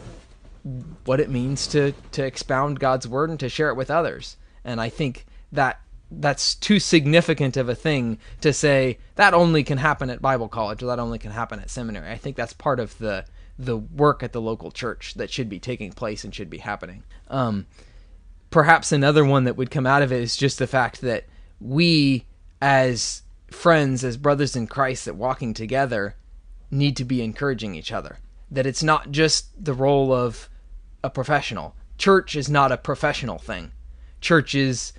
what 1.05 1.19
it 1.19 1.29
means 1.29 1.67
to 1.67 1.93
to 2.11 2.25
expound 2.25 2.79
God's 2.79 3.07
word 3.07 3.29
and 3.29 3.39
to 3.39 3.47
share 3.47 3.69
it 3.69 3.75
with 3.75 3.91
others 3.91 4.35
and 4.67 4.81
I 4.81 4.89
think 4.89 5.25
that 5.53 5.79
that's 6.11 6.55
too 6.55 6.79
significant 6.79 7.57
of 7.57 7.69
a 7.69 7.75
thing 7.75 8.19
to 8.41 8.53
say 8.53 8.99
that 9.15 9.33
only 9.33 9.63
can 9.63 9.77
happen 9.77 10.09
at 10.09 10.21
Bible 10.21 10.47
college 10.47 10.83
or 10.83 10.87
that 10.87 10.99
only 10.99 11.17
can 11.17 11.31
happen 11.31 11.59
at 11.59 11.69
seminary. 11.69 12.11
I 12.11 12.17
think 12.17 12.35
that's 12.35 12.53
part 12.53 12.79
of 12.79 12.97
the 12.99 13.25
the 13.57 13.77
work 13.77 14.21
at 14.21 14.33
the 14.33 14.41
local 14.41 14.69
church 14.69 15.15
that 15.15 15.31
should 15.31 15.49
be 15.49 15.59
taking 15.59 15.91
place 15.91 16.23
and 16.23 16.35
should 16.35 16.49
be 16.49 16.59
happening. 16.59 17.03
Um, 17.27 17.65
perhaps 18.51 18.91
another 18.91 19.25
one 19.25 19.45
that 19.45 19.57
would 19.57 19.71
come 19.71 19.87
out 19.87 20.03
of 20.03 20.11
it 20.11 20.21
is 20.21 20.37
just 20.37 20.59
the 20.59 20.67
fact 20.67 21.01
that 21.01 21.25
we, 21.59 22.25
as 22.61 23.23
friends, 23.49 24.03
as 24.03 24.15
brothers 24.15 24.55
in 24.55 24.67
Christ, 24.67 25.05
that 25.05 25.15
walking 25.15 25.55
together, 25.55 26.15
need 26.69 26.95
to 26.97 27.03
be 27.03 27.23
encouraging 27.23 27.73
each 27.73 27.91
other. 27.91 28.19
That 28.51 28.67
it's 28.67 28.83
not 28.83 29.09
just 29.09 29.47
the 29.65 29.73
role 29.73 30.13
of 30.13 30.49
a 31.03 31.09
professional. 31.09 31.75
Church 31.97 32.35
is 32.35 32.47
not 32.47 32.71
a 32.71 32.77
professional 32.77 33.39
thing 33.39 33.71
churches, 34.21 34.93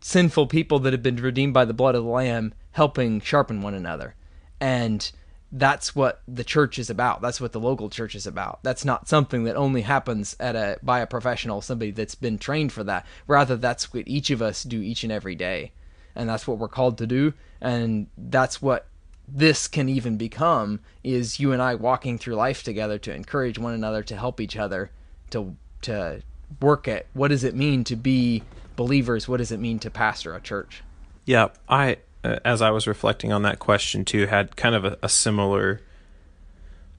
sinful 0.00 0.46
people 0.46 0.78
that 0.80 0.92
have 0.92 1.02
been 1.02 1.16
redeemed 1.16 1.54
by 1.54 1.64
the 1.64 1.74
blood 1.74 1.94
of 1.94 2.04
the 2.04 2.10
Lamb, 2.10 2.54
helping 2.72 3.20
sharpen 3.20 3.62
one 3.62 3.74
another. 3.74 4.14
And 4.60 5.10
that's 5.52 5.96
what 5.96 6.22
the 6.28 6.44
church 6.44 6.78
is 6.78 6.90
about. 6.90 7.20
That's 7.20 7.40
what 7.40 7.52
the 7.52 7.60
local 7.60 7.90
church 7.90 8.14
is 8.14 8.26
about. 8.26 8.60
That's 8.62 8.84
not 8.84 9.08
something 9.08 9.44
that 9.44 9.56
only 9.56 9.82
happens 9.82 10.36
at 10.38 10.54
a 10.54 10.78
by 10.82 11.00
a 11.00 11.06
professional, 11.06 11.60
somebody 11.60 11.90
that's 11.90 12.14
been 12.14 12.38
trained 12.38 12.72
for 12.72 12.84
that. 12.84 13.04
Rather, 13.26 13.56
that's 13.56 13.92
what 13.92 14.06
each 14.06 14.30
of 14.30 14.42
us 14.42 14.62
do 14.62 14.80
each 14.80 15.02
and 15.02 15.12
every 15.12 15.34
day. 15.34 15.72
And 16.14 16.28
that's 16.28 16.46
what 16.46 16.58
we're 16.58 16.68
called 16.68 16.98
to 16.98 17.06
do. 17.06 17.34
And 17.60 18.08
that's 18.16 18.62
what 18.62 18.86
this 19.26 19.68
can 19.68 19.88
even 19.88 20.16
become 20.16 20.80
is 21.04 21.38
you 21.38 21.52
and 21.52 21.62
I 21.62 21.74
walking 21.74 22.18
through 22.18 22.34
life 22.34 22.62
together 22.62 22.98
to 22.98 23.14
encourage 23.14 23.58
one 23.58 23.74
another, 23.74 24.02
to 24.04 24.16
help 24.16 24.40
each 24.40 24.56
other, 24.56 24.90
to 25.30 25.56
to 25.82 26.22
work 26.60 26.88
at 26.88 27.06
what 27.12 27.28
does 27.28 27.44
it 27.44 27.54
mean 27.54 27.84
to 27.84 27.96
be 27.96 28.42
believers? 28.76 29.28
What 29.28 29.38
does 29.38 29.52
it 29.52 29.58
mean 29.58 29.78
to 29.80 29.90
pastor 29.90 30.34
a 30.34 30.40
church? 30.40 30.82
Yeah, 31.24 31.48
I 31.68 31.98
uh, 32.24 32.38
as 32.44 32.60
I 32.62 32.70
was 32.70 32.86
reflecting 32.86 33.32
on 33.32 33.42
that 33.42 33.58
question 33.58 34.04
too 34.04 34.26
had 34.26 34.56
kind 34.56 34.74
of 34.74 34.84
a, 34.84 34.98
a 35.02 35.08
similar 35.08 35.80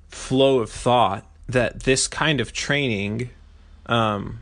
flow 0.09 0.59
of 0.59 0.69
thought 0.69 1.25
that 1.47 1.81
this 1.81 2.07
kind 2.07 2.41
of 2.41 2.53
training 2.53 3.29
um, 3.85 4.39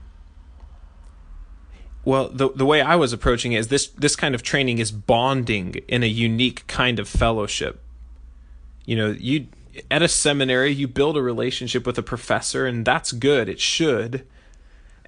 well 2.06 2.30
the 2.30 2.50
the 2.52 2.66
way 2.66 2.82
I 2.82 2.96
was 2.96 3.14
approaching 3.14 3.54
it 3.54 3.60
is 3.60 3.68
this 3.68 3.88
this 3.88 4.16
kind 4.16 4.36
of 4.36 4.44
training 4.44 4.80
is 4.80 4.92
bonding 4.92 5.76
in 5.88 6.04
a 6.04 6.08
unique 6.08 6.66
kind 6.68 7.00
of 7.00 7.08
fellowship. 7.08 7.82
You 8.86 8.96
know, 8.96 9.10
you 9.12 9.48
at 9.90 10.02
a 10.02 10.08
seminary 10.08 10.72
you 10.72 10.88
build 10.88 11.18
a 11.18 11.22
relationship 11.22 11.86
with 11.86 11.98
a 11.98 12.04
professor 12.04 12.66
and 12.66 12.86
that's 12.86 13.12
good, 13.12 13.50
it 13.50 13.60
should 13.60 14.26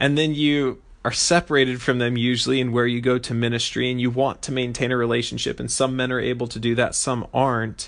and 0.02 0.18
then 0.18 0.34
you 0.34 0.82
are 1.06 1.12
separated 1.12 1.80
from 1.80 2.00
them 2.00 2.18
usually 2.18 2.60
in 2.60 2.72
where 2.72 2.88
you 2.88 3.00
go 3.00 3.20
to 3.20 3.34
ministry 3.36 3.90
and 3.90 4.02
you 4.02 4.10
want 4.10 4.42
to 4.42 4.52
maintain 4.52 4.92
a 4.92 4.98
relationship 4.98 5.60
and 5.60 5.72
some 5.72 5.96
men 5.96 6.12
are 6.12 6.20
able 6.20 6.48
to 6.48 6.60
do 6.60 6.74
that 6.76 6.96
some 6.96 7.28
aren't. 7.34 7.88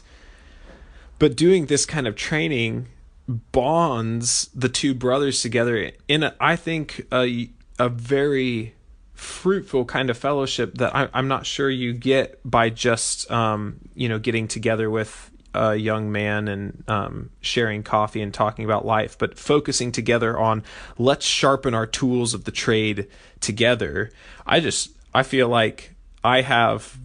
But 1.18 1.36
doing 1.36 1.66
this 1.66 1.86
kind 1.88 2.07
of 2.07 2.16
training 2.16 2.88
bonds 3.28 4.49
the 4.53 4.70
two 4.70 4.93
brothers 4.93 5.41
together 5.41 5.91
in 6.07 6.24
a, 6.24 6.36
I 6.39 6.55
think 6.55 7.07
a 7.11 7.49
a 7.80 7.89
very 7.89 8.76
fruitful 9.14 9.86
kind 9.86 10.09
of 10.09 10.18
fellowship 10.18 10.76
that 10.76 10.95
I, 10.95 11.07
am 11.14 11.28
not 11.28 11.45
sure 11.45 11.70
you 11.70 11.93
get 11.93 12.39
by 12.43 12.70
just 12.70 13.30
um, 13.32 13.80
you 13.95 14.07
know 14.07 14.20
getting 14.20 14.47
together 14.47 14.89
with 14.89 15.32
a 15.54 15.76
young 15.76 16.12
man 16.12 16.47
and 16.47 16.84
um, 16.88 17.30
sharing 17.41 17.84
coffee 17.84 18.22
and 18.22 18.34
talking 18.34 18.66
about 18.66 18.86
life, 18.86 19.18
but 19.18 19.38
focusing 19.38 19.91
together 19.91 20.38
on 20.38 20.64
let's 20.97 21.26
sharpen 21.26 21.74
our 21.74 21.86
tools 21.86 22.34
of 22.34 22.45
the 22.45 22.51
trade 22.51 23.08
together. 23.39 24.12
I 24.45 24.60
just 24.60 24.91
I 25.14 25.24
feel 25.24 25.47
like 25.47 25.95
I 26.24 26.41
have 26.41 26.97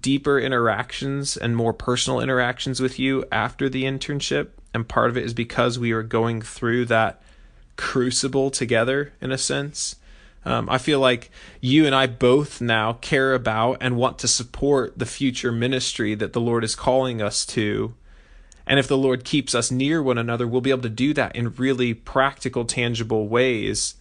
deeper 0.00 0.38
interactions 0.38 1.36
and 1.36 1.56
more 1.56 1.72
personal 1.72 2.20
interactions 2.20 2.80
with 2.80 2.98
you 2.98 3.24
after 3.30 3.68
the 3.68 3.84
internship, 3.84 4.48
and 4.72 4.88
part 4.88 5.10
of 5.10 5.16
it 5.16 5.24
is 5.24 5.34
because 5.34 5.78
we 5.78 5.92
are 5.92 6.02
going 6.02 6.40
through 6.42 6.86
that 6.86 7.22
crucible 7.76 8.50
together 8.50 9.12
in 9.20 9.30
a 9.32 9.38
sense. 9.38 9.96
Um, 10.44 10.68
I 10.68 10.78
feel 10.78 11.00
like 11.00 11.30
you 11.60 11.86
and 11.86 11.94
I 11.94 12.06
both 12.06 12.60
now 12.60 12.94
care 12.94 13.34
about 13.34 13.78
and 13.80 13.96
want 13.96 14.18
to 14.18 14.28
support 14.28 14.98
the 14.98 15.06
future 15.06 15.50
ministry 15.50 16.14
that 16.14 16.32
the 16.32 16.40
Lord 16.40 16.64
is 16.64 16.76
calling 16.76 17.22
us 17.22 17.46
to. 17.46 17.94
And 18.66 18.78
if 18.78 18.88
the 18.88 18.96
Lord 18.96 19.24
keeps 19.24 19.54
us 19.54 19.70
near 19.70 20.02
one 20.02 20.18
another, 20.18 20.46
we'll 20.46 20.60
be 20.60 20.70
able 20.70 20.82
to 20.82 20.88
do 20.88 21.14
that 21.14 21.34
in 21.36 21.52
really 21.52 21.94
practical, 21.94 22.64
tangible 22.64 23.28
ways 23.28 23.94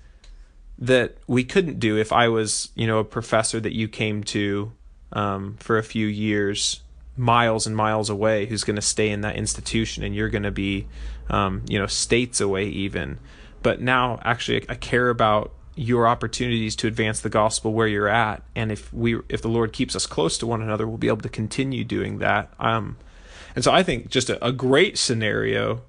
that 0.78 1.18
we 1.28 1.44
couldn't 1.44 1.80
do 1.80 1.98
if 1.98 2.12
I 2.12 2.28
was, 2.28 2.70
you 2.76 2.88
know, 2.88 3.00
a 3.00 3.04
professor 3.04 3.60
that 3.60 3.76
you 3.76 3.88
came 3.88 4.24
to 4.26 4.72
um, 5.12 5.56
for 5.60 5.78
a 5.78 5.84
few 5.84 6.08
years, 6.08 6.82
miles 7.16 7.68
and 7.68 7.76
miles 7.76 8.10
away, 8.10 8.48
who's 8.48 8.64
going 8.64 8.76
to 8.76 8.82
stay 8.82 9.10
in 9.10 9.22
that 9.22 9.36
institution, 9.36 10.04
and 10.04 10.16
you're 10.16 10.30
going 10.30 10.44
to 10.44 10.52
be, 10.52 10.88
um, 11.30 11.64
you 11.68 11.78
know, 11.78 11.88
states 11.88 12.42
away 12.42 12.68
even. 12.68 13.20
But 13.62 13.82
now, 13.82 14.20
actually, 14.24 14.66
I 14.68 14.76
care 14.76 15.10
about 15.10 15.54
your 15.76 16.08
opportunities 16.08 16.76
to 16.78 16.88
advance 16.88 17.20
the 17.20 17.30
gospel 17.30 17.74
where 17.74 17.88
you're 17.88 18.08
at. 18.08 18.44
And 18.56 18.72
if 18.72 18.94
we 18.94 19.20
if 19.30 19.42
the 19.42 19.50
lord 19.50 19.74
keeps 19.74 19.96
us 19.96 20.06
close 20.06 20.38
to 20.38 20.48
one 20.48 20.62
another 20.62 20.88
we'll 20.88 20.98
be 20.98 21.08
able 21.08 21.18
to 21.22 21.30
continue 21.30 21.84
doing 21.84 22.20
that. 22.20 22.54
Um 22.60 22.98
and 23.56 23.64
so 23.64 23.72
i 23.72 23.84
think 23.84 24.10
just 24.10 24.30
a, 24.30 24.44
a 24.46 24.52
great 24.52 24.98
scenario 24.98 25.82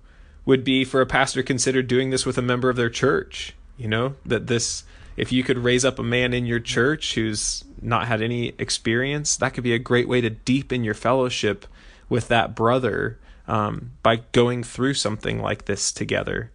would 0.44 0.64
be 0.64 0.84
for 0.84 1.00
a 1.00 1.06
pastor 1.06 1.40
to 1.40 1.46
consider 1.46 1.82
doing 1.82 2.10
this 2.10 2.26
with 2.26 2.36
a 2.36 2.42
member 2.42 2.68
of 2.68 2.76
their 2.76 2.90
church 2.90 3.54
you 3.76 3.88
know 3.88 4.14
that 4.24 4.46
this 4.46 4.84
if 5.16 5.30
you 5.32 5.42
could 5.42 5.58
raise 5.58 5.84
up 5.84 5.98
a 5.98 6.02
man 6.02 6.34
in 6.34 6.44
your 6.44 6.60
church 6.60 7.14
who's 7.14 7.64
not 7.80 8.06
had 8.06 8.20
any 8.20 8.48
experience 8.58 9.36
that 9.36 9.54
could 9.54 9.64
be 9.64 9.72
a 9.72 9.78
great 9.78 10.08
way 10.08 10.20
to 10.20 10.30
deepen 10.30 10.84
your 10.84 10.94
fellowship 10.94 11.66
with 12.08 12.28
that 12.28 12.54
brother 12.54 13.18
um, 13.46 13.92
by 14.02 14.16
going 14.32 14.62
through 14.62 14.94
something 14.94 15.40
like 15.40 15.66
this 15.66 15.92
together. 15.92 16.50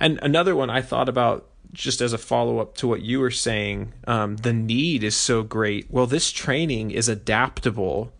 And 0.00 0.18
another 0.22 0.54
one 0.54 0.70
i 0.70 0.80
thought 0.80 1.08
about 1.08 1.46
just 1.76 2.00
as 2.00 2.12
a 2.12 2.18
follow 2.18 2.58
up 2.58 2.74
to 2.78 2.88
what 2.88 3.02
you 3.02 3.20
were 3.20 3.30
saying, 3.30 3.92
um, 4.06 4.36
the 4.36 4.52
need 4.52 5.04
is 5.04 5.14
so 5.14 5.42
great. 5.42 5.86
Well, 5.90 6.06
this 6.06 6.32
training 6.32 6.90
is 6.90 7.08
adaptable 7.08 8.12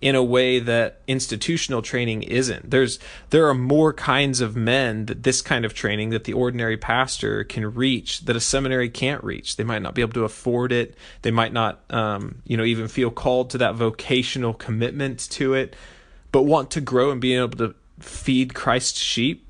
in 0.00 0.14
a 0.14 0.22
way 0.22 0.58
that 0.58 1.00
institutional 1.06 1.80
training 1.80 2.22
isn't. 2.24 2.70
There's 2.70 2.98
there 3.30 3.48
are 3.48 3.54
more 3.54 3.92
kinds 3.92 4.40
of 4.40 4.54
men 4.54 5.06
that 5.06 5.22
this 5.22 5.40
kind 5.40 5.64
of 5.64 5.72
training 5.72 6.10
that 6.10 6.24
the 6.24 6.34
ordinary 6.34 6.76
pastor 6.76 7.44
can 7.44 7.72
reach 7.74 8.20
that 8.26 8.36
a 8.36 8.40
seminary 8.40 8.90
can't 8.90 9.24
reach. 9.24 9.56
They 9.56 9.64
might 9.64 9.82
not 9.82 9.94
be 9.94 10.02
able 10.02 10.12
to 10.14 10.24
afford 10.24 10.72
it. 10.72 10.96
They 11.22 11.30
might 11.30 11.52
not, 11.52 11.80
um, 11.90 12.42
you 12.44 12.56
know, 12.56 12.64
even 12.64 12.88
feel 12.88 13.10
called 13.10 13.50
to 13.50 13.58
that 13.58 13.76
vocational 13.76 14.52
commitment 14.52 15.30
to 15.30 15.54
it, 15.54 15.74
but 16.30 16.42
want 16.42 16.72
to 16.72 16.80
grow 16.80 17.10
and 17.10 17.20
be 17.20 17.34
able 17.34 17.56
to 17.58 17.74
feed 17.98 18.52
Christ's 18.52 19.00
sheep 19.00 19.45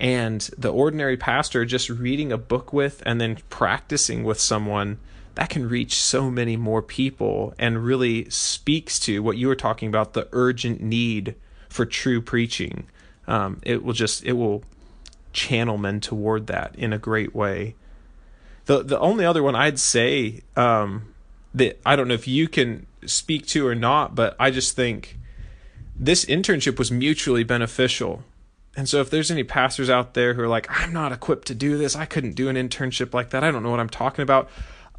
and 0.00 0.40
the 0.56 0.72
ordinary 0.72 1.18
pastor 1.18 1.66
just 1.66 1.90
reading 1.90 2.32
a 2.32 2.38
book 2.38 2.72
with 2.72 3.02
and 3.04 3.20
then 3.20 3.36
practicing 3.50 4.24
with 4.24 4.40
someone 4.40 4.98
that 5.34 5.50
can 5.50 5.68
reach 5.68 5.94
so 5.94 6.30
many 6.30 6.56
more 6.56 6.82
people 6.82 7.54
and 7.58 7.84
really 7.84 8.28
speaks 8.30 8.98
to 9.00 9.22
what 9.22 9.36
you 9.36 9.46
were 9.46 9.54
talking 9.54 9.88
about 9.88 10.14
the 10.14 10.26
urgent 10.32 10.80
need 10.80 11.34
for 11.68 11.84
true 11.84 12.20
preaching. 12.20 12.86
Um, 13.28 13.60
it 13.62 13.84
will 13.84 13.92
just 13.92 14.24
it 14.24 14.32
will 14.32 14.64
channel 15.32 15.78
men 15.78 16.00
toward 16.00 16.46
that 16.48 16.74
in 16.76 16.92
a 16.92 16.98
great 16.98 17.34
way. 17.34 17.76
The 18.64 18.82
the 18.82 18.98
only 18.98 19.24
other 19.24 19.42
one 19.42 19.56
i'd 19.56 19.80
say 19.80 20.42
um, 20.56 21.12
that 21.54 21.80
i 21.84 21.96
don't 21.96 22.06
know 22.08 22.14
if 22.14 22.28
you 22.28 22.46
can 22.46 22.86
speak 23.04 23.46
to 23.48 23.66
or 23.66 23.74
not 23.74 24.14
but 24.14 24.36
i 24.38 24.50
just 24.50 24.76
think 24.76 25.18
this 25.96 26.24
internship 26.26 26.78
was 26.78 26.92
mutually 26.92 27.42
beneficial 27.42 28.22
and 28.76 28.88
so, 28.88 29.00
if 29.00 29.10
there's 29.10 29.30
any 29.30 29.42
pastors 29.42 29.90
out 29.90 30.14
there 30.14 30.34
who 30.34 30.42
are 30.42 30.48
like, 30.48 30.66
I'm 30.70 30.92
not 30.92 31.12
equipped 31.12 31.48
to 31.48 31.54
do 31.54 31.76
this, 31.76 31.96
I 31.96 32.04
couldn't 32.04 32.34
do 32.34 32.48
an 32.48 32.56
internship 32.56 33.12
like 33.12 33.30
that, 33.30 33.42
I 33.42 33.50
don't 33.50 33.62
know 33.62 33.70
what 33.70 33.80
I'm 33.80 33.88
talking 33.88 34.22
about, 34.22 34.48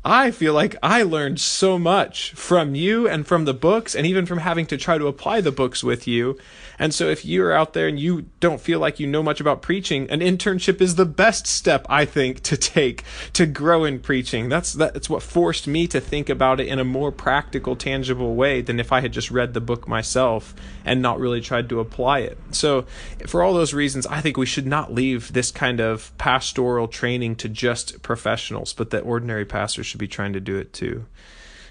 I 0.04 0.32
feel 0.32 0.56
like 0.56 0.76
I 0.82 1.04
learned 1.04 1.40
so 1.40 1.78
much 1.78 2.32
from 2.32 2.74
you 2.74 3.08
and 3.08 3.28
from 3.28 3.46
the 3.46 3.54
books, 3.54 3.94
and 3.94 4.08
even 4.08 4.26
from 4.26 4.40
having 4.40 4.66
to 4.68 4.78
try 4.78 4.98
to 4.98 5.06
apply 5.06 5.42
the 5.42 5.52
books 5.52 5.84
with 5.84 6.08
you. 6.08 6.40
And 6.80 6.92
so, 6.92 7.08
if 7.08 7.24
you're 7.24 7.54
out 7.54 7.74
there 7.74 7.88
and 7.88 8.00
you 8.00 8.26
don't 8.40 8.60
feel 8.60 8.80
like 8.80 9.00
you 9.00 9.06
know 9.06 9.22
much 9.22 9.40
about 9.40 9.62
preaching, 9.62 10.10
an 10.10 10.22
internship 10.22 10.82
is 10.82 10.96
the 10.96 11.06
best 11.06 11.46
step 11.46 11.86
I 11.88 12.06
think 12.06 12.42
to 12.42 12.58
take 12.58 13.04
to 13.34 13.46
grow 13.46 13.84
in 13.84 14.00
preaching. 14.00 14.50
That's 14.50 14.74
that's 14.74 15.08
what 15.08 15.22
forced 15.22 15.68
me 15.68 15.86
to 15.90 16.02
think 16.02 16.30
about 16.30 16.60
it 16.60 16.68
in 16.68 16.80
a 16.80 16.84
more 16.84 17.12
practical, 17.12 17.76
tangible 17.76 18.34
way 18.34 18.62
than 18.62 18.80
if 18.80 18.92
I 18.92 19.02
had 19.02 19.14
just 19.14 19.30
read 19.30 19.54
the 19.54 19.62
book 19.62 19.88
myself 19.88 20.56
and 20.84 21.04
not 21.04 21.20
really 21.20 21.42
tried 21.42 21.70
to 21.70 21.80
apply 21.80 22.20
it. 22.22 22.40
So, 22.50 22.88
for 23.28 23.44
all 23.44 23.54
those 23.54 23.76
reasons, 23.76 24.08
I 24.08 24.20
think 24.20 24.36
we 24.36 24.48
should 24.48 24.66
not 24.66 24.92
leave 24.92 25.32
this 25.34 25.52
kind 25.52 25.80
of 25.80 26.12
pastoral 26.18 26.88
training 26.88 27.36
to 27.36 27.50
just 27.50 28.02
professionals, 28.02 28.74
but 28.74 28.90
that 28.90 29.02
ordinary 29.02 29.46
pastors 29.46 29.91
should 29.92 30.00
be 30.00 30.08
trying 30.08 30.34
to 30.34 30.40
do 30.40 30.58
it 30.58 30.74
too. 30.74 31.06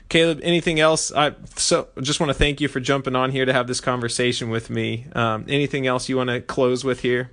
Caleb, 0.09 0.41
anything 0.43 0.81
else? 0.81 1.13
I 1.13 1.35
so 1.57 1.89
just 2.01 2.21
want 2.21 2.31
to 2.31 2.35
thank 2.35 2.61
you 2.61 2.69
for 2.69 2.81
jumping 2.81 3.17
on 3.17 3.31
here 3.31 3.45
to 3.45 3.53
have 3.53 3.67
this 3.67 3.81
conversation 3.81 4.51
with 4.51 4.69
me. 4.69 5.07
Um, 5.15 5.47
anything 5.49 5.87
else 5.87 6.09
you 6.09 6.17
want 6.17 6.31
to 6.31 6.41
close 6.41 6.85
with 6.85 7.01
here? 7.01 7.31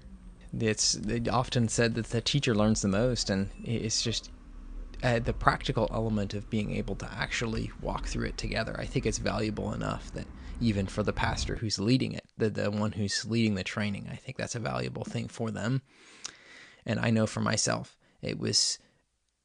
It's 0.57 0.97
often 1.31 1.67
said 1.67 1.95
that 1.95 2.07
the 2.07 2.21
teacher 2.21 2.55
learns 2.55 2.81
the 2.81 2.87
most, 2.87 3.29
and 3.29 3.49
it's 3.63 4.01
just 4.01 4.31
uh, 5.03 5.19
the 5.19 5.33
practical 5.33 5.89
element 5.91 6.33
of 6.33 6.49
being 6.49 6.71
able 6.75 6.95
to 6.95 7.11
actually 7.11 7.71
walk 7.81 8.05
through 8.05 8.27
it 8.27 8.37
together. 8.37 8.75
I 8.79 8.85
think 8.85 9.05
it's 9.05 9.17
valuable 9.17 9.73
enough 9.73 10.11
that 10.13 10.27
even 10.61 10.85
for 10.85 11.03
the 11.03 11.13
pastor 11.13 11.55
who's 11.55 11.79
leading 11.79 12.13
it, 12.13 12.25
the 12.37 12.49
the 12.49 12.71
one 12.71 12.91
who's 12.91 13.25
leading 13.25 13.55
the 13.55 13.63
training, 13.63 14.07
I 14.11 14.15
think 14.15 14.37
that's 14.37 14.55
a 14.55 14.59
valuable 14.59 15.03
thing 15.03 15.27
for 15.27 15.51
them. 15.51 15.81
And 16.85 16.99
I 16.99 17.09
know 17.09 17.27
for 17.27 17.41
myself, 17.41 17.97
it 18.21 18.39
was 18.39 18.79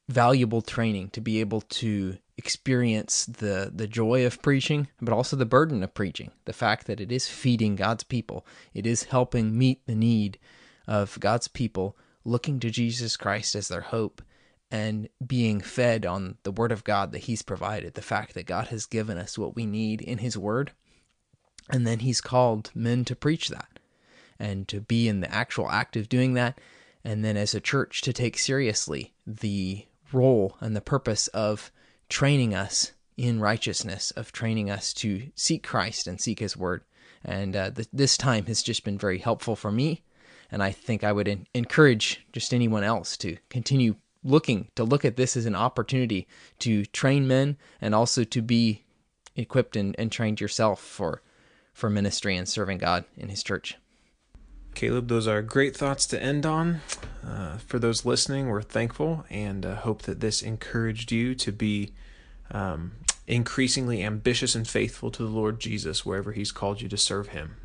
valuable 0.09 0.63
training 0.63 1.11
to 1.11 1.21
be 1.21 1.41
able 1.41 1.61
to 1.61 2.17
experience 2.37 3.27
the 3.27 3.71
the 3.75 3.87
joy 3.87 4.27
of 4.27 4.43
preaching 4.43 4.89
but 5.01 5.13
also 5.13 5.37
the 5.37 5.47
burden 5.47 5.83
of 5.83 5.95
preaching 5.95 6.33
the 6.45 6.53
fact 6.53 6.87
that 6.87 7.01
it 7.01 7.13
is 7.13 7.29
feeding 7.29 7.77
God's 7.77 8.05
people. 8.05 8.47
It 8.75 8.87
is 8.87 9.05
helping 9.05 9.57
meet 9.57 9.87
the 9.87 9.95
need 9.95 10.39
of 10.89 11.21
God's 11.21 11.49
people 11.49 11.97
looking 12.25 12.59
to 12.61 12.71
Jesus 12.71 13.17
Christ 13.17 13.55
as 13.55 13.69
their 13.69 13.81
hope 13.81 14.23
and 14.71 15.09
being 15.25 15.61
fed 15.61 16.07
on 16.07 16.39
the 16.43 16.53
word 16.53 16.73
of 16.73 16.85
God 16.85 17.13
that 17.13 17.25
he's 17.25 17.43
provided 17.43 17.95
the 17.95 18.03
fact 18.03 18.35
that 18.35 18.47
God 18.47 18.69
has 18.69 18.87
given 18.87 19.19
us 19.19 19.39
what 19.39 19.55
we 19.55 19.67
need 19.67 20.01
in 20.01 20.19
his 20.19 20.37
word 20.37 20.73
and 21.71 21.87
then 21.87 22.01
he's 22.01 22.21
called 22.21 22.71
men 22.75 23.05
to 23.05 23.15
preach 23.15 23.49
that 23.49 23.79
and 24.39 24.67
to 24.69 24.81
be 24.81 25.09
in 25.09 25.21
the 25.21 25.33
actual 25.33 25.71
act 25.71 25.97
of 25.97 26.09
doing 26.09 26.35
that 26.35 26.59
and 27.05 27.25
then 27.25 27.37
as 27.37 27.55
a 27.55 27.61
church 27.61 28.01
to 28.03 28.13
take 28.13 28.39
seriously 28.39 29.13
the 29.27 29.87
role 30.13 30.57
and 30.61 30.75
the 30.75 30.81
purpose 30.81 31.29
of 31.29 31.71
training 32.09 32.55
us 32.55 32.93
in 33.17 33.41
righteousness, 33.41 34.11
of 34.13 34.33
training 34.33 34.71
us 34.71 34.93
to 34.95 35.31
seek 35.35 35.63
Christ 35.63 36.07
and 36.07 36.21
seek 36.21 36.41
His 36.41 36.57
Word. 36.57 36.83
And 37.25 37.55
uh, 37.55 37.71
th- 37.71 37.89
this 37.93 38.17
time 38.17 38.47
has 38.47 38.63
just 38.63 38.85
been 38.85 38.99
very 38.99 39.19
helpful 39.19 39.57
for 39.57 39.71
me. 39.71 40.03
And 40.51 40.63
I 40.63 40.71
think 40.71 41.05
I 41.05 41.13
would 41.13 41.29
in- 41.29 41.47
encourage 41.55 42.27
just 42.33 42.53
anyone 42.53 42.85
else 42.85 43.17
to 43.19 43.37
continue 43.49 43.97
looking, 44.25 44.69
to 44.77 44.85
look 44.85 45.05
at 45.05 45.17
this 45.17 45.37
as 45.37 45.47
an 45.47 45.55
opportunity 45.55 46.27
to 46.61 46.85
train 46.87 47.27
men 47.27 47.57
and 47.81 47.95
also 47.95 48.25
to 48.25 48.43
be 48.43 48.85
equipped 49.37 49.77
and, 49.77 49.95
and 49.99 50.13
trained 50.13 50.41
yourself 50.41 50.81
for, 50.81 51.23
for 51.73 51.89
ministry 51.89 52.37
and 52.37 52.49
serving 52.49 52.79
God 52.79 53.05
in 53.17 53.29
His 53.29 53.43
church. 53.43 53.77
Caleb, 54.75 55.09
those 55.09 55.27
are 55.27 55.43
great 55.43 55.77
thoughts 55.77 56.07
to 56.07 56.23
end 56.23 56.47
on. 56.47 56.81
Uh, 57.27 57.59
for 57.59 57.79
those 57.79 58.05
listening, 58.05 58.49
we're 58.49 58.62
thankful 58.62 59.25
and 59.31 59.64
uh, 59.64 59.77
hope 59.77 60.03
that 60.03 60.20
this 60.20 60.43
encouraged 60.43 61.12
you 61.12 61.35
to 61.37 61.53
be 61.53 61.93
um, 62.51 62.93
increasingly 63.27 64.03
ambitious 64.03 64.55
and 64.55 64.66
faithful 64.66 65.11
to 65.11 65.23
the 65.23 65.29
Lord 65.31 65.61
Jesus 65.61 66.05
wherever 66.05 66.33
He's 66.33 66.53
called 66.53 66.81
you 66.81 66.89
to 66.89 66.97
serve 66.97 67.29
Him. 67.29 67.57